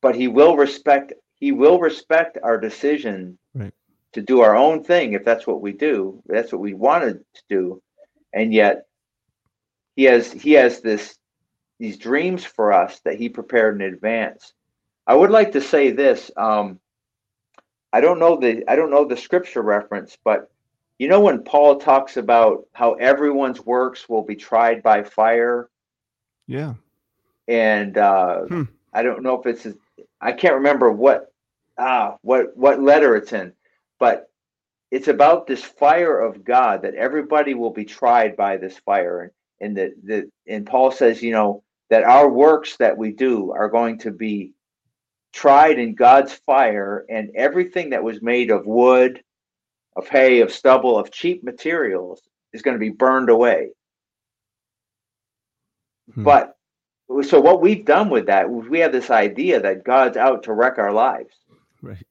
but 0.00 0.14
he 0.14 0.28
will 0.28 0.56
respect 0.56 1.14
he 1.36 1.52
will 1.52 1.78
respect 1.78 2.38
our 2.42 2.58
decision 2.58 3.38
right. 3.54 3.72
to 4.12 4.22
do 4.22 4.40
our 4.40 4.56
own 4.56 4.84
thing 4.84 5.12
if 5.12 5.24
that's 5.24 5.46
what 5.46 5.60
we 5.60 5.72
do. 5.72 6.22
That's 6.26 6.52
what 6.52 6.60
we 6.60 6.74
wanted 6.74 7.24
to 7.34 7.42
do, 7.48 7.82
and 8.32 8.52
yet 8.52 8.86
he 9.96 10.04
has 10.04 10.32
he 10.32 10.52
has 10.52 10.80
this 10.80 11.18
these 11.78 11.98
dreams 11.98 12.44
for 12.44 12.72
us 12.72 13.00
that 13.00 13.16
he 13.16 13.28
prepared 13.28 13.74
in 13.74 13.92
advance. 13.92 14.52
I 15.06 15.14
would 15.14 15.30
like 15.30 15.52
to 15.52 15.60
say 15.60 15.90
this. 15.90 16.30
Um, 16.36 16.80
I 17.92 18.00
don't 18.00 18.18
know 18.18 18.36
the 18.36 18.64
I 18.68 18.76
don't 18.76 18.90
know 18.90 19.04
the 19.04 19.16
scripture 19.16 19.62
reference, 19.62 20.16
but 20.24 20.50
you 20.98 21.08
know 21.08 21.20
when 21.20 21.42
Paul 21.44 21.76
talks 21.78 22.16
about 22.16 22.66
how 22.72 22.92
everyone's 22.94 23.64
works 23.64 24.08
will 24.08 24.22
be 24.22 24.36
tried 24.36 24.82
by 24.82 25.02
fire. 25.02 25.68
Yeah 26.46 26.74
and 27.48 27.96
uh, 27.98 28.42
hmm. 28.42 28.62
I 28.92 29.02
don't 29.02 29.22
know 29.22 29.40
if 29.40 29.46
it's 29.46 29.76
I 30.20 30.32
can't 30.32 30.54
remember 30.54 30.90
what 30.90 31.32
ah 31.78 32.16
what 32.22 32.56
what 32.56 32.82
letter 32.82 33.16
it's 33.16 33.32
in, 33.32 33.52
but 33.98 34.30
it's 34.90 35.08
about 35.08 35.46
this 35.46 35.62
fire 35.64 36.20
of 36.20 36.44
God 36.44 36.82
that 36.82 36.94
everybody 36.94 37.54
will 37.54 37.70
be 37.70 37.84
tried 37.84 38.36
by 38.36 38.56
this 38.56 38.78
fire, 38.78 39.22
and 39.22 39.30
and 39.60 39.76
the 39.76 39.94
the 40.04 40.30
and 40.46 40.66
Paul 40.66 40.90
says 40.90 41.22
you 41.22 41.32
know 41.32 41.62
that 41.90 42.04
our 42.04 42.28
works 42.28 42.76
that 42.78 42.96
we 42.96 43.12
do 43.12 43.52
are 43.52 43.68
going 43.68 43.98
to 43.98 44.10
be 44.10 44.52
tried 45.32 45.78
in 45.78 45.94
God's 45.94 46.32
fire, 46.32 47.04
and 47.08 47.30
everything 47.34 47.90
that 47.90 48.04
was 48.04 48.22
made 48.22 48.50
of 48.50 48.66
wood, 48.66 49.22
of 49.96 50.08
hay, 50.08 50.40
of 50.40 50.52
stubble, 50.52 50.98
of 50.98 51.10
cheap 51.10 51.42
materials 51.42 52.22
is 52.52 52.62
going 52.62 52.74
to 52.74 52.80
be 52.80 52.90
burned 52.90 53.30
away. 53.30 53.70
Hmm. 56.14 56.22
But 56.22 56.56
so 57.22 57.40
what 57.40 57.60
we've 57.60 57.84
done 57.84 58.08
with 58.10 58.26
that 58.26 58.48
we 58.48 58.78
have 58.80 58.92
this 58.92 59.10
idea 59.10 59.60
that 59.60 59.84
god's 59.84 60.16
out 60.16 60.42
to 60.44 60.52
wreck 60.52 60.78
our 60.78 60.92
lives. 60.92 61.34
Right. 61.82 62.06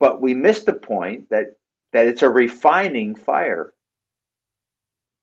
But 0.00 0.20
we 0.20 0.34
missed 0.34 0.66
the 0.66 0.74
point 0.74 1.30
that 1.30 1.56
that 1.92 2.06
it's 2.06 2.22
a 2.22 2.28
refining 2.28 3.14
fire. 3.14 3.72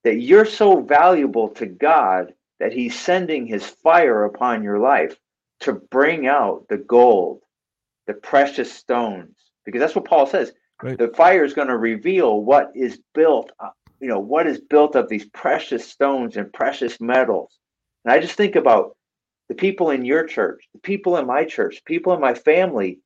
That 0.03 0.21
you're 0.21 0.45
so 0.45 0.81
valuable 0.81 1.49
to 1.49 1.65
god 1.65 2.34
that 2.60 2.71
he's 2.71 2.97
sending 2.97 3.45
his 3.45 3.65
fire 3.65 4.23
upon 4.23 4.63
your 4.63 4.79
life 4.79 5.17
to 5.62 5.73
bring 5.73 6.27
out 6.27 6.65
the 6.69 6.77
gold 6.77 7.41
the 8.08 8.13
precious 8.13 8.71
stones. 8.71 9.36
Because 9.65 9.79
that's 9.79 9.95
what 9.95 10.05
paul 10.05 10.27
says. 10.27 10.53
Right. 10.84 10.97
the 10.97 11.08
fire 11.08 11.45
is 11.45 11.53
going 11.53 11.69
to 11.69 11.77
reveal 11.77 12.41
what 12.41 12.71
is 12.75 12.99
built 13.13 13.49
you 14.01 14.10
know 14.10 14.19
what 14.19 14.45
is 14.45 14.60
built 14.60 14.95
of 14.97 15.08
these 15.08 15.25
precious 15.27 15.88
stones 15.88 16.36
and 16.36 16.51
precious 16.51 16.99
metals 16.99 17.60
and 18.05 18.13
I 18.13 18.19
just 18.19 18.35
think 18.35 18.55
about 18.55 18.95
the 19.49 19.55
people 19.55 19.89
in 19.89 20.05
your 20.05 20.25
church, 20.25 20.63
the 20.73 20.79
people 20.79 21.17
in 21.17 21.25
my 21.25 21.43
church, 21.43 21.83
people 21.85 22.13
in 22.13 22.21
my 22.21 22.33
family. 22.33 22.99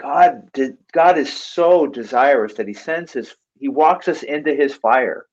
God 0.00 0.50
did, 0.52 0.76
God 0.92 1.18
is 1.18 1.32
so 1.32 1.86
desirous 1.86 2.54
that 2.54 2.68
he 2.68 2.74
sends 2.74 3.12
his 3.12 3.34
he 3.58 3.68
walks 3.68 4.08
us 4.08 4.22
into 4.22 4.54
his 4.54 4.74
fire 4.74 5.26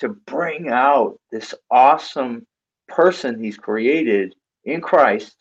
to 0.00 0.08
bring 0.08 0.68
out 0.68 1.18
this 1.30 1.54
awesome 1.70 2.44
person 2.88 3.40
he's 3.40 3.56
created 3.56 4.34
in 4.64 4.80
Christ 4.80 5.36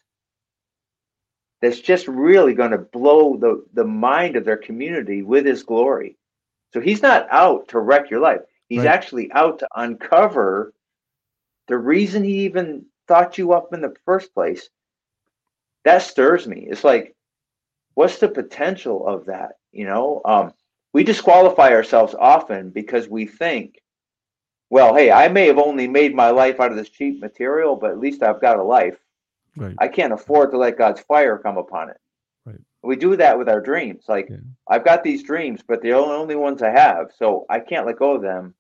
that's 1.61 1.79
just 1.79 2.07
really 2.07 2.53
going 2.53 2.71
to 2.71 2.77
blow 2.77 3.37
the, 3.37 3.65
the 3.73 3.83
mind 3.83 4.35
of 4.35 4.45
their 4.45 4.57
community 4.57 5.23
with 5.23 5.45
his 5.45 5.63
glory. 5.63 6.17
So 6.73 6.79
he's 6.79 7.01
not 7.01 7.27
out 7.31 7.67
to 7.69 7.79
wreck 7.79 8.11
your 8.11 8.19
life. 8.19 8.41
He's 8.67 8.79
right. 8.79 8.87
actually 8.87 9.31
out 9.33 9.59
to 9.59 9.67
uncover 9.75 10.73
the 11.67 11.77
reason 11.77 12.23
he 12.23 12.45
even 12.45 12.85
thought 13.07 13.37
you 13.37 13.53
up 13.53 13.73
in 13.73 13.81
the 13.81 13.93
first 14.05 14.33
place, 14.33 14.69
that 15.85 16.01
stirs 16.01 16.47
me. 16.47 16.67
It's 16.69 16.83
like, 16.83 17.15
what's 17.95 18.19
the 18.19 18.29
potential 18.29 19.07
of 19.07 19.25
that? 19.25 19.53
You 19.71 19.85
know, 19.85 20.21
um, 20.25 20.53
we 20.93 21.03
disqualify 21.03 21.71
ourselves 21.71 22.15
often 22.17 22.69
because 22.69 23.07
we 23.07 23.25
think, 23.25 23.81
well, 24.69 24.95
hey, 24.95 25.11
I 25.11 25.27
may 25.27 25.47
have 25.47 25.57
only 25.57 25.87
made 25.87 26.15
my 26.15 26.29
life 26.29 26.59
out 26.59 26.71
of 26.71 26.77
this 26.77 26.89
cheap 26.89 27.21
material, 27.21 27.75
but 27.75 27.91
at 27.91 27.99
least 27.99 28.23
I've 28.23 28.41
got 28.41 28.59
a 28.59 28.63
life. 28.63 28.97
Right. 29.57 29.75
I 29.79 29.87
can't 29.87 30.13
afford 30.13 30.51
to 30.51 30.57
let 30.57 30.77
God's 30.77 31.01
fire 31.01 31.37
come 31.37 31.57
upon 31.57 31.89
it. 31.89 31.97
Right. 32.45 32.59
We 32.81 32.95
do 32.95 33.15
that 33.17 33.37
with 33.37 33.49
our 33.49 33.59
dreams. 33.59 34.05
Like, 34.07 34.29
yeah. 34.29 34.37
I've 34.67 34.85
got 34.85 35.03
these 35.03 35.23
dreams, 35.23 35.61
but 35.67 35.81
they're 35.81 35.95
the 35.95 36.05
only 36.05 36.35
ones 36.35 36.61
I 36.61 36.69
have. 36.69 37.11
So 37.17 37.45
I 37.49 37.59
can't 37.59 37.85
let 37.85 37.99
go 37.99 38.15
of 38.15 38.21
them. 38.21 38.55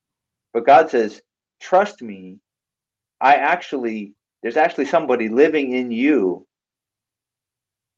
But 0.53 0.65
God 0.65 0.89
says, 0.89 1.21
trust 1.61 2.01
me 2.01 2.39
I 3.21 3.35
actually, 3.35 4.13
there's 4.41 4.57
actually 4.57 4.85
somebody 4.85 5.29
living 5.29 5.73
in 5.73 5.91
you 5.91 6.47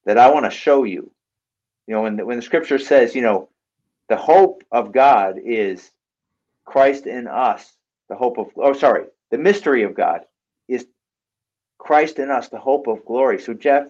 that 0.05 0.17
I 0.17 0.29
want 0.29 0.45
to 0.45 0.51
show 0.51 0.83
you. 0.83 1.11
You 1.87 1.95
know, 1.95 2.01
when 2.03 2.17
the, 2.17 2.25
when 2.25 2.37
the 2.37 2.43
scripture 2.43 2.77
says, 2.77 3.15
you 3.15 3.21
know, 3.21 3.49
the 4.09 4.17
hope 4.17 4.63
of 4.71 4.91
God 4.91 5.37
is 5.43 5.89
Christ 6.65 7.07
in 7.07 7.27
us, 7.27 7.73
the 8.09 8.15
hope 8.15 8.37
of, 8.37 8.47
oh, 8.57 8.73
sorry, 8.73 9.05
the 9.31 9.37
mystery 9.37 9.83
of 9.83 9.95
God 9.95 10.21
is 10.67 10.85
Christ 11.77 12.19
in 12.19 12.29
us, 12.29 12.49
the 12.49 12.59
hope 12.59 12.87
of 12.87 13.05
glory. 13.05 13.39
So, 13.39 13.53
Jeff, 13.53 13.87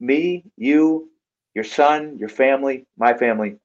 me, 0.00 0.44
you, 0.56 1.10
your 1.54 1.64
son, 1.64 2.16
your 2.18 2.28
family, 2.30 2.86
my 2.96 3.14
family, 3.14 3.56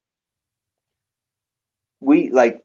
we 2.02 2.30
like 2.30 2.62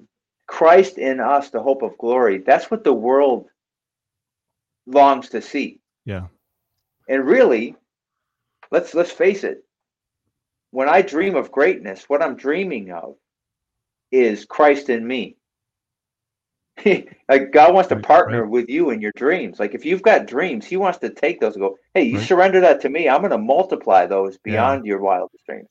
Christ 0.47 0.99
in 0.99 1.21
us, 1.21 1.51
the 1.51 1.63
hope 1.63 1.83
of 1.83 1.97
glory. 1.99 2.39
That's 2.39 2.71
what 2.71 2.83
the 2.83 2.93
world 2.93 3.47
longs 4.91 5.29
to 5.31 5.43
see. 5.43 5.81
Yeah. 6.05 6.27
And 7.09 7.27
really, 7.27 7.77
let's 8.71 8.95
let's 8.95 9.13
face 9.13 9.45
it. 9.45 9.65
When 10.73 10.89
I 10.89 11.03
dream 11.03 11.37
of 11.37 11.53
greatness, 11.53 12.09
what 12.09 12.23
I'm 12.23 12.37
dreaming 12.37 12.93
of 12.93 13.17
is 14.13 14.45
Christ 14.45 14.89
in 14.91 15.07
me. 15.07 15.37
like 17.29 17.53
God 17.53 17.75
wants 17.75 17.89
to 17.91 17.97
Right, 17.97 18.05
partner 18.07 18.45
right. 18.45 18.47
with 18.47 18.69
you 18.69 18.91
in 18.91 19.01
your 19.01 19.13
dreams. 19.17 19.59
Like 19.61 19.75
if 19.75 19.85
you've 19.85 20.03
got 20.03 20.27
dreams, 20.27 20.67
He 20.67 20.77
wants 20.77 20.99
to 21.01 21.11
take 21.11 21.41
those 21.41 21.55
and 21.55 21.63
go, 21.63 21.77
"Hey, 21.95 22.03
you 22.05 22.19
Right. 22.19 22.29
surrender 22.29 22.61
that 22.61 22.81
to 22.83 22.89
me. 22.89 23.09
I'm 23.09 23.21
going 23.21 23.31
to 23.33 23.39
multiply 23.39 24.07
those 24.07 24.39
beyond 24.39 24.87
your 24.87 25.01
wildest 25.01 25.45
dreams." 25.47 25.69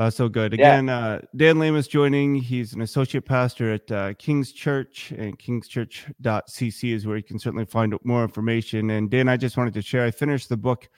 Uh, 0.00 0.08
so 0.08 0.30
good. 0.30 0.54
Yeah. 0.54 0.76
Again, 0.76 0.88
uh, 0.88 1.20
Dan 1.36 1.58
Lame 1.58 1.76
is 1.76 1.86
joining. 1.86 2.34
He's 2.34 2.72
an 2.72 2.80
associate 2.80 3.26
pastor 3.26 3.74
at 3.74 3.92
uh, 3.92 4.14
King's 4.14 4.50
Church, 4.50 5.10
and 5.10 5.38
kingschurch.cc 5.38 6.94
is 6.94 7.06
where 7.06 7.18
you 7.18 7.22
can 7.22 7.38
certainly 7.38 7.66
find 7.66 7.94
more 8.02 8.22
information. 8.22 8.88
And 8.88 9.10
Dan, 9.10 9.28
I 9.28 9.36
just 9.36 9.58
wanted 9.58 9.74
to 9.74 9.82
share, 9.82 10.06
I 10.06 10.10
finished 10.10 10.48
the 10.48 10.56
book 10.56 10.88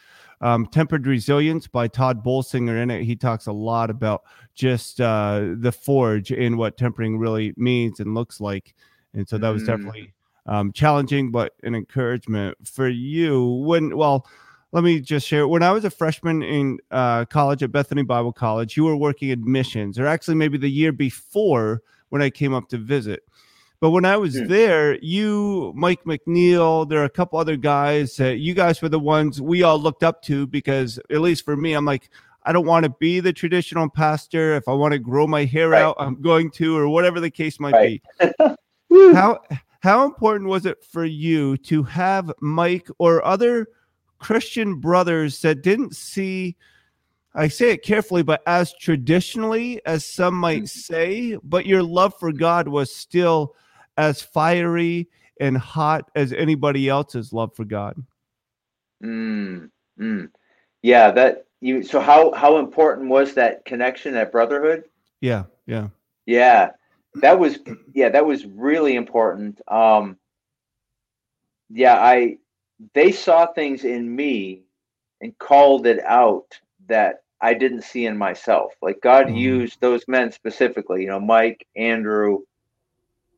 um, 0.40 0.66
Tempered 0.66 1.04
Resilience 1.04 1.66
by 1.66 1.88
Tod 1.88 2.22
Bolsinger. 2.22 2.80
In 2.80 2.92
it, 2.92 3.02
he 3.02 3.16
talks 3.16 3.48
a 3.48 3.52
lot 3.52 3.90
about 3.90 4.22
just 4.54 5.00
uh, 5.00 5.46
the 5.56 5.72
forge 5.72 6.30
and 6.30 6.56
what 6.56 6.76
tempering 6.76 7.18
really 7.18 7.54
means 7.56 7.98
and 7.98 8.14
looks 8.14 8.40
like. 8.40 8.72
And 9.14 9.28
so 9.28 9.36
that 9.36 9.48
was 9.48 9.64
Mm. 9.64 9.66
definitely 9.66 10.12
um, 10.46 10.70
challenging, 10.70 11.32
but 11.32 11.54
an 11.64 11.74
encouragement 11.74 12.56
for 12.64 12.86
you. 12.88 13.64
When, 13.66 13.96
well, 13.96 14.28
let 14.72 14.82
me 14.84 15.00
just 15.00 15.26
share 15.26 15.46
when 15.46 15.62
i 15.62 15.70
was 15.70 15.84
a 15.84 15.90
freshman 15.90 16.42
in 16.42 16.78
uh, 16.90 17.24
college 17.26 17.62
at 17.62 17.70
bethany 17.72 18.02
bible 18.02 18.32
college 18.32 18.76
you 18.76 18.84
were 18.84 18.96
working 18.96 19.30
admissions 19.30 19.98
or 19.98 20.06
actually 20.06 20.34
maybe 20.34 20.58
the 20.58 20.70
year 20.70 20.92
before 20.92 21.82
when 22.10 22.22
i 22.22 22.30
came 22.30 22.54
up 22.54 22.68
to 22.68 22.78
visit 22.78 23.22
but 23.80 23.90
when 23.90 24.04
i 24.04 24.16
was 24.16 24.38
Hmm. 24.38 24.46
there 24.46 24.98
you 25.00 25.72
mike 25.76 26.02
mcneil 26.04 26.88
there 26.88 27.00
are 27.00 27.04
a 27.04 27.10
couple 27.10 27.38
other 27.38 27.56
guys 27.56 28.16
that 28.16 28.38
you 28.38 28.54
guys 28.54 28.80
were 28.82 28.88
the 28.88 28.98
ones 28.98 29.40
we 29.40 29.62
all 29.62 29.78
looked 29.78 30.02
up 30.02 30.22
to 30.22 30.46
because 30.46 30.98
at 31.10 31.20
least 31.20 31.44
for 31.44 31.56
me 31.56 31.74
i'm 31.74 31.84
like 31.84 32.08
i 32.44 32.52
don't 32.52 32.66
want 32.66 32.84
to 32.84 32.90
be 32.98 33.20
the 33.20 33.32
traditional 33.32 33.88
pastor 33.88 34.56
if 34.56 34.66
i 34.68 34.72
want 34.72 34.92
to 34.92 34.98
grow 34.98 35.26
my 35.26 35.44
hair 35.44 35.70
Right. 35.70 35.82
out 35.82 35.96
i'm 35.98 36.20
going 36.20 36.50
to 36.52 36.76
or 36.76 36.88
whatever 36.88 37.20
the 37.20 37.30
case 37.30 37.60
might 37.60 37.74
Right. 37.74 38.02
be 38.20 38.28
how 39.14 39.40
how 39.80 40.04
important 40.04 40.48
was 40.48 40.64
it 40.66 40.84
for 40.84 41.04
you 41.04 41.56
to 41.58 41.82
have 41.82 42.30
Mike 42.40 42.86
or 42.98 43.24
other 43.24 43.66
Christian 44.22 44.76
brothers 44.76 45.42
that 45.42 45.62
didn't 45.62 45.96
see 45.96 46.56
I 47.34 47.48
say 47.48 47.70
it 47.70 47.82
carefully, 47.82 48.22
but 48.22 48.42
as 48.46 48.74
traditionally 48.74 49.80
as 49.86 50.04
some 50.04 50.34
might 50.34 50.68
say, 50.68 51.38
but 51.42 51.64
your 51.64 51.82
love 51.82 52.12
for 52.20 52.30
God 52.30 52.68
was 52.68 52.94
still 52.94 53.54
as 53.96 54.20
fiery 54.20 55.08
and 55.40 55.56
hot 55.56 56.10
as 56.14 56.32
anybody 56.32 56.88
else's 56.88 57.32
love 57.32 57.54
for 57.54 57.64
God. 57.64 57.96
Mm, 59.02 59.70
mm. 59.98 60.30
Yeah, 60.82 61.10
that 61.12 61.46
you. 61.60 61.82
So 61.82 62.00
how 62.00 62.32
how 62.32 62.58
important 62.58 63.08
was 63.08 63.34
that 63.34 63.64
connection, 63.64 64.12
that 64.14 64.30
brotherhood? 64.30 64.84
Yeah, 65.20 65.44
yeah. 65.66 65.88
Yeah, 66.26 66.72
that 67.16 67.38
was 67.38 67.58
yeah, 67.94 68.10
that 68.10 68.26
was 68.26 68.44
really 68.44 68.94
important. 68.94 69.60
Um, 69.68 70.18
yeah, 71.70 71.94
I 71.94 72.36
they 72.94 73.12
saw 73.12 73.46
things 73.46 73.84
in 73.84 74.14
me 74.14 74.62
and 75.20 75.36
called 75.38 75.86
it 75.86 76.02
out 76.04 76.58
that 76.88 77.22
I 77.40 77.54
didn't 77.54 77.82
see 77.82 78.06
in 78.06 78.16
myself. 78.16 78.74
Like 78.82 79.00
God 79.02 79.30
Mhm. 79.30 79.36
used 79.36 79.80
those 79.80 80.04
men 80.08 80.32
specifically, 80.32 81.02
you 81.02 81.08
know, 81.08 81.20
Mike, 81.20 81.66
Andrew, 81.76 82.40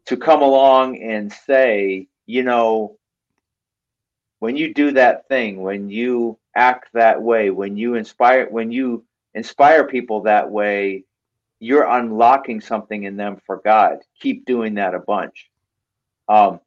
to 0.07 0.16
come 0.16 0.42
along 0.42 1.02
and 1.02 1.33
say, 1.33 2.09
you 2.26 2.42
know, 2.42 2.98
when 4.40 4.57
you 4.57 4.74
do 4.74 4.92
that 4.92 5.28
thing, 5.28 5.62
when 5.62 5.88
you 5.90 6.38
act 6.57 6.88
that 6.94 7.20
way, 7.22 7.50
when 7.50 7.76
you 7.76 7.94
inspire 7.94 8.48
when 8.50 8.70
you 8.72 9.04
inspire 9.35 9.87
people 9.87 10.22
that 10.22 10.50
way, 10.50 11.04
you're 11.61 11.88
unlocking 11.88 12.61
something 12.61 13.04
in 13.04 13.16
them 13.16 13.38
for 13.46 13.62
God. 13.64 13.98
Keep 14.20 14.44
doing 14.44 14.74
that 14.74 14.94
a 14.94 15.00
bunch. 15.00 15.50
Um, 16.28 16.61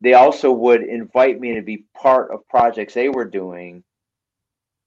they 0.00 0.14
also 0.14 0.52
would 0.52 0.82
invite 0.82 1.40
me 1.40 1.54
to 1.54 1.62
be 1.62 1.84
part 1.94 2.30
of 2.30 2.46
projects 2.48 2.94
they 2.94 3.08
were 3.08 3.24
doing. 3.24 3.82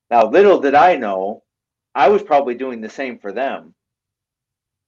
Now, 0.10 0.30
little 0.30 0.60
did 0.60 0.76
I 0.76 0.96
know, 0.96 1.44
I 1.94 2.10
was 2.10 2.24
probably 2.24 2.56
doing 2.56 2.82
the 2.82 2.90
same 2.90 3.20
for 3.20 3.32
them. 3.32 3.74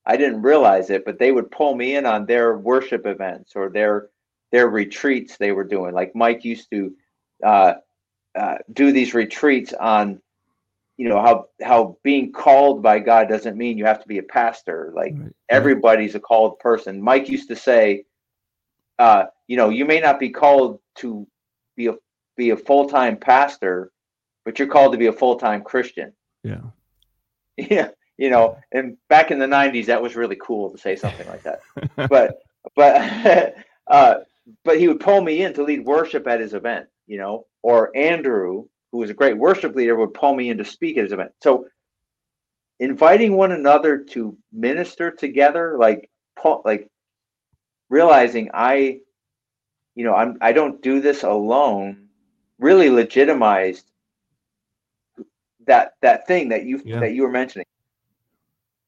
I 0.06 0.18
didn't 0.18 0.42
realize 0.42 0.90
it, 0.90 1.06
but 1.06 1.18
they 1.18 1.32
would 1.32 1.52
pull 1.52 1.76
me 1.76 1.96
in 1.96 2.06
on 2.06 2.26
their 2.26 2.58
worship 2.58 3.06
events 3.06 3.54
or 3.56 3.70
their 3.70 4.10
their 4.52 4.68
retreats 4.68 5.38
they 5.38 5.52
were 5.52 5.64
doing. 5.64 5.94
Like 5.94 6.16
Mike 6.16 6.44
used 6.46 6.70
to 6.72 6.94
uh, 7.44 7.74
uh, 8.36 8.56
do 8.72 8.92
these 8.92 9.14
retreats 9.14 9.74
on, 9.74 10.22
you 10.98 11.10
know, 11.10 11.22
how 11.22 11.48
how 11.62 11.98
being 12.04 12.32
called 12.32 12.84
by 12.84 13.00
God 13.00 13.30
doesn't 13.30 13.58
mean 13.58 13.78
you 13.78 13.86
have 13.86 14.02
to 14.02 14.08
be 14.08 14.20
a 14.20 14.24
pastor. 14.24 14.92
Like 14.96 15.16
everybody's 15.50 16.16
a 16.16 16.20
called 16.20 16.60
person. 16.60 17.02
Mike 17.02 17.30
used 17.30 17.48
to 17.50 17.56
say, 17.56 18.06
uh, 19.00 19.26
you 19.48 19.58
know, 19.58 19.70
you 19.70 19.86
may 19.86 20.00
not 20.00 20.20
be 20.20 20.30
called 20.30 20.80
to 20.96 21.28
be 21.76 21.88
a 21.88 21.96
be 22.36 22.52
a 22.52 22.58
full 22.58 22.90
time 22.90 23.18
pastor, 23.18 23.92
but 24.46 24.60
you're 24.60 24.68
called 24.68 24.94
to 24.94 24.98
be 24.98 25.08
a 25.08 25.14
full 25.14 25.38
time 25.38 25.64
Christian. 25.64 26.14
Yeah. 26.44 26.62
Yeah, 27.56 27.90
you 28.18 28.32
know, 28.32 28.58
and 28.72 28.98
back 29.10 29.30
in 29.30 29.38
the 29.38 29.46
'90s, 29.46 29.86
that 29.86 30.02
was 30.02 30.16
really 30.16 30.38
cool 30.42 30.72
to 30.72 30.78
say 30.80 30.96
something 30.96 31.28
like 31.28 31.44
that. 31.44 31.60
But 32.10 32.40
but 32.76 33.56
uh, 33.88 34.16
but 34.64 34.80
he 34.80 34.88
would 34.88 35.00
pull 35.00 35.22
me 35.22 35.44
in 35.44 35.54
to 35.54 35.64
lead 35.64 35.86
worship 35.86 36.28
at 36.28 36.40
his 36.40 36.56
event, 36.56 36.88
you 37.06 37.18
know, 37.18 37.46
or 37.62 37.96
Andrew, 37.96 38.66
who 38.92 38.98
was 38.98 39.12
a 39.12 39.14
great 39.14 39.38
worship 39.38 39.76
leader, 39.76 39.96
would 39.96 40.14
pull 40.14 40.34
me 40.34 40.50
in 40.50 40.58
to 40.58 40.66
speak 40.66 40.98
at 40.98 41.04
his 41.04 41.14
event. 41.14 41.32
So 41.42 41.68
inviting 42.80 43.36
one 43.36 43.52
another 43.52 44.00
to 44.00 44.38
minister 44.52 45.12
together, 45.12 45.78
like 45.80 46.10
like 46.66 46.90
realizing 47.90 48.50
I, 48.54 49.00
you 49.96 50.04
know, 50.04 50.16
I'm 50.16 50.38
I 50.42 50.54
don't 50.54 50.82
do 50.82 51.02
this 51.02 51.24
alone, 51.24 52.08
really 52.60 52.90
legitimized 52.90 53.86
that 55.66 55.94
that 56.02 56.28
thing 56.28 56.50
that 56.50 56.66
you 56.66 56.82
Yeah. 56.84 57.00
that 57.00 57.14
you 57.14 57.24
were 57.24 57.32
mentioning. 57.32 57.66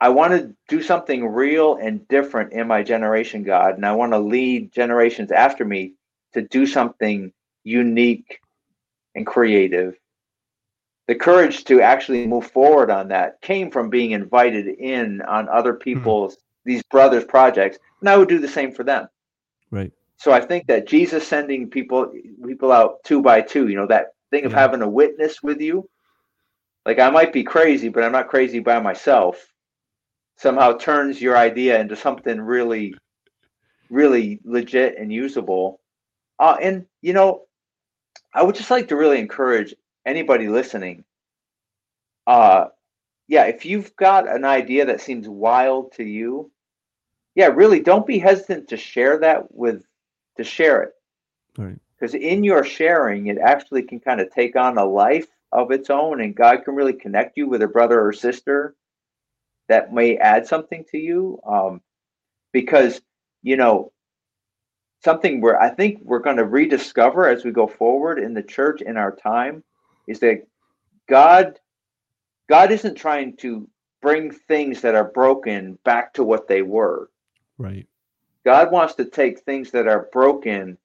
I 0.01 0.09
want 0.09 0.33
to 0.33 0.53
do 0.67 0.81
something 0.81 1.25
real 1.25 1.75
and 1.75 2.05
different 2.07 2.51
in 2.51 2.67
my 2.67 2.83
generation, 2.83 3.43
God, 3.43 3.75
and 3.75 3.85
I 3.85 3.93
want 3.93 4.11
to 4.11 4.19
lead 4.19 4.73
generations 4.73 5.31
after 5.31 5.63
me 5.63 5.93
to 6.33 6.41
do 6.41 6.67
something 6.67 7.31
unique 7.63 8.39
and 9.15 9.25
creative. 9.25 9.97
The 11.07 11.15
courage 11.15 11.63
to 11.65 11.81
actually 11.81 12.27
move 12.27 12.47
forward 12.51 12.89
on 12.89 13.07
that 13.09 13.41
came 13.41 13.71
from 13.71 13.89
being 13.89 14.11
invited 14.11 14.67
in 14.67 15.21
on 15.21 15.47
other 15.47 15.73
hmm. 15.73 15.79
people's 15.79 16.37
these 16.65 16.83
brothers 16.83 17.23
projects, 17.23 17.77
and 18.01 18.09
I 18.09 18.17
would 18.17 18.27
do 18.27 18.39
the 18.39 18.47
same 18.47 18.73
for 18.73 18.83
them. 18.83 19.07
Right. 19.71 19.91
So 20.25 20.31
I 20.31 20.41
think 20.41 20.65
that 20.65 20.87
Jesus 20.87 21.27
sending 21.27 21.69
people 21.69 22.11
people 22.47 22.71
out 22.71 23.03
two 23.03 23.21
by 23.21 23.41
two, 23.41 23.67
you 23.67 23.75
know, 23.75 23.85
that 23.85 24.15
thing 24.31 24.43
of 24.43 24.53
Yeah. 24.53 24.59
having 24.61 24.81
a 24.81 24.89
witness 24.89 25.43
with 25.43 25.61
you. 25.61 25.87
Like 26.83 26.97
I 26.97 27.11
might 27.11 27.31
be 27.31 27.43
crazy, 27.43 27.89
but 27.89 28.03
I'm 28.03 28.11
not 28.11 28.27
crazy 28.27 28.57
by 28.57 28.79
myself. 28.79 29.53
Somehow 30.37 30.77
turns 30.79 31.21
your 31.21 31.37
idea 31.37 31.79
into 31.79 31.95
something 31.95 32.41
really, 32.41 32.95
really 33.91 34.39
legit 34.43 34.97
and 34.97 35.13
usable. 35.13 35.79
Uh, 36.39 36.57
and 36.59 36.87
you 37.03 37.13
know, 37.13 37.43
I 38.33 38.41
would 38.41 38.55
just 38.55 38.71
like 38.71 38.87
to 38.87 38.95
really 38.95 39.19
encourage 39.19 39.75
anybody 40.07 40.47
listening. 40.47 41.05
Uh, 42.25 42.69
yeah, 43.27 43.43
if 43.43 43.63
you've 43.63 43.95
got 43.95 44.27
an 44.27 44.43
idea 44.43 44.87
that 44.87 45.01
seems 45.01 45.29
wild 45.29 45.91
to 45.97 46.03
you, 46.03 46.49
yeah, 47.35 47.49
really 47.53 47.79
don't 47.79 48.07
be 48.07 48.17
hesitant 48.17 48.69
to 48.69 48.75
share 48.75 49.19
that 49.19 49.53
with 49.53 49.85
to 50.37 50.43
share 50.43 50.83
it 50.83 50.93
Right. 51.57 51.77
because 51.97 52.13
in 52.13 52.43
your 52.43 52.63
sharing 52.63 53.27
it 53.27 53.37
actually 53.37 53.83
can 53.83 53.99
kind 53.99 54.19
of 54.19 54.31
take 54.31 54.55
on 54.55 54.77
a 54.77 54.85
life 54.85 55.27
of 55.51 55.71
its 55.71 55.89
own 55.89 56.21
and 56.21 56.35
god 56.35 56.63
can 56.65 56.75
really 56.75 56.93
connect 56.93 57.37
you 57.37 57.47
with 57.47 57.61
a 57.61 57.67
brother 57.67 58.01
or 58.01 58.11
sister 58.11 58.75
that 59.67 59.93
may 59.93 60.17
add 60.17 60.45
something 60.45 60.83
to 60.91 60.97
you 60.97 61.39
um, 61.47 61.81
because 62.51 63.01
you 63.41 63.55
know 63.55 63.91
something 65.03 65.39
where 65.39 65.59
i 65.61 65.69
think 65.69 65.99
we're 66.03 66.19
going 66.19 66.37
to 66.37 66.45
rediscover 66.45 67.27
as 67.27 67.43
we 67.45 67.51
go 67.51 67.67
forward 67.67 68.19
in 68.19 68.33
the 68.33 68.43
church 68.43 68.81
in 68.81 68.97
our 68.97 69.15
time 69.15 69.63
is 70.07 70.19
that 70.19 70.45
god 71.07 71.59
god 72.49 72.71
isn't 72.71 72.95
trying 72.95 73.35
to 73.37 73.67
bring 74.01 74.31
things 74.31 74.81
that 74.81 74.95
are 74.95 75.11
broken 75.11 75.79
back 75.85 76.13
to 76.13 76.23
what 76.23 76.47
they 76.47 76.61
were 76.61 77.09
Right. 77.57 77.87
God 78.45 78.71
wants 78.71 78.95
to 78.95 79.05
take 79.05 79.39
things 79.39 79.71
that 79.71 79.87
are 79.87 80.07
broken 80.13 80.77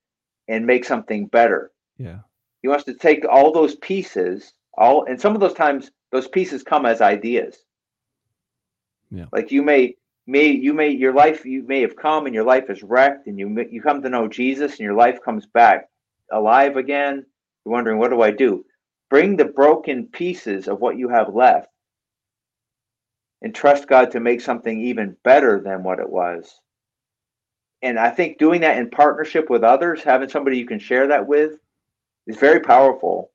and 0.49 0.67
make 0.67 0.85
something 0.85 1.27
better 1.27 1.71
Yeah. 1.99 2.21
he 2.63 2.69
wants 2.69 2.85
to 2.85 2.95
take 2.95 3.25
all 3.29 3.53
those 3.53 3.77
pieces 3.77 4.55
all 4.77 5.05
and 5.05 5.21
some 5.21 5.35
of 5.35 5.41
those 5.41 5.55
times 5.55 5.91
those 6.13 6.29
pieces 6.29 6.63
come 6.63 6.87
as 6.87 7.01
ideas 7.01 7.65
Yeah. 9.11 9.27
like 9.33 9.51
you 9.51 9.63
may 9.63 9.97
may 10.27 10.47
you 10.49 10.73
may 10.75 10.91
your 10.91 11.13
life 11.15 11.45
you 11.45 11.63
may 11.67 11.81
have 11.81 11.97
come 11.97 12.27
and 12.27 12.35
your 12.35 12.45
life 12.45 12.71
is 12.71 12.83
wrecked 12.83 13.27
and 13.27 13.39
you 13.39 13.49
may- 13.49 13.69
you 13.71 13.83
come 13.83 14.03
to 14.03 14.09
know 14.09 14.29
jesus 14.29 14.73
and 14.73 14.81
your 14.81 14.95
life 14.95 15.21
comes 15.23 15.47
back 15.47 15.89
alive 16.33 16.77
again 16.77 17.25
you're 17.65 17.73
wondering 17.73 17.99
what 17.99 18.11
do 18.11 18.21
i 18.23 18.31
do 18.31 18.65
bring 19.11 19.37
the 19.37 19.45
broken 19.45 20.07
pieces 20.07 20.69
of 20.69 20.81
what 20.81 20.97
you 20.97 21.09
have 21.09 21.35
left 21.35 21.69
and 23.43 23.55
trust 23.55 23.89
God 23.89 24.11
to 24.11 24.21
make 24.21 24.41
something 24.41 24.81
even 24.81 25.17
better 25.25 25.61
than 25.61 25.83
what 25.83 25.99
it 25.99 26.09
was. 26.09 26.61
And 27.83 27.99
I 27.99 28.11
think 28.11 28.39
doing 28.39 28.61
that 28.61 28.79
in 28.79 28.91
partnership 28.91 29.49
with 29.49 29.65
others, 29.65 30.03
having 30.03 30.29
somebody 30.29 30.59
you 30.59 30.67
can 30.67 30.79
share 30.79 31.07
that 31.07 31.27
with, 31.27 31.59
is 32.27 32.37
very 32.37 32.61
powerful. 32.61 33.31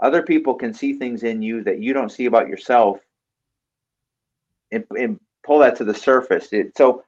Other 0.00 0.22
people 0.22 0.54
can 0.54 0.74
see 0.74 0.94
things 0.94 1.22
in 1.22 1.40
you 1.40 1.62
that 1.62 1.80
you 1.80 1.92
don't 1.92 2.10
see 2.10 2.26
about 2.26 2.48
yourself 2.48 2.98
and, 4.72 4.84
and 4.98 5.20
pull 5.44 5.60
that 5.60 5.76
to 5.76 5.84
the 5.84 5.94
surface. 5.94 6.48
It, 6.52 6.76
so 6.76 7.04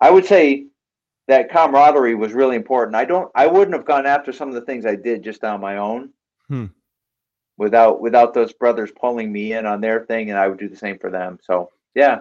I 0.00 0.10
would 0.10 0.26
say 0.26 0.66
that 1.28 1.50
camaraderie 1.50 2.14
was 2.14 2.32
really 2.32 2.56
important. 2.56 2.96
I 2.96 3.04
don't 3.04 3.30
I 3.34 3.46
wouldn't 3.46 3.76
have 3.76 3.86
gone 3.86 4.06
after 4.06 4.32
some 4.32 4.48
of 4.48 4.54
the 4.54 4.62
things 4.62 4.84
I 4.84 4.96
did 4.96 5.22
just 5.22 5.44
on 5.44 5.60
my 5.60 5.76
own. 5.76 6.10
Hmm 6.48 6.66
without 7.58 8.00
without 8.00 8.32
those 8.32 8.52
brothers 8.52 8.90
pulling 8.98 9.30
me 9.30 9.52
in 9.52 9.66
on 9.66 9.80
their 9.80 10.06
thing, 10.06 10.30
and 10.30 10.38
I 10.38 10.48
would 10.48 10.58
do 10.58 10.68
the 10.68 10.76
same 10.76 10.98
for 10.98 11.10
them. 11.10 11.38
So 11.42 11.70
yeah. 11.94 12.20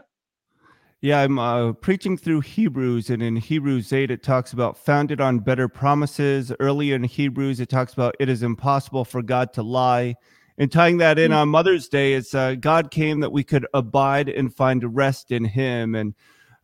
Yeah, 0.99 1.21
I'm 1.21 1.37
uh, 1.37 1.73
preaching 1.73 2.17
through 2.17 2.41
Hebrews, 2.41 3.11
and 3.11 3.21
in 3.21 3.35
Hebrews 3.35 3.93
8, 3.93 4.09
it 4.09 4.23
talks 4.23 4.51
about 4.51 4.79
founded 4.79 5.21
on 5.21 5.37
better 5.39 5.67
promises. 5.67 6.51
Earlier 6.59 6.95
in 6.95 7.03
Hebrews, 7.03 7.59
it 7.59 7.69
talks 7.69 7.93
about 7.93 8.15
it 8.19 8.29
is 8.29 8.41
impossible 8.41 9.05
for 9.05 9.21
God 9.21 9.53
to 9.53 9.61
lie. 9.61 10.15
And 10.57 10.71
tying 10.71 10.97
that 10.97 11.19
in 11.19 11.29
mm-hmm. 11.29 11.39
on 11.39 11.49
Mother's 11.49 11.87
Day, 11.87 12.13
it's 12.13 12.33
uh, 12.33 12.55
God 12.55 12.89
came 12.89 13.19
that 13.19 13.31
we 13.31 13.43
could 13.43 13.67
abide 13.75 14.27
and 14.27 14.51
find 14.51 14.95
rest 14.95 15.31
in 15.31 15.45
Him. 15.45 15.93
And 15.93 16.15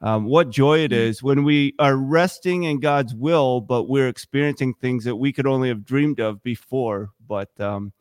um, 0.02 0.26
what 0.26 0.50
joy 0.50 0.80
it 0.80 0.90
mm-hmm. 0.90 1.02
is 1.02 1.22
when 1.22 1.44
we 1.44 1.76
are 1.78 1.96
resting 1.96 2.64
in 2.64 2.80
God's 2.80 3.14
will, 3.14 3.62
but 3.62 3.84
we're 3.84 4.08
experiencing 4.08 4.74
things 4.74 5.04
that 5.04 5.18
we 5.18 5.32
could 5.32 5.46
only 5.46 5.70
have 5.70 5.86
dreamed 5.86 6.20
of 6.20 6.42
before. 6.42 7.12
But 7.28 7.52
um, 7.60 7.94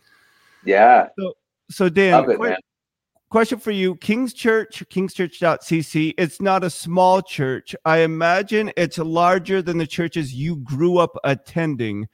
yeah. 0.65 1.09
So, 1.19 1.35
so 1.71 1.89
Dan, 1.91 2.31
it, 2.31 2.39
qu- 2.39 2.57
question 3.33 3.59
for 3.59 3.71
you: 3.71 3.97
King's 3.97 4.35
Church, 4.35 4.85
King'sChurch.cc. 4.91 6.15
It's 6.19 6.41
not 6.41 6.63
a 6.63 6.69
small 6.69 7.23
church. 7.23 7.75
I 7.87 8.01
imagine 8.01 8.71
it's 8.77 8.99
larger 8.99 9.63
than 9.63 9.79
the 9.79 9.87
churches 9.87 10.35
you 10.35 10.57
grew 10.57 10.99
up 10.99 11.17
attending. 11.25 12.09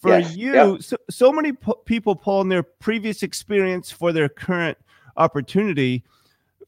For 0.00 0.18
yes. 0.18 0.34
you, 0.34 0.54
yep. 0.54 0.82
so, 0.82 0.96
so 1.10 1.30
many 1.30 1.52
people 1.84 2.16
pull 2.16 2.38
on 2.38 2.48
their 2.48 2.62
previous 2.62 3.22
experience 3.22 3.90
for 3.90 4.12
their 4.12 4.30
current 4.30 4.78
opportunity. 5.18 6.04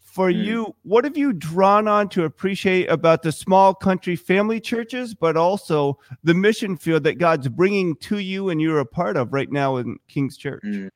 For 0.01 0.31
mm. 0.31 0.45
you, 0.45 0.75
what 0.83 1.05
have 1.05 1.17
you 1.17 1.33
drawn 1.33 1.89
on 1.89 2.11
to 2.11 2.25
appreciate 2.25 2.91
about 2.91 3.23
the 3.23 3.33
small 3.33 3.75
country 3.75 4.17
family 4.17 4.61
churches, 4.61 5.15
but 5.15 5.37
also 5.37 5.99
the 6.25 6.35
mission 6.35 6.77
field 6.77 7.05
that 7.05 7.17
God's 7.17 7.49
bringing 7.49 7.97
to 7.97 8.19
you 8.19 8.51
and 8.51 8.61
you're 8.61 8.81
a 8.81 8.87
part 8.87 9.17
of 9.17 9.33
right 9.33 9.51
now 9.51 9.77
in 9.77 9.99
King's 10.09 10.37
Church? 10.37 10.63
Mm. 10.65 10.91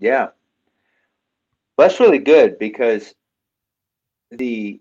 Yeah. 0.00 0.28
That's 1.78 2.00
really 2.00 2.18
good 2.18 2.58
because 2.58 3.14
the 4.30 4.80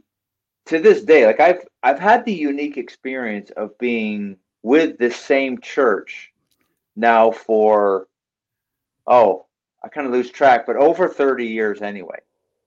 to 0.66 0.80
this 0.80 1.04
day, 1.04 1.26
like 1.26 1.40
I've 1.40 1.66
I've 1.84 2.00
had 2.00 2.26
the 2.26 2.34
unique 2.34 2.78
experience 2.78 3.52
of 3.52 3.78
being 3.78 4.38
with 4.64 4.98
the 4.98 5.12
same 5.12 5.60
church 5.62 6.32
now 6.96 7.32
for 7.32 8.08
oh, 9.08 9.46
I 9.84 9.88
kind 9.88 10.08
of 10.08 10.14
lose 10.14 10.30
track, 10.30 10.66
but 10.66 10.76
over 10.76 11.08
30 11.08 11.46
years 11.46 11.82
anyway. 11.82 12.20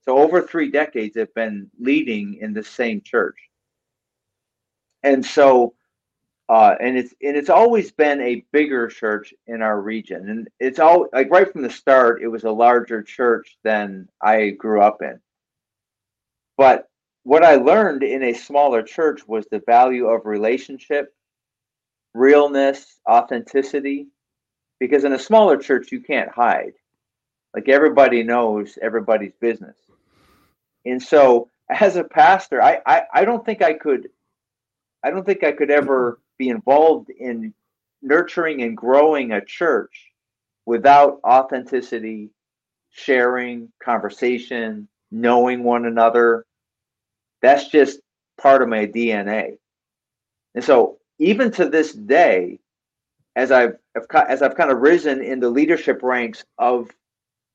So 0.03 0.17
over 0.17 0.41
three 0.41 0.71
decades 0.71 1.15
I've 1.15 1.33
been 1.35 1.69
leading 1.79 2.39
in 2.41 2.53
the 2.53 2.63
same 2.63 3.01
church. 3.01 3.37
And 5.03 5.23
so 5.23 5.75
uh, 6.51 6.75
and 6.81 6.97
it's 6.97 7.13
and 7.21 7.37
it's 7.37 7.49
always 7.49 7.93
been 7.93 8.19
a 8.19 8.43
bigger 8.51 8.89
church 8.89 9.33
in 9.47 9.61
our 9.61 9.79
region, 9.79 10.29
and 10.29 10.49
it's 10.59 10.79
all 10.79 11.07
like 11.13 11.31
right 11.31 11.49
from 11.49 11.61
the 11.61 11.69
start, 11.69 12.21
it 12.21 12.27
was 12.27 12.43
a 12.43 12.51
larger 12.51 13.01
church 13.01 13.57
than 13.63 14.09
I 14.21 14.49
grew 14.49 14.81
up 14.81 15.01
in. 15.01 15.17
But 16.57 16.89
what 17.23 17.45
I 17.45 17.55
learned 17.55 18.03
in 18.03 18.21
a 18.23 18.33
smaller 18.33 18.83
church 18.83 19.25
was 19.25 19.45
the 19.49 19.63
value 19.65 20.07
of 20.07 20.25
relationship, 20.25 21.15
realness, 22.13 22.99
authenticity, 23.09 24.07
because 24.77 25.05
in 25.05 25.13
a 25.13 25.19
smaller 25.19 25.55
church 25.55 25.89
you 25.93 26.01
can't 26.01 26.29
hide. 26.29 26.73
Like 27.53 27.69
everybody 27.69 28.23
knows 28.23 28.77
everybody's 28.81 29.35
business, 29.39 29.77
and 30.85 31.01
so 31.01 31.49
as 31.69 31.95
a 31.95 32.03
pastor, 32.03 32.61
I 32.61 32.81
I, 32.85 33.03
I 33.13 33.23
don't 33.23 33.45
think 33.45 33.61
I 33.61 33.71
could. 33.71 34.09
I 35.01 35.11
don't 35.11 35.25
think 35.25 35.45
I 35.45 35.53
could 35.53 35.71
ever 35.71 36.19
be 36.41 36.49
involved 36.49 37.11
in 37.11 37.53
nurturing 38.01 38.63
and 38.63 38.75
growing 38.75 39.31
a 39.31 39.45
church 39.45 40.11
without 40.65 41.19
authenticity, 41.23 42.31
sharing, 42.89 43.71
conversation, 43.83 44.87
knowing 45.11 45.63
one 45.63 45.85
another. 45.85 46.43
That's 47.43 47.67
just 47.67 47.99
part 48.41 48.63
of 48.63 48.69
my 48.69 48.87
DNA. 48.87 49.59
And 50.55 50.63
so, 50.63 50.97
even 51.19 51.51
to 51.51 51.69
this 51.69 51.93
day, 51.93 52.59
as 53.35 53.51
I've 53.51 53.75
as 54.27 54.41
I've 54.41 54.57
kind 54.57 54.71
of 54.71 54.79
risen 54.79 55.21
in 55.21 55.39
the 55.39 55.49
leadership 55.49 56.01
ranks 56.01 56.43
of 56.57 56.89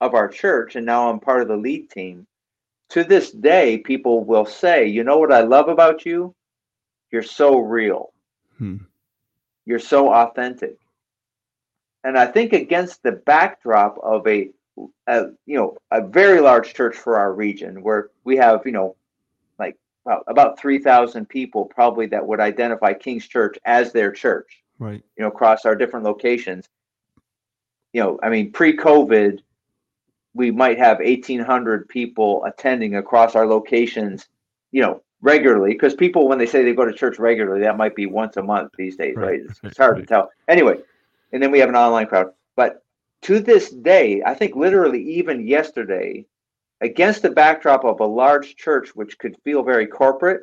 of 0.00 0.14
our 0.14 0.28
church, 0.28 0.76
and 0.76 0.86
now 0.86 1.10
I'm 1.10 1.18
part 1.18 1.42
of 1.42 1.48
the 1.48 1.56
lead 1.56 1.90
team. 1.90 2.24
To 2.90 3.02
this 3.02 3.32
day, 3.32 3.78
people 3.78 4.22
will 4.22 4.46
say, 4.46 4.86
"You 4.86 5.02
know 5.02 5.18
what 5.18 5.32
I 5.32 5.40
love 5.40 5.68
about 5.68 6.06
you? 6.06 6.36
You're 7.10 7.24
so 7.24 7.58
real. 7.58 8.12
Hmm. 8.58 8.76
You're 9.64 9.78
so 9.78 10.12
authentic. 10.12 10.78
And 12.04 12.16
I 12.16 12.26
think 12.26 12.52
against 12.52 13.02
the 13.02 13.12
backdrop 13.12 13.98
of 14.02 14.26
a, 14.26 14.50
a, 15.06 15.26
you 15.46 15.56
know 15.56 15.76
a 15.90 16.06
very 16.06 16.40
large 16.40 16.74
church 16.74 16.96
for 16.96 17.18
our 17.18 17.32
region 17.32 17.82
where 17.82 18.10
we 18.24 18.36
have 18.36 18.62
you 18.64 18.72
know 18.72 18.94
like 19.58 19.76
well, 20.04 20.22
about 20.28 20.58
3000 20.58 21.28
people 21.28 21.64
probably 21.64 22.06
that 22.06 22.24
would 22.24 22.40
identify 22.40 22.92
King's 22.92 23.26
Church 23.26 23.58
as 23.64 23.92
their 23.92 24.12
church 24.12 24.62
right 24.78 25.02
you 25.16 25.22
know 25.22 25.28
across 25.28 25.64
our 25.64 25.74
different 25.74 26.04
locations 26.04 26.68
you 27.92 28.02
know 28.02 28.20
I 28.22 28.28
mean 28.28 28.52
pre-covid 28.52 29.40
we 30.34 30.50
might 30.50 30.78
have 30.78 30.98
1800 30.98 31.88
people 31.88 32.44
attending 32.44 32.96
across 32.96 33.34
our 33.34 33.46
locations 33.46 34.28
you 34.70 34.82
know 34.82 35.02
regularly 35.26 35.72
because 35.72 35.94
people 35.94 36.28
when 36.28 36.38
they 36.38 36.46
say 36.46 36.62
they 36.62 36.72
go 36.72 36.84
to 36.84 36.92
church 36.92 37.18
regularly 37.18 37.60
that 37.60 37.76
might 37.76 37.94
be 37.94 38.06
once 38.06 38.36
a 38.36 38.42
month 38.42 38.70
these 38.78 38.96
days 38.96 39.16
right, 39.16 39.26
right? 39.26 39.40
It's, 39.48 39.60
it's, 39.62 39.78
hard 39.78 39.96
to 39.98 40.06
tell. 40.06 40.30
Anyway 40.48 40.76
and 41.32 41.42
then 41.42 41.50
we 41.50 41.58
have 41.58 41.68
an 41.68 41.76
online 41.76 42.06
crowd. 42.06 42.28
But 42.54 42.82
to 43.22 43.40
this 43.40 43.70
day 43.70 44.22
i 44.24 44.34
think 44.34 44.54
literally 44.54 45.02
even 45.02 45.46
yesterday 45.46 46.24
against 46.80 47.22
the 47.22 47.30
backdrop 47.30 47.84
of 47.84 48.00
a 48.00 48.06
large 48.06 48.56
church 48.56 48.94
which 48.94 49.18
could 49.18 49.36
feel 49.42 49.62
very 49.62 49.86
corporate 49.86 50.42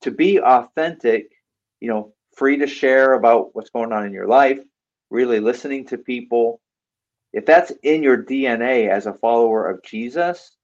to 0.00 0.10
be 0.10 0.40
authentic 0.40 1.30
you 1.80 1.88
know 1.88 2.12
free 2.36 2.56
to 2.56 2.66
share 2.66 3.14
about 3.14 3.54
what's 3.54 3.70
going 3.70 3.92
on 3.92 4.06
in 4.06 4.12
your 4.12 4.28
life 4.28 4.60
really 5.10 5.40
listening 5.40 5.86
to 5.86 5.98
people 5.98 6.60
if 7.32 7.46
that's 7.46 7.72
in 7.82 8.02
your 8.02 8.22
dna 8.22 8.88
as 8.88 9.06
a 9.06 9.14
follower 9.14 9.68
of 9.68 9.82
jesus 9.82 10.56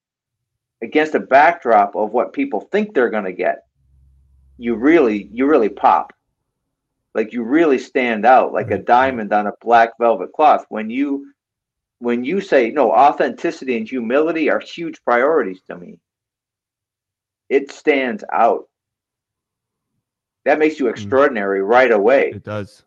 against 0.83 1.15
a 1.15 1.21
backdrop 1.21 1.95
of 1.95 2.13
what 2.13 2.33
people 2.33 2.61
think 2.61 2.95
they're 2.95 3.11
going 3.11 3.25
to 3.25 3.33
get, 3.33 3.65
you 4.59 4.75
really 4.75 5.29
you 5.33 5.47
really 5.47 5.69
pop. 5.69 6.13
Like 7.15 7.33
you 7.33 7.43
really 7.43 7.79
stand 7.79 8.25
out 8.25 8.53
like 8.53 8.71
a 8.71 8.79
diamond 8.79 9.33
on 9.33 9.47
a 9.47 9.53
black 9.61 9.91
velvet 9.99 10.33
cloth 10.33 10.65
when 10.69 10.91
you 10.91 11.33
when 11.99 12.25
you 12.25 12.41
say 12.41 12.71
no 12.71 12.93
authenticity 12.93 13.77
and 13.77 13.89
humility 13.89 14.49
are 14.49 14.61
huge 14.61 15.03
priorities 15.05 15.61
to 15.69 15.77
me. 15.77 15.99
It 17.49 17.73
stands 17.73 18.23
out. 18.33 18.69
That 20.45 20.59
makes 20.59 20.79
you 20.79 20.87
mm. 20.87 20.91
extraordinary 20.91 21.63
right 21.63 21.91
away. 21.91 22.31
It 22.35 22.45
does. 22.45 22.85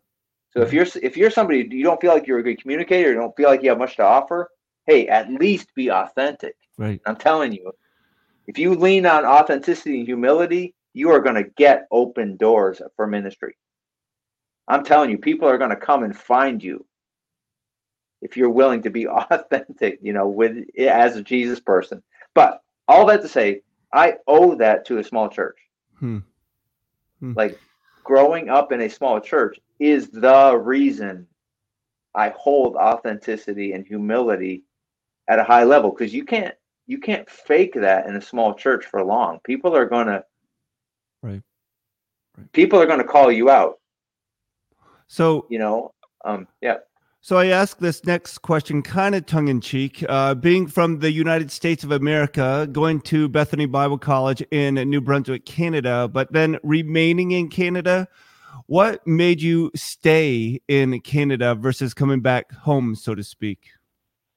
So 0.52 0.62
if 0.62 0.72
you're 0.72 0.86
if 1.02 1.16
you're 1.16 1.30
somebody 1.30 1.68
you 1.70 1.82
don't 1.82 2.00
feel 2.00 2.12
like 2.12 2.26
you're 2.26 2.38
a 2.38 2.42
good 2.42 2.60
communicator, 2.60 3.10
you 3.10 3.16
don't 3.16 3.36
feel 3.36 3.48
like 3.48 3.62
you 3.62 3.70
have 3.70 3.78
much 3.78 3.96
to 3.96 4.04
offer, 4.04 4.48
hey, 4.86 5.08
at 5.08 5.30
least 5.30 5.74
be 5.74 5.90
authentic. 5.90 6.56
Right. 6.78 7.00
I'm 7.06 7.16
telling 7.16 7.52
you, 7.52 7.72
if 8.46 8.58
you 8.58 8.74
lean 8.74 9.06
on 9.06 9.24
authenticity 9.24 9.98
and 9.98 10.06
humility, 10.06 10.74
you 10.92 11.10
are 11.10 11.20
going 11.20 11.36
to 11.36 11.50
get 11.56 11.86
open 11.90 12.36
doors 12.36 12.80
for 12.96 13.06
ministry. 13.06 13.56
I'm 14.68 14.84
telling 14.84 15.10
you, 15.10 15.18
people 15.18 15.48
are 15.48 15.58
going 15.58 15.70
to 15.70 15.76
come 15.76 16.04
and 16.04 16.16
find 16.16 16.62
you 16.62 16.86
if 18.22 18.36
you're 18.36 18.50
willing 18.50 18.82
to 18.82 18.90
be 18.90 19.06
authentic, 19.08 19.98
you 20.02 20.12
know, 20.12 20.28
with 20.28 20.64
as 20.78 21.16
a 21.16 21.22
Jesus 21.22 21.60
person. 21.60 22.02
But 22.34 22.62
all 22.88 23.06
that 23.06 23.22
to 23.22 23.28
say, 23.28 23.62
I 23.92 24.14
owe 24.26 24.54
that 24.56 24.84
to 24.86 24.98
a 24.98 25.04
small 25.04 25.28
church. 25.28 25.58
Hmm. 25.98 26.18
Hmm. 27.20 27.32
Like 27.36 27.60
growing 28.02 28.48
up 28.48 28.72
in 28.72 28.82
a 28.82 28.90
small 28.90 29.20
church 29.20 29.58
is 29.78 30.08
the 30.08 30.56
reason 30.56 31.26
I 32.14 32.30
hold 32.30 32.76
authenticity 32.76 33.72
and 33.72 33.86
humility 33.86 34.64
at 35.28 35.38
a 35.38 35.44
high 35.44 35.64
level 35.64 35.90
because 35.90 36.12
you 36.12 36.24
can't 36.24 36.54
you 36.86 36.98
can't 36.98 37.28
fake 37.28 37.74
that 37.74 38.06
in 38.06 38.16
a 38.16 38.20
small 38.20 38.54
church 38.54 38.84
for 38.84 39.02
long. 39.02 39.40
People 39.44 39.74
are 39.74 39.86
going 39.86 40.06
to 40.06 40.24
right. 41.22 41.42
right. 42.36 42.52
People 42.52 42.80
are 42.80 42.86
going 42.86 42.98
to 42.98 43.04
call 43.04 43.32
you 43.32 43.50
out. 43.50 43.78
So, 45.06 45.46
you 45.50 45.58
know, 45.58 45.92
um 46.24 46.48
yeah. 46.60 46.78
So 47.20 47.38
I 47.38 47.46
ask 47.46 47.78
this 47.78 48.04
next 48.04 48.38
question 48.38 48.82
kind 48.82 49.14
of 49.14 49.24
tongue 49.24 49.48
in 49.48 49.62
cheek. 49.62 50.04
Uh, 50.10 50.34
being 50.34 50.66
from 50.66 50.98
the 50.98 51.10
United 51.10 51.50
States 51.50 51.82
of 51.82 51.90
America, 51.90 52.68
going 52.70 53.00
to 53.02 53.30
Bethany 53.30 53.64
Bible 53.64 53.96
College 53.96 54.42
in 54.50 54.74
New 54.74 55.00
Brunswick, 55.00 55.46
Canada, 55.46 56.06
but 56.06 56.30
then 56.34 56.58
remaining 56.62 57.30
in 57.30 57.48
Canada, 57.48 58.08
what 58.66 59.06
made 59.06 59.40
you 59.40 59.70
stay 59.74 60.60
in 60.68 61.00
Canada 61.00 61.54
versus 61.54 61.94
coming 61.94 62.20
back 62.20 62.52
home, 62.52 62.94
so 62.94 63.14
to 63.14 63.24
speak? 63.24 63.70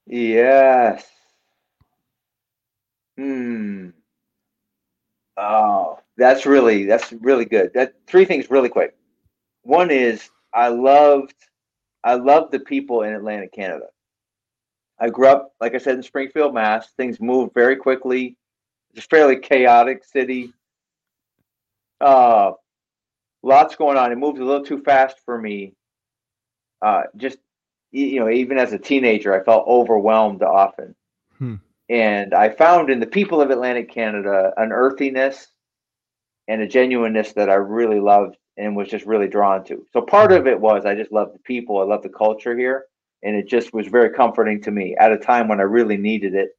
Yes. 0.05 1.05
Hmm. 3.17 3.89
Oh, 5.37 5.99
that's 6.17 6.45
really 6.45 6.85
that's 6.85 7.11
really 7.13 7.45
good. 7.45 7.71
That 7.73 7.93
three 8.07 8.25
things 8.25 8.49
really 8.49 8.69
quick. 8.69 8.95
One 9.63 9.91
is 9.91 10.29
I 10.53 10.69
loved 10.69 11.35
I 12.03 12.15
loved 12.15 12.51
the 12.51 12.59
people 12.59 13.03
in 13.03 13.13
Atlantic 13.13 13.53
Canada. 13.53 13.87
I 14.99 15.09
grew 15.09 15.27
up, 15.27 15.53
like 15.61 15.75
I 15.75 15.77
said, 15.77 15.95
in 15.95 16.03
Springfield, 16.03 16.53
Mass. 16.53 16.89
Things 16.97 17.19
moved 17.19 17.53
very 17.53 17.75
quickly. 17.75 18.35
It's 18.93 19.05
a 19.05 19.07
fairly 19.07 19.37
chaotic 19.37 20.03
city. 20.03 20.53
Uh, 22.01 22.53
lots 23.43 23.75
going 23.75 23.97
on. 23.97 24.11
It 24.11 24.17
moved 24.17 24.39
a 24.39 24.45
little 24.45 24.65
too 24.65 24.81
fast 24.81 25.17
for 25.23 25.39
me. 25.39 25.73
Uh, 26.81 27.03
just 27.15 27.37
you 27.91 28.19
know, 28.19 28.29
even 28.29 28.57
as 28.57 28.73
a 28.73 28.79
teenager, 28.79 29.39
I 29.39 29.43
felt 29.43 29.67
overwhelmed 29.67 30.43
often. 30.43 30.95
Hmm. 31.37 31.55
And 31.89 32.33
I 32.33 32.49
found 32.49 32.89
in 32.89 32.99
the 32.99 33.07
people 33.07 33.41
of 33.41 33.49
Atlantic 33.49 33.91
Canada 33.91 34.51
an 34.57 34.71
earthiness 34.71 35.47
and 36.47 36.61
a 36.61 36.67
genuineness 36.67 37.33
that 37.33 37.49
I 37.49 37.55
really 37.55 37.99
loved 37.99 38.37
and 38.57 38.75
was 38.75 38.89
just 38.89 39.05
really 39.05 39.27
drawn 39.27 39.63
to. 39.65 39.85
So 39.93 40.01
part 40.01 40.31
of 40.31 40.47
it 40.47 40.59
was 40.59 40.85
I 40.85 40.95
just 40.95 41.11
love 41.11 41.31
the 41.31 41.39
people, 41.39 41.79
I 41.79 41.83
love 41.83 42.03
the 42.03 42.09
culture 42.09 42.57
here, 42.57 42.85
and 43.23 43.35
it 43.35 43.47
just 43.47 43.73
was 43.73 43.87
very 43.87 44.09
comforting 44.09 44.61
to 44.63 44.71
me 44.71 44.95
at 44.99 45.11
a 45.11 45.17
time 45.17 45.47
when 45.47 45.59
I 45.59 45.63
really 45.63 45.97
needed 45.97 46.33
it. 46.33 46.49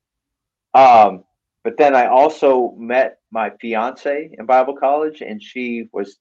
Um, 0.74 1.24
but 1.64 1.76
then 1.76 1.95
I 1.95 2.07
also 2.07 2.74
met 2.79 3.18
my 3.31 3.51
fiance 3.61 4.31
in 4.39 4.47
Bible 4.47 4.76
college, 4.76 5.22
and 5.22 5.43
she 5.43 5.89
was 5.93 6.18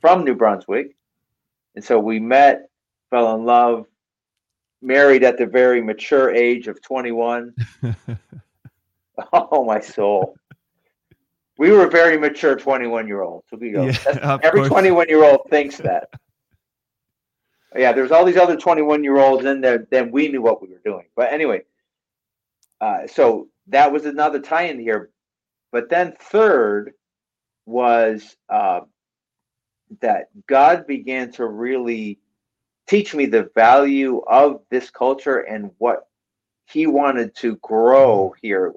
from 0.00 0.24
New 0.24 0.34
Brunswick, 0.34 0.96
and 1.74 1.84
so 1.84 1.98
we 1.98 2.18
met, 2.18 2.68
fell 3.10 3.34
in 3.34 3.44
love, 3.44 3.86
married 4.80 5.24
at 5.24 5.38
the 5.38 5.46
very 5.46 5.82
mature 5.82 6.34
age 6.34 6.68
of 6.68 6.80
21. 6.82 7.54
oh 9.32 9.64
my 9.64 9.80
soul 9.80 10.34
we 11.58 11.72
were 11.72 11.88
very 11.88 12.16
mature 12.16 12.56
21 12.56 13.06
year 13.06 13.22
olds. 13.22 13.44
So 13.50 13.56
we 13.56 13.72
go. 13.72 13.86
Yeah, 13.86 14.38
every 14.42 14.66
21 14.66 15.08
year 15.08 15.24
old 15.24 15.40
thinks 15.50 15.76
that. 15.78 16.08
yeah, 17.76 17.92
there's 17.92 18.12
all 18.12 18.24
these 18.24 18.36
other 18.36 18.56
21 18.56 19.04
year 19.04 19.18
olds 19.18 19.44
in 19.44 19.60
there. 19.60 19.86
Then 19.90 20.10
we 20.10 20.28
knew 20.28 20.40
what 20.40 20.62
we 20.62 20.68
were 20.68 20.80
doing. 20.84 21.06
But 21.16 21.32
anyway, 21.32 21.62
uh, 22.80 23.08
so 23.08 23.48
that 23.66 23.92
was 23.92 24.06
another 24.06 24.40
tie 24.40 24.64
in 24.64 24.78
here. 24.78 25.10
But 25.72 25.90
then 25.90 26.14
third 26.20 26.94
was 27.66 28.36
uh, 28.48 28.80
that 30.00 30.28
God 30.46 30.86
began 30.86 31.32
to 31.32 31.46
really 31.46 32.18
teach 32.86 33.14
me 33.14 33.26
the 33.26 33.50
value 33.54 34.22
of 34.28 34.62
this 34.70 34.90
culture 34.90 35.40
and 35.40 35.72
what 35.78 36.06
He 36.66 36.86
wanted 36.86 37.34
to 37.36 37.56
grow 37.56 38.32
here, 38.40 38.74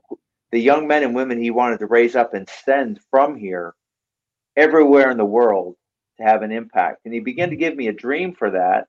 the 0.51 0.59
young 0.59 0.87
men 0.87 1.03
and 1.03 1.15
women 1.15 1.41
he 1.41 1.51
wanted 1.51 1.79
to 1.79 1.87
raise 1.87 2.15
up 2.15 2.33
and 2.33 2.47
send 2.65 2.99
from 3.09 3.35
here 3.35 3.73
everywhere 4.55 5.09
in 5.09 5.17
the 5.17 5.25
world 5.25 5.75
to 6.17 6.23
have 6.23 6.41
an 6.41 6.51
impact. 6.51 6.99
And 7.05 7.13
he 7.13 7.19
began 7.19 7.49
to 7.49 7.55
give 7.55 7.75
me 7.75 7.87
a 7.87 7.93
dream 7.93 8.33
for 8.33 8.51
that. 8.51 8.87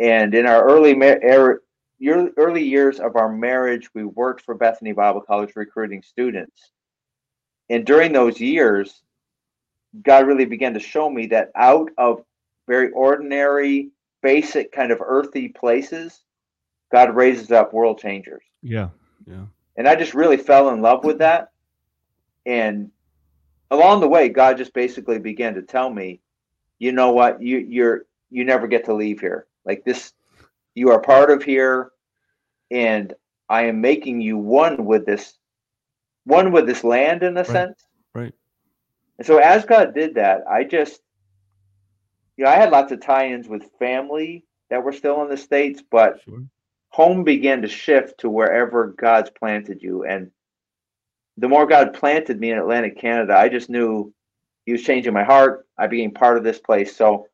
And 0.00 0.34
in 0.34 0.46
our 0.46 0.64
early 0.64 0.98
er, 1.02 1.62
early 2.00 2.64
years 2.64 3.00
of 3.00 3.16
our 3.16 3.30
marriage, 3.30 3.88
we 3.94 4.04
worked 4.04 4.44
for 4.44 4.54
Bethany 4.54 4.92
Bible 4.92 5.20
College 5.20 5.52
recruiting 5.56 6.02
students. 6.02 6.70
And 7.68 7.84
during 7.84 8.12
those 8.12 8.40
years, 8.40 9.02
God 10.02 10.26
really 10.26 10.46
began 10.46 10.74
to 10.74 10.80
show 10.80 11.10
me 11.10 11.26
that 11.26 11.50
out 11.54 11.90
of 11.98 12.24
very 12.66 12.90
ordinary, 12.92 13.90
basic 14.22 14.72
kind 14.72 14.92
of 14.92 15.00
earthy 15.04 15.48
places, 15.48 16.22
God 16.92 17.14
raises 17.14 17.50
up 17.50 17.74
world 17.74 17.98
changers. 17.98 18.42
Yeah. 18.62 18.88
Yeah. 19.26 19.44
And 19.78 19.88
I 19.88 19.94
just 19.94 20.12
really 20.12 20.36
fell 20.36 20.70
in 20.70 20.82
love 20.82 21.04
with 21.04 21.18
that. 21.18 21.52
And 22.44 22.90
along 23.70 24.00
the 24.00 24.08
way, 24.08 24.28
God 24.28 24.58
just 24.58 24.74
basically 24.74 25.20
began 25.20 25.54
to 25.54 25.62
tell 25.62 25.88
me, 25.88 26.20
you 26.80 26.90
know 26.90 27.12
what, 27.12 27.40
you 27.40 27.58
you're 27.58 28.06
you 28.28 28.44
never 28.44 28.66
get 28.66 28.84
to 28.86 28.94
leave 28.94 29.20
here. 29.20 29.46
Like 29.64 29.84
this, 29.84 30.12
you 30.74 30.90
are 30.90 31.00
part 31.00 31.30
of 31.30 31.44
here, 31.44 31.92
and 32.72 33.14
I 33.48 33.66
am 33.66 33.80
making 33.80 34.20
you 34.20 34.36
one 34.36 34.84
with 34.84 35.06
this, 35.06 35.34
one 36.24 36.50
with 36.50 36.66
this 36.66 36.82
land 36.82 37.22
in 37.22 37.36
a 37.36 37.40
right. 37.40 37.46
sense. 37.46 37.86
Right. 38.14 38.34
And 39.18 39.26
so 39.26 39.38
as 39.38 39.64
God 39.64 39.94
did 39.94 40.16
that, 40.16 40.42
I 40.50 40.64
just, 40.64 41.00
you 42.36 42.44
know, 42.44 42.50
I 42.50 42.56
had 42.56 42.70
lots 42.70 42.92
of 42.92 43.00
tie-ins 43.00 43.48
with 43.48 43.70
family 43.78 44.44
that 44.70 44.82
were 44.82 44.92
still 44.92 45.22
in 45.22 45.28
the 45.28 45.36
states, 45.36 45.82
but 45.88 46.20
sure 46.24 46.42
home 46.90 47.24
began 47.24 47.62
to 47.62 47.68
shift 47.68 48.20
to 48.20 48.30
wherever 48.30 48.88
God's 48.88 49.30
planted 49.30 49.82
you. 49.82 50.04
And 50.04 50.30
the 51.36 51.48
more 51.48 51.66
God 51.66 51.94
planted 51.94 52.40
me 52.40 52.50
in 52.50 52.58
Atlantic 52.58 52.98
Canada, 52.98 53.36
I 53.36 53.48
just 53.48 53.70
knew 53.70 54.12
He 54.66 54.72
was 54.72 54.82
changing 54.82 55.12
my 55.12 55.24
heart. 55.24 55.66
I 55.78 55.86
became 55.86 56.12
part 56.12 56.36
of 56.36 56.44
this 56.44 56.58
place. 56.58 56.96
So, 56.96 57.28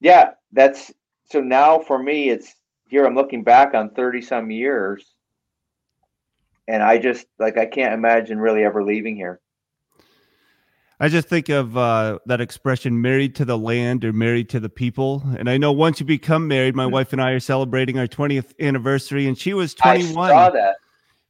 yeah, 0.00 0.30
that's 0.52 0.92
so 1.30 1.40
now 1.40 1.78
for 1.78 2.02
me, 2.02 2.30
it's 2.30 2.54
here. 2.88 3.04
I'm 3.04 3.14
looking 3.14 3.44
back 3.44 3.74
on 3.74 3.90
30 3.90 4.22
some 4.22 4.50
years, 4.50 5.04
and 6.66 6.82
I 6.82 6.98
just 6.98 7.26
like 7.38 7.58
I 7.58 7.66
can't 7.66 7.94
imagine 7.94 8.38
really 8.38 8.64
ever 8.64 8.82
leaving 8.82 9.16
here. 9.16 9.40
I 11.00 11.08
just 11.08 11.28
think 11.28 11.48
of 11.48 11.76
uh, 11.76 12.18
that 12.26 12.40
expression 12.40 13.00
married 13.00 13.36
to 13.36 13.44
the 13.44 13.56
land 13.56 14.04
or 14.04 14.12
married 14.12 14.48
to 14.50 14.60
the 14.60 14.68
people. 14.68 15.22
And 15.38 15.48
I 15.48 15.56
know 15.56 15.70
once 15.70 16.00
you 16.00 16.06
become 16.06 16.48
married, 16.48 16.74
my 16.74 16.84
mm-hmm. 16.84 16.92
wife 16.92 17.12
and 17.12 17.22
I 17.22 17.30
are 17.30 17.40
celebrating 17.40 17.98
our 17.98 18.08
20th 18.08 18.52
anniversary, 18.58 19.28
and 19.28 19.38
she 19.38 19.54
was 19.54 19.74
21. 19.74 20.30
I 20.30 20.32
saw 20.32 20.50
that. 20.50 20.76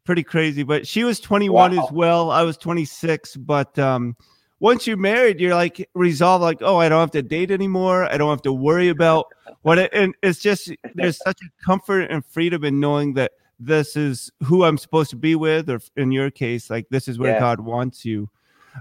Pretty 0.05 0.23
crazy, 0.23 0.63
but 0.63 0.87
she 0.87 1.05
was 1.05 1.21
21 1.21 1.77
wow. 1.77 1.85
as 1.85 1.93
well. 1.93 2.31
I 2.31 2.43
was 2.45 2.57
26. 2.57 3.37
But 3.37 3.79
um, 3.79 4.17
once 4.59 4.87
you're 4.87 4.97
married, 4.97 5.39
you're 5.39 5.55
like 5.55 5.87
resolved, 5.93 6.43
like, 6.43 6.59
oh, 6.63 6.79
I 6.79 6.89
don't 6.89 7.01
have 7.01 7.11
to 7.11 7.23
date 7.23 7.51
anymore. 7.51 8.05
I 8.05 8.17
don't 8.17 8.31
have 8.31 8.43
to 8.43 8.53
worry 8.55 8.89
about 8.89 9.27
what 9.63 9.77
it, 9.77 9.93
and 9.93 10.15
it's 10.23 10.39
just 10.39 10.73
there's 10.95 11.19
such 11.25 11.41
a 11.43 11.65
comfort 11.65 12.11
and 12.11 12.25
freedom 12.25 12.65
in 12.65 12.81
knowing 12.81 13.13
that 13.15 13.33
this 13.61 13.97
is 13.97 14.31
who 14.45 14.65
I'm 14.65 14.79
supposed 14.79 15.11
to 15.11 15.17
be 15.17 15.35
with, 15.35 15.69
or 15.69 15.81
in 15.97 16.11
your 16.11 16.31
case, 16.31 16.71
like 16.71 16.87
this 16.89 17.07
is 17.07 17.19
where 17.19 17.35
yeah. 17.35 17.41
God 17.41 17.61
wants 17.61 18.07
you. 18.07 18.31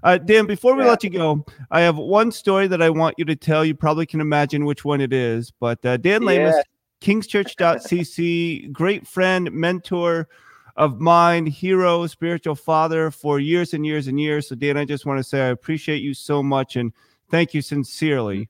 Uh, 0.03 0.17
Dan, 0.17 0.45
before 0.45 0.75
we 0.75 0.83
yeah. 0.83 0.89
let 0.89 1.03
you 1.03 1.09
go, 1.09 1.45
I 1.71 1.81
have 1.81 1.97
one 1.97 2.31
story 2.31 2.67
that 2.67 2.81
I 2.81 2.89
want 2.89 3.15
you 3.17 3.25
to 3.25 3.35
tell. 3.35 3.65
You 3.65 3.75
probably 3.75 4.05
can 4.05 4.21
imagine 4.21 4.65
which 4.65 4.85
one 4.85 5.01
it 5.01 5.13
is, 5.13 5.51
but 5.51 5.83
uh, 5.85 5.97
Dan 5.97 6.21
Lamus, 6.21 6.53
yeah. 6.53 6.61
kingschurch.cc, 7.01 8.71
great 8.71 9.07
friend, 9.07 9.51
mentor 9.51 10.27
of 10.75 10.99
mine, 10.99 11.45
hero, 11.45 12.05
spiritual 12.05 12.55
father 12.55 13.09
for 13.09 13.39
years 13.39 13.73
and 13.73 13.85
years 13.85 14.07
and 14.07 14.19
years. 14.19 14.47
So, 14.47 14.55
Dan, 14.55 14.77
I 14.77 14.85
just 14.85 15.05
want 15.05 15.19
to 15.19 15.23
say 15.23 15.41
I 15.41 15.47
appreciate 15.47 16.01
you 16.01 16.13
so 16.13 16.43
much 16.43 16.75
and 16.75 16.93
thank 17.29 17.53
you 17.53 17.61
sincerely. 17.61 18.47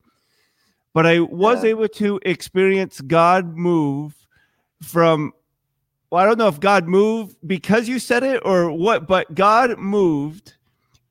But 0.94 1.06
I 1.06 1.22
was 1.22 1.64
yeah. 1.64 1.72
able 1.72 1.88
to 1.90 2.20
experience 2.24 3.02
God 3.02 3.56
move 3.56 4.14
from 4.82 5.34
well, 6.10 6.24
I 6.24 6.26
don't 6.26 6.38
know 6.38 6.48
if 6.48 6.60
God 6.60 6.88
moved 6.88 7.36
because 7.46 7.90
you 7.90 8.00
said 8.00 8.24
it 8.24 8.42
or 8.46 8.72
what, 8.72 9.08
but 9.08 9.34
God 9.36 9.78
moved 9.78 10.54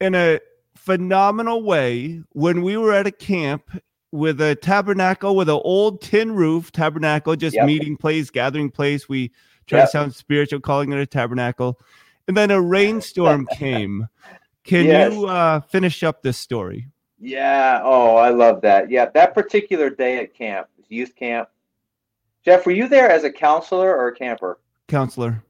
in 0.00 0.14
a 0.14 0.40
phenomenal 0.74 1.62
way 1.62 2.22
when 2.32 2.62
we 2.62 2.76
were 2.76 2.92
at 2.92 3.06
a 3.06 3.12
camp 3.12 3.70
with 4.12 4.40
a 4.40 4.54
tabernacle 4.54 5.36
with 5.36 5.48
an 5.48 5.60
old 5.64 6.00
tin 6.00 6.32
roof 6.32 6.72
tabernacle, 6.72 7.36
just 7.36 7.54
yep. 7.54 7.66
meeting 7.66 7.96
place, 7.96 8.30
gathering 8.30 8.70
place. 8.70 9.08
We 9.08 9.32
try 9.66 9.80
yep. 9.80 9.88
to 9.88 9.90
sound 9.90 10.14
spiritual, 10.14 10.60
calling 10.60 10.92
it 10.92 10.98
a 10.98 11.06
tabernacle. 11.06 11.78
And 12.28 12.36
then 12.36 12.50
a 12.50 12.60
rainstorm 12.60 13.46
came. 13.52 14.08
Can 14.64 14.86
yes. 14.86 15.12
you 15.12 15.26
uh, 15.26 15.60
finish 15.60 16.02
up 16.02 16.22
this 16.22 16.38
story? 16.38 16.88
Yeah. 17.18 17.80
Oh, 17.84 18.16
I 18.16 18.30
love 18.30 18.60
that. 18.62 18.90
Yeah. 18.90 19.06
That 19.14 19.34
particular 19.34 19.90
day 19.90 20.18
at 20.18 20.34
camp, 20.34 20.68
youth 20.88 21.14
camp. 21.14 21.48
Jeff, 22.44 22.64
were 22.64 22.72
you 22.72 22.88
there 22.88 23.10
as 23.10 23.24
a 23.24 23.30
counselor 23.30 23.96
or 23.96 24.08
a 24.08 24.14
camper? 24.14 24.58
Counselor. 24.88 25.42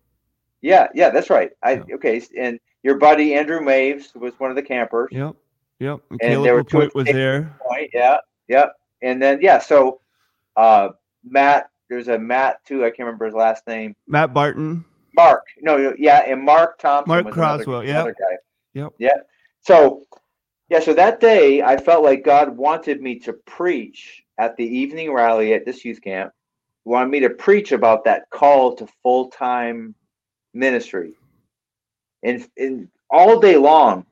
Yeah. 0.61 0.89
Yeah. 0.95 1.11
That's 1.11 1.31
right. 1.31 1.51
I, 1.63 1.83
okay. 1.95 2.23
And 2.39 2.59
your 2.87 2.99
buddy 2.99 3.35
Andrew 3.35 3.59
Maves 3.59 4.15
was 4.15 4.39
one 4.39 4.49
of 4.49 4.55
the 4.55 4.63
campers. 4.63 5.09
Yep. 5.11 5.35
Yep. 5.81 6.01
And, 6.09 6.23
and 6.23 6.45
there 6.45 6.55
were 6.55 6.63
two 6.63 6.89
was 6.95 7.07
there. 7.07 7.59
Point. 7.69 7.91
Yeah. 7.93 8.19
Yep. 8.47 8.75
And 9.03 9.21
then 9.21 9.41
yeah, 9.43 9.59
so 9.59 10.01
uh, 10.57 10.91
Matt, 11.25 11.69
there's 11.91 12.07
a 12.07 12.17
Matt 12.17 12.65
too. 12.65 12.85
I 12.85 12.91
can't 12.91 13.01
remember 13.01 13.27
his 13.27 13.35
last 13.35 13.67
name. 13.67 13.97
Matt 14.07 14.33
Barton. 14.33 14.85
Mark. 15.17 15.47
No, 15.61 15.95
yeah, 15.99 16.19
and 16.19 16.41
Mark 16.41 16.79
Thompson. 16.79 17.09
Mark 17.09 17.35
Croswell. 17.35 17.85
Yeah. 17.85 18.07
Yep. 18.75 18.93
Yeah. 18.99 19.11
So 19.63 20.05
yeah, 20.69 20.79
so 20.79 20.95
that 20.95 21.19
day 21.19 21.63
I 21.63 21.77
felt 21.79 22.05
like 22.05 22.25
God 22.25 22.57
wanted 22.57 23.03
me 23.03 23.19
to 23.21 23.33
preach 23.33 24.23
at 24.39 24.57
the 24.57 24.65
evening 24.65 25.13
rally 25.13 25.55
at 25.55 25.65
this 25.65 25.85
youth 25.85 26.01
camp. 26.01 26.33
wanted 26.85 27.11
me 27.11 27.19
to 27.19 27.31
preach 27.31 27.73
about 27.73 28.05
that 28.05 28.31
call 28.31 28.77
to 28.77 28.87
full 29.03 29.29
time 29.31 29.97
ministry. 30.55 31.15
And, 32.27 32.49
and 32.59 32.89
all 33.09 33.39
day 33.39 33.57
long, 33.57 34.05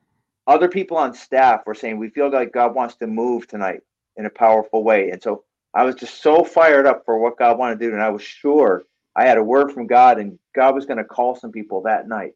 other 0.47 0.69
people 0.69 0.95
on 0.95 1.13
staff 1.13 1.65
were 1.65 1.75
saying, 1.75 1.97
We 1.97 2.09
feel 2.09 2.31
like 2.31 2.53
God 2.53 2.73
wants 2.73 2.95
to 2.95 3.07
move 3.07 3.47
tonight 3.47 3.81
in 4.15 4.25
a 4.25 4.29
powerful 4.29 4.83
way. 4.83 5.09
And 5.09 5.21
so 5.21 5.43
I 5.73 5.83
was 5.83 5.95
just 5.95 6.21
so 6.21 6.43
fired 6.43 6.87
up 6.87 7.03
for 7.03 7.19
what 7.19 7.37
God 7.37 7.57
wanted 7.57 7.79
to 7.79 7.87
do. 7.87 7.93
And 7.93 8.01
I 8.01 8.09
was 8.09 8.23
sure 8.23 8.85
I 9.15 9.25
had 9.25 9.37
a 9.37 9.43
word 9.43 9.73
from 9.73 9.85
God 9.85 10.17
and 10.17 10.39
God 10.55 10.73
was 10.73 10.85
going 10.85 10.97
to 10.97 11.03
call 11.03 11.35
some 11.35 11.51
people 11.51 11.81
that 11.81 12.07
night. 12.07 12.33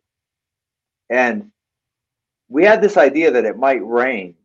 And 1.09 1.51
we 2.49 2.65
had 2.65 2.81
this 2.81 2.97
idea 2.97 3.31
that 3.31 3.45
it 3.45 3.57
might 3.57 3.85
rain. 3.85 4.35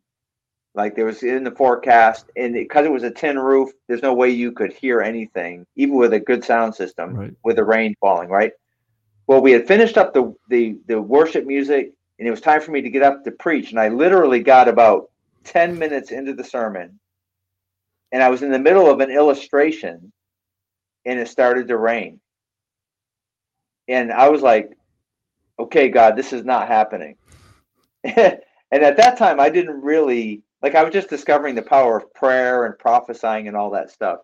Like 0.77 0.95
there 0.95 1.07
was 1.07 1.23
in 1.23 1.45
the 1.45 1.53
forecast, 1.53 2.27
and 2.37 2.53
because 2.53 2.85
it, 2.85 2.89
it 2.89 2.93
was 2.93 3.05
a 3.05 3.11
tin 3.11 3.39
roof, 3.39 3.71
there's 3.87 4.03
no 4.03 4.13
way 4.13 4.31
you 4.31 4.51
could 4.51 4.73
hear 4.73 5.01
anything, 5.01 5.65
even 5.77 5.95
with 5.95 6.13
a 6.13 6.19
good 6.19 6.45
sound 6.45 6.75
system, 6.75 7.15
right. 7.15 7.35
with 7.45 7.57
the 7.57 7.65
rain 7.65 7.95
falling, 8.01 8.29
right? 8.29 8.53
Well, 9.27 9.41
we 9.41 9.53
had 9.53 9.67
finished 9.67 9.97
up 9.99 10.13
the, 10.15 10.35
the 10.49 10.79
the 10.87 11.01
worship 11.01 11.47
music, 11.47 11.93
and 12.19 12.29
it 12.29 12.31
was 12.31 12.41
time 12.41 12.61
for 12.61 12.73
me 12.73 12.83
to 12.83 12.91
get 12.91 13.03
up 13.03 13.25
to 13.25 13.31
preach. 13.33 13.71
And 13.71 13.81
I 13.81 13.89
literally 13.89 14.41
got 14.43 14.69
about 14.69 15.11
10 15.45 15.79
minutes 15.79 16.11
into 16.11 16.35
the 16.35 16.45
sermon, 16.45 16.99
and 18.13 18.23
I 18.23 18.29
was 18.29 18.43
in 18.43 18.51
the 18.51 18.59
middle 18.59 18.91
of 18.91 19.01
an 19.01 19.11
illustration, 19.11 20.13
and 21.07 21.19
it 21.19 21.29
started 21.29 21.69
to 21.69 21.79
rain. 21.79 22.21
And 23.89 24.13
I 24.13 24.29
was 24.29 24.43
like, 24.43 24.71
okay, 25.59 25.89
God, 25.89 26.17
this 26.17 26.33
is 26.33 26.45
not 26.45 26.69
happening. 26.69 27.17
and 28.05 28.41
at 28.73 28.97
that 28.97 29.19
time, 29.19 29.41
I 29.41 29.51
didn't 29.51 29.81
really 29.83 30.43
like, 30.63 30.75
I 30.75 30.83
was 30.83 30.95
just 30.95 31.11
discovering 31.11 31.55
the 31.55 31.63
power 31.63 31.99
of 31.99 32.13
prayer 32.15 32.65
and 32.67 32.79
prophesying 32.79 33.49
and 33.49 33.57
all 33.57 33.71
that 33.73 33.91
stuff. 33.91 34.21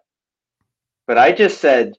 But 1.06 1.18
I 1.18 1.32
just 1.32 1.60
said, 1.60 1.94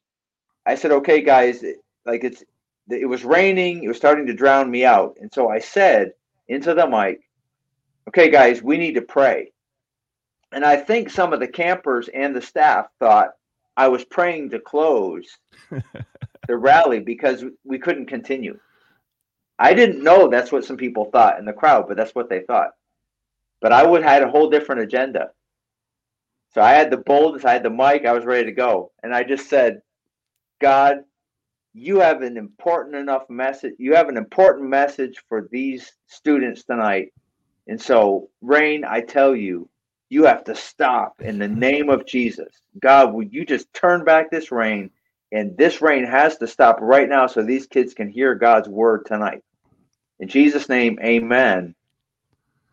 I 0.66 0.76
said, 0.76 0.92
okay, 0.92 1.22
guys, 1.22 1.64
like 2.06 2.24
it's, 2.24 2.44
it 2.92 3.08
was 3.08 3.24
raining, 3.24 3.84
it 3.84 3.88
was 3.88 3.98
starting 3.98 4.26
to 4.28 4.34
drown 4.34 4.70
me 4.70 4.86
out. 4.86 5.18
And 5.20 5.32
so 5.34 5.50
I 5.50 5.60
said 5.60 6.14
into 6.48 6.74
the 6.74 6.88
mic, 6.88 7.22
okay, 8.08 8.30
guys, 8.30 8.62
we 8.62 8.78
need 8.78 8.94
to 8.94 9.02
pray. 9.02 9.52
And 10.52 10.66
I 10.66 10.76
think 10.76 11.10
some 11.10 11.34
of 11.34 11.40
the 11.40 11.48
campers 11.48 12.10
and 12.14 12.36
the 12.36 12.42
staff 12.42 12.88
thought 13.00 13.32
I 13.78 13.88
was 13.88 14.04
praying 14.04 14.50
to 14.50 14.60
close 14.60 15.38
the 16.48 16.58
rally 16.58 17.00
because 17.00 17.46
we 17.64 17.80
couldn't 17.80 18.08
continue. 18.08 18.60
I 19.58 19.74
didn't 19.74 20.04
know 20.04 20.28
that's 20.28 20.52
what 20.52 20.66
some 20.66 20.78
people 20.78 21.06
thought 21.06 21.40
in 21.40 21.46
the 21.46 21.54
crowd, 21.54 21.86
but 21.88 21.96
that's 21.96 22.16
what 22.16 22.30
they 22.30 22.42
thought. 22.42 22.72
But 23.62 23.72
I 23.72 23.86
would 23.86 24.04
had 24.04 24.24
a 24.24 24.30
whole 24.30 24.50
different 24.50 24.82
agenda. 24.82 25.32
So 26.54 26.62
I 26.62 26.72
had 26.72 26.92
the 26.92 26.98
boldness, 26.98 27.46
I 27.46 27.54
had 27.54 27.64
the 27.64 27.70
mic, 27.70 28.06
I 28.06 28.12
was 28.12 28.26
ready 28.26 28.46
to 28.46 28.52
go. 28.52 28.92
And 29.04 29.14
I 29.16 29.24
just 29.24 29.48
said, 29.48 29.82
God, 30.60 31.04
you 31.74 32.00
have 32.00 32.22
an 32.22 32.38
important 32.38 32.96
enough 32.96 33.30
message. 33.30 33.74
You 33.78 33.96
have 33.96 34.10
an 34.10 34.18
important 34.18 34.70
message 34.70 35.24
for 35.28 35.48
these 35.52 35.92
students 36.08 36.64
tonight. 36.64 37.14
And 37.68 37.82
so, 37.82 38.30
Rain, 38.42 38.84
I 38.84 39.02
tell 39.02 39.36
you, 39.36 39.70
you 40.10 40.26
have 40.26 40.44
to 40.46 40.56
stop 40.56 41.22
in 41.22 41.40
the 41.40 41.48
name 41.48 41.90
of 41.90 42.06
Jesus. 42.06 42.54
God, 42.80 43.14
would 43.14 43.34
you 43.34 43.46
just 43.46 43.74
turn 43.74 44.04
back 44.04 44.30
this 44.30 44.52
rain? 44.52 44.92
And 45.32 45.58
this 45.58 45.82
rain 45.82 46.04
has 46.04 46.38
to 46.38 46.48
stop 46.48 46.80
right 46.82 47.08
now 47.08 47.28
so 47.28 47.42
these 47.42 47.68
kids 47.68 47.94
can 47.94 48.10
hear 48.10 48.36
God's 48.36 48.68
word 48.68 49.06
tonight. 49.06 49.44
In 50.20 50.28
Jesus' 50.28 50.68
name, 50.68 51.00
amen. 51.02 51.74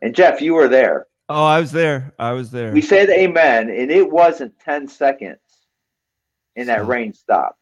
And 0.03 0.15
Jeff, 0.15 0.41
you 0.41 0.55
were 0.55 0.69
there. 0.69 1.07
Oh, 1.29 1.45
I 1.45 1.61
was 1.61 1.71
there. 1.71 2.13
I 2.19 2.33
was 2.33 2.51
there. 2.51 2.73
We 2.73 2.83
said 2.83 3.11
amen, 3.11 3.71
and 3.71 3.91
it 3.91 4.11
wasn't 4.11 4.59
10 4.61 4.89
seconds 4.89 5.39
and 6.59 6.69
that 6.69 6.87
rain 6.87 7.15
stopped. 7.15 7.59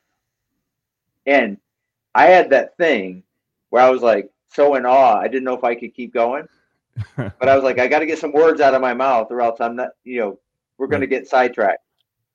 And 1.26 1.58
I 2.14 2.26
had 2.26 2.50
that 2.50 2.76
thing 2.76 3.22
where 3.70 3.82
I 3.82 3.90
was 3.90 4.02
like 4.02 4.30
so 4.52 4.74
in 4.76 4.86
awe. 4.86 5.18
I 5.18 5.28
didn't 5.28 5.44
know 5.44 5.56
if 5.56 5.64
I 5.64 5.74
could 5.74 5.94
keep 5.94 6.14
going. 6.14 6.46
but 7.16 7.48
I 7.48 7.54
was 7.54 7.64
like, 7.64 7.78
I 7.78 7.88
got 7.88 7.98
to 7.98 8.06
get 8.06 8.18
some 8.18 8.32
words 8.32 8.60
out 8.60 8.74
of 8.74 8.80
my 8.80 8.94
mouth 8.94 9.28
or 9.30 9.40
else 9.40 9.60
I'm 9.60 9.76
not, 9.76 9.90
you 10.04 10.20
know, 10.20 10.38
we're 10.78 10.86
going 10.86 11.02
to 11.02 11.06
get 11.06 11.28
sidetracked. 11.28 11.84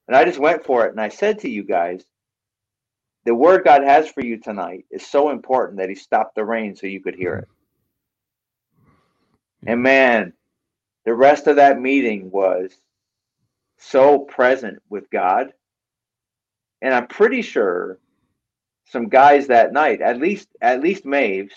And 0.08 0.16
I 0.16 0.24
just 0.24 0.40
went 0.40 0.64
for 0.64 0.86
it. 0.86 0.92
And 0.92 1.02
I 1.02 1.10
said 1.10 1.40
to 1.40 1.50
you 1.50 1.64
guys, 1.64 2.04
the 3.26 3.34
word 3.34 3.64
God 3.64 3.84
has 3.84 4.10
for 4.10 4.24
you 4.24 4.38
tonight 4.38 4.86
is 4.92 5.06
so 5.06 5.30
important 5.30 5.78
that 5.80 5.90
He 5.90 5.96
stopped 5.96 6.36
the 6.36 6.46
rain 6.46 6.76
so 6.76 6.88
you 6.88 7.02
could 7.02 7.16
hear 7.16 7.36
it. 7.36 7.48
And 9.66 9.82
man, 9.82 10.34
the 11.06 11.14
rest 11.14 11.48
of 11.48 11.56
that 11.58 11.80
meeting 11.80 12.32
was 12.32 12.72
so 13.78 14.20
present 14.20 14.82
with 14.90 15.10
God. 15.12 15.54
And 16.82 16.94
I'm 16.94 17.08
pretty 17.08 17.42
sure 17.42 18.00
some 18.92 19.10
guys 19.10 19.48
that 19.48 19.74
night, 19.74 20.02
at 20.02 20.20
least 20.20 20.50
at 20.62 20.82
least 20.82 21.06
Maves, 21.06 21.54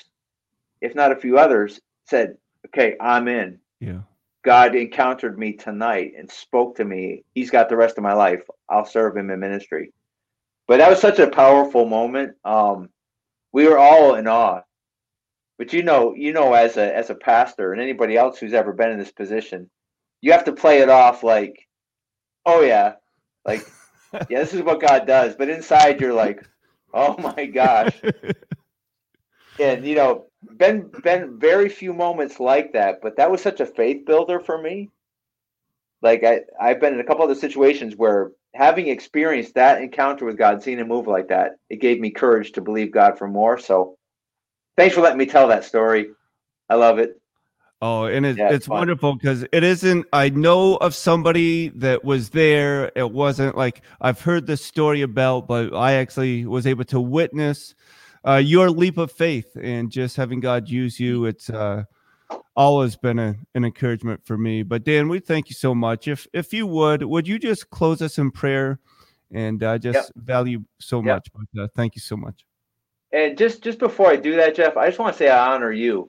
if 0.81 0.95
not 0.95 1.13
a 1.13 1.17
few 1.17 1.39
others, 1.39 1.81
said, 2.07 2.37
"Okay, 2.67 2.97
I'm 3.01 3.29
in." 3.29 3.59
Yeah. 3.81 4.01
God 4.43 4.75
encountered 4.75 5.39
me 5.39 5.55
tonight 5.55 6.13
and 6.19 6.31
spoke 6.31 6.77
to 6.77 6.85
me. 6.85 7.25
He's 7.35 7.51
got 7.51 7.69
the 7.69 7.77
rest 7.77 7.97
of 7.97 8.05
my 8.05 8.13
life. 8.13 8.43
I'll 8.69 8.85
serve 8.85 9.17
him 9.17 9.31
in 9.31 9.41
ministry 9.41 9.93
but 10.67 10.79
that 10.79 10.91
was 10.91 11.01
such 11.01 11.19
a 11.19 11.29
powerful 11.29 11.85
moment. 11.85 12.37
Um, 12.45 12.89
we 13.53 13.69
were 13.69 13.79
all 13.79 14.15
in 14.15 14.27
awe. 14.27 14.63
But 15.59 15.73
you 15.73 15.83
know, 15.83 16.15
you 16.15 16.33
know, 16.33 16.53
as 16.55 16.77
a 16.77 16.97
as 16.97 17.11
a 17.11 17.15
pastor 17.15 17.73
and 17.73 17.81
anybody 17.81 18.17
else 18.17 18.39
who's 18.39 18.55
ever 18.55 18.73
been 18.73 18.91
in 18.91 18.99
this 18.99 19.13
position, 19.13 19.71
you 20.21 20.33
have 20.33 20.45
to 20.45 20.53
play 20.53 20.81
it 20.81 20.89
off 20.89 21.23
like, 21.23 21.69
oh 22.45 22.63
yeah, 22.63 22.95
like 23.45 23.65
yeah, 24.29 24.41
this 24.41 24.55
is 24.55 24.63
what 24.63 24.81
God 24.81 25.07
does. 25.07 25.37
But 25.37 25.49
inside, 25.49 26.01
you're 26.01 26.15
like, 26.15 26.45
oh 26.95 27.17
my 27.19 27.47
gosh. 27.47 28.01
and 29.61 29.87
you 29.87 29.97
know, 29.97 30.27
been 30.57 30.91
been 31.03 31.39
very 31.39 31.69
few 31.69 31.93
moments 31.93 32.41
like 32.41 32.73
that, 32.75 33.01
but 33.03 33.17
that 33.17 33.31
was 33.31 33.43
such 33.43 33.61
a 33.61 33.67
faith 33.67 34.07
builder 34.07 34.41
for 34.41 34.61
me. 34.61 34.91
Like 36.03 36.25
I 36.25 36.41
I've 36.61 36.81
been 36.81 36.95
in 36.95 37.01
a 37.01 37.05
couple 37.05 37.25
other 37.25 37.35
situations 37.35 37.97
where 37.97 38.33
having 38.55 38.89
experienced 38.89 39.55
that 39.55 39.83
encounter 39.83 40.25
with 40.25 40.39
God, 40.39 40.63
seeing 40.63 40.79
him 40.79 40.89
move 40.89 41.07
like 41.09 41.29
that, 41.29 41.57
it 41.71 41.81
gave 41.81 42.01
me 42.01 42.11
courage 42.11 42.53
to 42.53 42.61
believe 42.61 42.93
God 42.93 43.19
for 43.19 43.29
more. 43.29 43.59
So 43.59 43.97
thanks 44.77 44.95
for 44.95 45.01
letting 45.01 45.19
me 45.19 45.27
tell 45.27 45.49
that 45.49 45.65
story. 45.65 46.11
I 46.71 46.77
love 46.77 46.99
it. 46.99 47.21
Oh, 47.87 48.07
and 48.07 48.25
it, 48.25 48.39
yeah, 48.39 48.47
it's, 48.47 48.55
it's 48.55 48.69
wonderful 48.69 49.13
because 49.15 49.43
it 49.53 49.63
isn't. 49.63 50.07
I 50.11 50.31
know 50.31 50.77
of 50.77 50.95
somebody 50.95 51.69
that 51.69 52.03
was 52.03 52.31
there. 52.31 52.91
It 52.97 53.13
wasn't 53.13 53.59
like 53.59 53.83
I've 54.01 54.23
heard 54.23 54.47
this 54.47 54.65
story 54.65 55.03
about, 55.03 55.47
but 55.47 55.75
I 55.75 55.93
actually 55.93 56.47
was 56.47 56.67
able 56.67 56.85
to 56.85 56.99
witness 56.99 57.75
uh, 58.27 58.37
your 58.37 58.71
leap 58.71 58.97
of 58.97 59.13
faith 59.13 59.55
and 59.61 59.91
just 59.91 60.17
having 60.17 60.41
God 60.41 60.67
use 60.67 60.99
you. 60.99 61.27
It's 61.27 61.51
uh, 61.51 61.85
always 62.57 62.97
been 62.97 63.19
a, 63.19 63.35
an 63.55 63.67
encouragement 63.67 64.25
for 64.25 64.39
me. 64.39 64.63
But 64.63 64.85
Dan, 64.85 65.11
we 65.11 65.19
thank 65.19 65.51
you 65.51 65.55
so 65.55 65.75
much. 65.75 66.09
If 66.09 66.27
if 66.33 66.55
you 66.55 66.67
would, 66.67 67.03
would 67.03 67.29
you 67.29 67.39
just 67.39 67.69
close 67.69 68.01
us 68.01 68.17
in 68.17 68.31
prayer? 68.31 68.79
And 69.31 69.63
I 69.63 69.75
uh, 69.75 69.79
just 69.79 70.11
yep. 70.17 70.25
value 70.25 70.65
so 70.81 71.03
yep. 71.05 71.17
much. 71.17 71.29
But 71.35 71.63
uh, 71.63 71.69
thank 71.77 71.97
you 71.97 72.01
so 72.01 72.17
much. 72.17 72.47
And 73.13 73.37
just 73.37 73.63
just 73.63 73.79
before 73.79 74.09
I 74.09 74.17
do 74.17 74.37
that, 74.37 74.55
Jeff, 74.55 74.79
I 74.79 74.87
just 74.87 74.99
want 74.99 75.13
to 75.13 75.19
say 75.19 75.29
I 75.29 75.53
honor 75.53 75.71
you. 75.71 76.09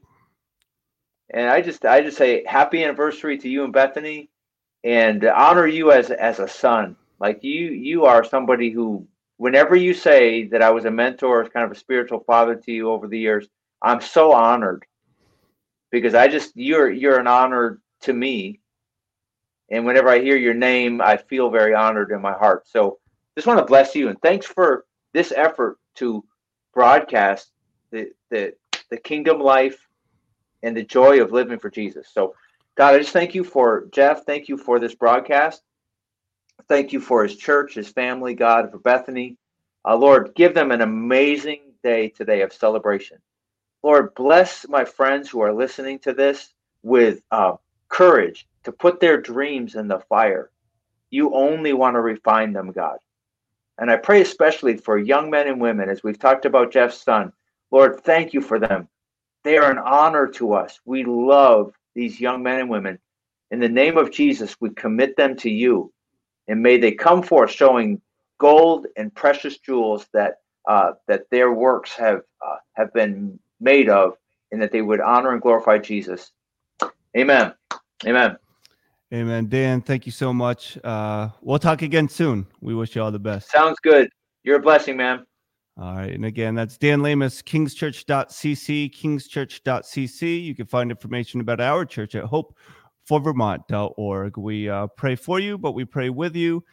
And 1.29 1.49
I 1.49 1.61
just 1.61 1.85
I 1.85 2.01
just 2.01 2.17
say 2.17 2.43
happy 2.45 2.83
anniversary 2.83 3.37
to 3.39 3.49
you 3.49 3.63
and 3.63 3.73
Bethany, 3.73 4.29
and 4.83 5.23
honor 5.25 5.67
you 5.67 5.91
as 5.91 6.11
as 6.11 6.39
a 6.39 6.47
son. 6.47 6.95
Like 7.19 7.43
you 7.43 7.71
you 7.71 8.05
are 8.05 8.23
somebody 8.23 8.69
who, 8.69 9.07
whenever 9.37 9.75
you 9.75 9.93
say 9.93 10.47
that 10.49 10.61
I 10.61 10.69
was 10.71 10.85
a 10.85 10.91
mentor, 10.91 11.47
kind 11.49 11.65
of 11.65 11.71
a 11.71 11.79
spiritual 11.79 12.19
father 12.19 12.55
to 12.55 12.71
you 12.71 12.91
over 12.91 13.07
the 13.07 13.19
years, 13.19 13.47
I'm 13.81 14.01
so 14.01 14.33
honored 14.33 14.85
because 15.91 16.13
I 16.13 16.27
just 16.27 16.51
you're 16.55 16.91
you're 16.91 17.19
an 17.19 17.27
honor 17.27 17.81
to 18.01 18.13
me. 18.13 18.59
And 19.71 19.85
whenever 19.85 20.09
I 20.09 20.19
hear 20.19 20.35
your 20.35 20.53
name, 20.53 21.01
I 21.01 21.17
feel 21.17 21.49
very 21.49 21.73
honored 21.73 22.11
in 22.11 22.21
my 22.21 22.33
heart. 22.33 22.67
So 22.67 22.99
just 23.35 23.47
want 23.47 23.59
to 23.59 23.65
bless 23.65 23.95
you 23.95 24.09
and 24.09 24.21
thanks 24.21 24.45
for 24.45 24.85
this 25.13 25.33
effort 25.35 25.79
to 25.95 26.23
broadcast 26.73 27.51
the 27.91 28.11
the 28.29 28.53
the 28.91 28.97
kingdom 28.97 29.39
life 29.39 29.84
and 30.65 30.75
the 30.75 30.83
joy 30.83 31.21
of 31.21 31.31
living 31.31 31.59
for 31.59 31.69
Jesus. 31.69 32.09
So 32.11 32.35
God, 32.75 32.95
I 32.95 32.99
just 32.99 33.13
thank 33.13 33.33
you 33.33 33.43
for 33.43 33.87
Jeff. 33.91 34.25
Thank 34.25 34.49
you 34.49 34.57
for 34.57 34.79
this 34.79 34.95
broadcast. 34.95 35.61
Thank 36.67 36.91
you 36.91 36.99
for 36.99 37.23
his 37.23 37.37
church, 37.37 37.75
his 37.75 37.89
family, 37.89 38.33
God, 38.33 38.71
for 38.71 38.79
Bethany. 38.79 39.37
Uh, 39.87 39.95
Lord, 39.95 40.33
give 40.35 40.53
them 40.53 40.71
an 40.71 40.81
amazing 40.81 41.61
day 41.83 42.09
today 42.09 42.41
of 42.41 42.51
celebration. 42.51 43.17
Lord, 43.83 44.15
bless 44.15 44.67
my 44.67 44.83
friends 44.83 45.29
who 45.29 45.41
are 45.41 45.53
listening 45.53 45.99
to 45.99 46.13
this 46.13 46.53
with 46.81 47.21
uh, 47.31 47.53
courage 47.87 48.47
to 48.63 48.71
put 48.71 48.99
their 48.99 49.21
dreams 49.21 49.75
in 49.75 49.87
the 49.87 49.99
fire. 50.09 50.49
You 51.11 51.33
only 51.35 51.73
want 51.73 51.95
to 51.95 52.01
refine 52.01 52.51
them, 52.51 52.71
God. 52.71 52.97
And 53.77 53.91
I 53.91 53.97
pray 53.97 54.21
especially 54.21 54.77
for 54.77 54.97
young 54.97 55.29
men 55.29 55.47
and 55.47 55.61
women, 55.61 55.89
as 55.89 56.03
we've 56.03 56.19
talked 56.19 56.45
about 56.45 56.71
Jeff's 56.71 57.03
son. 57.03 57.31
Lord, 57.71 58.01
thank 58.01 58.33
you 58.33 58.41
for 58.41 58.57
them. 58.57 58.87
They 59.45 59.59
are 59.59 59.69
an 59.69 59.77
honor 59.77 60.27
to 60.27 60.53
us. 60.53 60.79
We 60.85 61.03
love 61.03 61.71
these 61.93 62.19
young 62.19 62.41
men 62.41 62.61
and 62.61 62.69
women. 62.69 62.97
In 63.51 63.59
the 63.59 63.69
name 63.69 63.95
of 63.95 64.11
Jesus, 64.11 64.55
we 64.59 64.71
commit 64.71 65.15
them 65.17 65.35
to 65.37 65.51
you. 65.51 65.93
And 66.47 66.63
may 66.63 66.77
they 66.77 66.91
come 66.91 67.21
forth 67.21 67.51
showing 67.51 68.01
gold 68.39 68.87
and 68.97 69.13
precious 69.13 69.59
jewels 69.59 70.07
that 70.13 70.39
uh, 70.67 70.93
that 71.07 71.29
their 71.29 71.53
works 71.53 71.91
have 71.91 72.21
uh, 72.43 72.55
have 72.73 72.91
been 72.93 73.37
made 73.59 73.87
of, 73.87 74.13
and 74.51 74.59
that 74.63 74.71
they 74.71 74.81
would 74.81 74.99
honor 74.99 75.31
and 75.31 75.41
glorify 75.43 75.77
Jesus. 75.77 76.31
Amen. 77.15 77.53
Amen. 78.03 78.37
Amen. 79.13 79.47
Dan, 79.47 79.79
thank 79.81 80.07
you 80.07 80.11
so 80.11 80.33
much. 80.33 80.79
Uh, 80.83 81.29
we'll 81.41 81.59
talk 81.59 81.83
again 81.83 82.09
soon. 82.09 82.47
We 82.61 82.73
wish 82.73 82.95
you 82.95 83.03
all 83.03 83.11
the 83.11 83.19
best. 83.19 83.51
Sounds 83.51 83.77
good. 83.83 84.09
You're 84.43 84.57
a 84.57 84.61
blessing, 84.61 84.97
man. 84.97 85.23
All 85.77 85.95
right. 85.95 86.13
And 86.13 86.23
again, 86.23 86.55
that's 86.55 86.77
Dan 86.77 87.01
Lamus, 87.01 87.43
kingschurch.cc, 87.43 88.93
kingschurch.cc. 88.95 90.43
You 90.43 90.55
can 90.55 90.67
find 90.67 90.89
information 90.89 91.41
about 91.41 91.59
our 91.59 91.83
church 91.85 92.15
at 92.15 92.23
hopeforvermont.org. 93.09 94.37
We 94.37 94.69
uh, 94.69 94.87
pray 94.87 95.15
for 95.15 95.39
you, 95.39 95.57
but 95.57 95.73
we 95.73 95.83
pray 95.83 96.09
with 96.09 96.33
you. 96.35 96.63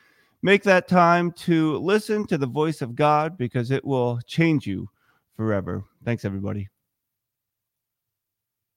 Make 0.42 0.62
that 0.64 0.86
time 0.86 1.32
to 1.32 1.78
listen 1.78 2.26
to 2.28 2.38
the 2.38 2.46
voice 2.46 2.80
of 2.80 2.94
God 2.94 3.36
because 3.36 3.72
it 3.72 3.84
will 3.84 4.20
change 4.26 4.66
you 4.66 4.88
forever. 5.36 5.82
Thanks, 6.04 6.24
everybody. 6.24 6.68